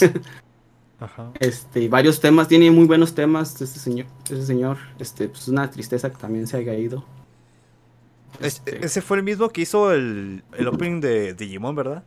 Este, 1.39 1.81
y 1.81 1.87
varios 1.87 2.19
temas, 2.19 2.47
tiene 2.47 2.69
muy 2.69 2.85
buenos 2.85 3.15
temas 3.15 3.59
este 3.59 3.79
señor, 3.79 4.05
ese 4.25 4.45
señor. 4.45 4.77
Este, 4.99 5.27
pues 5.27 5.47
una 5.47 5.69
tristeza 5.71 6.11
que 6.11 6.17
también 6.17 6.45
se 6.45 6.57
haya 6.57 6.75
ido. 6.75 7.03
Este, 8.39 8.85
ese 8.85 9.01
fue 9.01 9.17
el 9.17 9.23
mismo 9.23 9.49
que 9.49 9.61
hizo 9.61 9.91
el, 9.91 10.43
el 10.55 10.67
opening 10.67 11.01
de 11.01 11.33
Digimon, 11.33 11.75
¿verdad? 11.75 12.03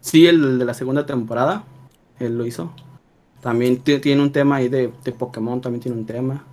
Sí, 0.00 0.26
el 0.26 0.58
de 0.58 0.64
la 0.64 0.74
segunda 0.74 1.04
temporada, 1.06 1.64
él 2.20 2.38
lo 2.38 2.46
hizo. 2.46 2.72
También 3.40 3.82
tiene 3.82 4.22
un 4.22 4.32
tema 4.32 4.56
ahí 4.56 4.68
de, 4.68 4.88
Pokémon, 5.18 5.60
también 5.60 5.82
tiene 5.82 5.98
un 5.98 6.06
tema. 6.06 6.44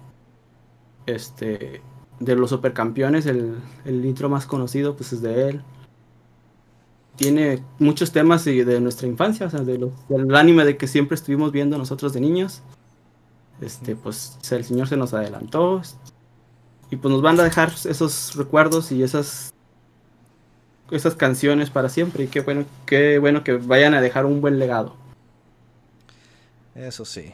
Este, 1.05 1.81
de 2.21 2.35
los 2.35 2.51
supercampeones, 2.51 3.25
el, 3.25 3.55
el 3.83 4.05
intro 4.05 4.29
más 4.29 4.45
conocido, 4.45 4.95
pues 4.95 5.11
es 5.11 5.21
de 5.21 5.49
él. 5.49 5.61
Tiene 7.15 7.63
muchos 7.79 8.11
temas 8.11 8.45
de 8.45 8.79
nuestra 8.79 9.07
infancia, 9.07 9.47
o 9.47 9.49
sea, 9.49 9.61
de 9.61 9.89
del 10.07 10.35
anime 10.35 10.63
de 10.63 10.77
que 10.77 10.87
siempre 10.87 11.15
estuvimos 11.15 11.51
viendo 11.51 11.77
nosotros 11.77 12.13
de 12.13 12.21
niños. 12.21 12.61
Este, 13.59 13.95
pues 13.95 14.37
el 14.49 14.63
señor 14.63 14.87
se 14.87 14.97
nos 14.97 15.13
adelantó. 15.13 15.81
Y 16.89 16.95
pues 16.95 17.11
nos 17.11 17.21
van 17.21 17.39
a 17.39 17.43
dejar 17.43 17.73
esos 17.85 18.35
recuerdos 18.35 18.91
y 18.91 19.03
esas 19.03 19.53
esas 20.91 21.15
canciones 21.15 21.69
para 21.69 21.87
siempre 21.87 22.25
y 22.25 22.27
qué 22.27 22.41
bueno, 22.41 22.65
qué 22.85 23.17
bueno 23.17 23.45
que 23.45 23.53
vayan 23.53 23.93
a 23.93 24.01
dejar 24.01 24.25
un 24.25 24.41
buen 24.41 24.59
legado. 24.59 24.95
Eso 26.75 27.05
sí. 27.05 27.31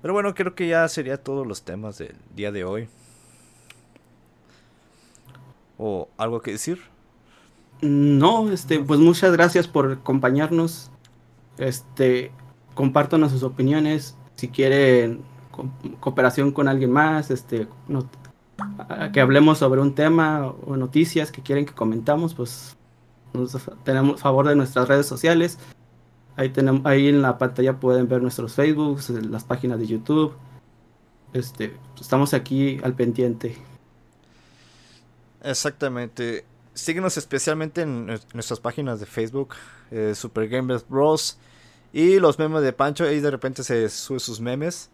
Pero 0.00 0.14
bueno, 0.14 0.32
creo 0.34 0.54
que 0.54 0.68
ya 0.68 0.86
sería 0.88 1.22
todos 1.22 1.46
los 1.46 1.62
temas 1.62 1.98
del 1.98 2.14
día 2.36 2.52
de 2.52 2.64
hoy. 2.64 2.88
¿O 5.78 6.08
algo 6.18 6.42
que 6.42 6.50
decir? 6.50 6.80
No, 7.80 8.50
este, 8.50 8.80
pues 8.80 8.98
muchas 8.98 9.32
gracias 9.32 9.68
por 9.68 9.92
acompañarnos. 9.92 10.90
Este, 11.56 12.32
compártanos 12.74 13.32
sus 13.32 13.44
opiniones. 13.44 14.16
Si 14.34 14.48
quieren 14.48 15.22
cooperación 16.00 16.52
con 16.52 16.68
alguien 16.68 16.92
más, 16.92 17.30
este, 17.30 17.68
que 19.12 19.20
hablemos 19.20 19.58
sobre 19.58 19.80
un 19.80 19.94
tema 19.94 20.46
o 20.66 20.76
noticias 20.76 21.32
que 21.32 21.42
quieren 21.42 21.66
que 21.66 21.72
comentamos, 21.72 22.34
pues 22.34 22.76
tenemos 23.84 24.20
favor 24.20 24.48
de 24.48 24.56
nuestras 24.56 24.88
redes 24.88 25.06
sociales. 25.06 25.58
Ahí, 26.36 26.50
tenemos, 26.50 26.86
ahí 26.86 27.08
en 27.08 27.22
la 27.22 27.38
pantalla 27.38 27.78
pueden 27.80 28.08
ver 28.08 28.22
nuestros 28.22 28.54
Facebooks, 28.54 29.10
las 29.10 29.44
páginas 29.44 29.78
de 29.78 29.86
YouTube. 29.86 30.34
Este, 31.32 31.76
estamos 32.00 32.34
aquí 32.34 32.78
al 32.82 32.94
pendiente. 32.94 33.56
Exactamente. 35.42 36.44
Síguenos 36.74 37.16
especialmente 37.16 37.82
en 37.82 38.06
nuestras 38.34 38.60
páginas 38.60 39.00
de 39.00 39.06
Facebook, 39.06 39.54
eh, 39.90 40.14
Super 40.14 40.48
Gamers 40.48 40.86
Bros. 40.88 41.38
Y 41.92 42.18
los 42.18 42.38
memes 42.38 42.62
de 42.62 42.72
Pancho, 42.72 43.04
ahí 43.04 43.20
de 43.20 43.30
repente 43.30 43.64
se 43.64 43.88
suben 43.88 44.20
sus 44.20 44.40
memes. 44.40 44.90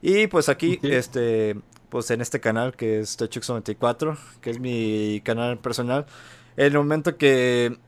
Y 0.00 0.26
pues 0.26 0.48
aquí, 0.48 0.80
este, 0.82 1.56
pues 1.88 2.10
en 2.10 2.20
este 2.20 2.40
canal 2.40 2.74
que 2.74 3.00
es 3.00 3.18
Techux94, 3.18 4.16
que 4.40 4.50
es 4.50 4.58
mi 4.58 5.20
canal 5.24 5.58
personal. 5.58 6.06
En 6.56 6.66
el 6.66 6.74
momento 6.74 7.16
que, 7.16 7.78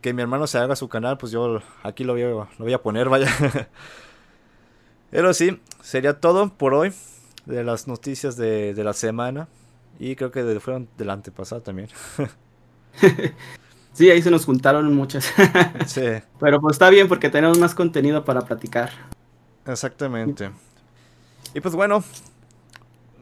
que 0.00 0.14
mi 0.14 0.22
hermano 0.22 0.46
se 0.46 0.58
haga 0.58 0.76
su 0.76 0.88
canal, 0.88 1.18
pues 1.18 1.32
yo 1.32 1.60
aquí 1.82 2.04
lo 2.04 2.14
voy 2.14 2.22
a, 2.22 2.28
lo 2.28 2.48
voy 2.58 2.72
a 2.72 2.82
poner, 2.82 3.08
vaya. 3.10 3.28
Pero 5.10 5.34
sí, 5.34 5.60
sería 5.82 6.20
todo 6.20 6.54
por 6.54 6.74
hoy 6.74 6.92
de 7.46 7.64
las 7.64 7.88
noticias 7.88 8.36
de, 8.36 8.74
de 8.74 8.84
la 8.84 8.92
semana. 8.92 9.48
Y 9.98 10.14
creo 10.16 10.30
que 10.30 10.60
fueron 10.60 10.88
del 10.96 11.10
antepasado 11.10 11.60
también. 11.62 11.88
sí, 13.92 14.10
ahí 14.10 14.22
se 14.22 14.30
nos 14.30 14.44
juntaron 14.44 14.94
muchas. 14.94 15.32
sí. 15.86 16.22
Pero 16.38 16.60
pues 16.60 16.74
está 16.74 16.88
bien 16.90 17.08
porque 17.08 17.30
tenemos 17.30 17.58
más 17.58 17.74
contenido 17.74 18.24
para 18.24 18.42
platicar. 18.42 18.90
Exactamente. 19.66 20.50
Y 21.54 21.60
pues 21.60 21.74
bueno, 21.74 22.04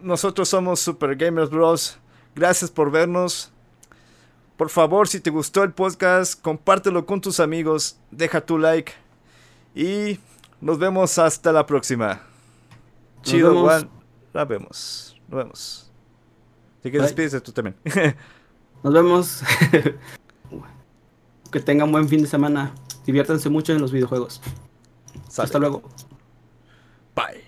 nosotros 0.02 0.48
somos 0.48 0.80
Super 0.80 1.16
Gamers 1.16 1.50
Bros. 1.50 1.98
Gracias 2.34 2.70
por 2.70 2.90
vernos. 2.90 3.52
Por 4.56 4.70
favor, 4.70 5.08
si 5.08 5.20
te 5.20 5.30
gustó 5.30 5.62
el 5.62 5.72
podcast, 5.72 6.40
compártelo 6.40 7.04
con 7.04 7.20
tus 7.20 7.40
amigos, 7.40 7.98
deja 8.10 8.40
tu 8.40 8.56
like 8.58 8.92
y 9.74 10.18
nos 10.60 10.78
vemos 10.78 11.18
hasta 11.18 11.52
la 11.52 11.66
próxima. 11.66 12.22
Chido, 13.22 13.62
Juan. 13.62 13.90
La 14.32 14.44
vemos. 14.44 15.20
Nos 15.28 15.38
vemos. 15.38 15.85
Así 16.86 16.92
que 16.92 17.00
despídese 17.00 17.40
tú 17.40 17.50
también. 17.50 17.74
nos 18.84 18.94
vemos. 18.94 19.42
que 21.50 21.60
tengan 21.60 21.90
buen 21.90 22.08
fin 22.08 22.22
de 22.22 22.28
semana. 22.28 22.72
Diviértanse 23.04 23.48
mucho 23.48 23.72
en 23.72 23.80
los 23.80 23.90
videojuegos. 23.90 24.40
Hasta 25.36 25.58
luego. 25.58 25.82
Bye. 27.16 27.42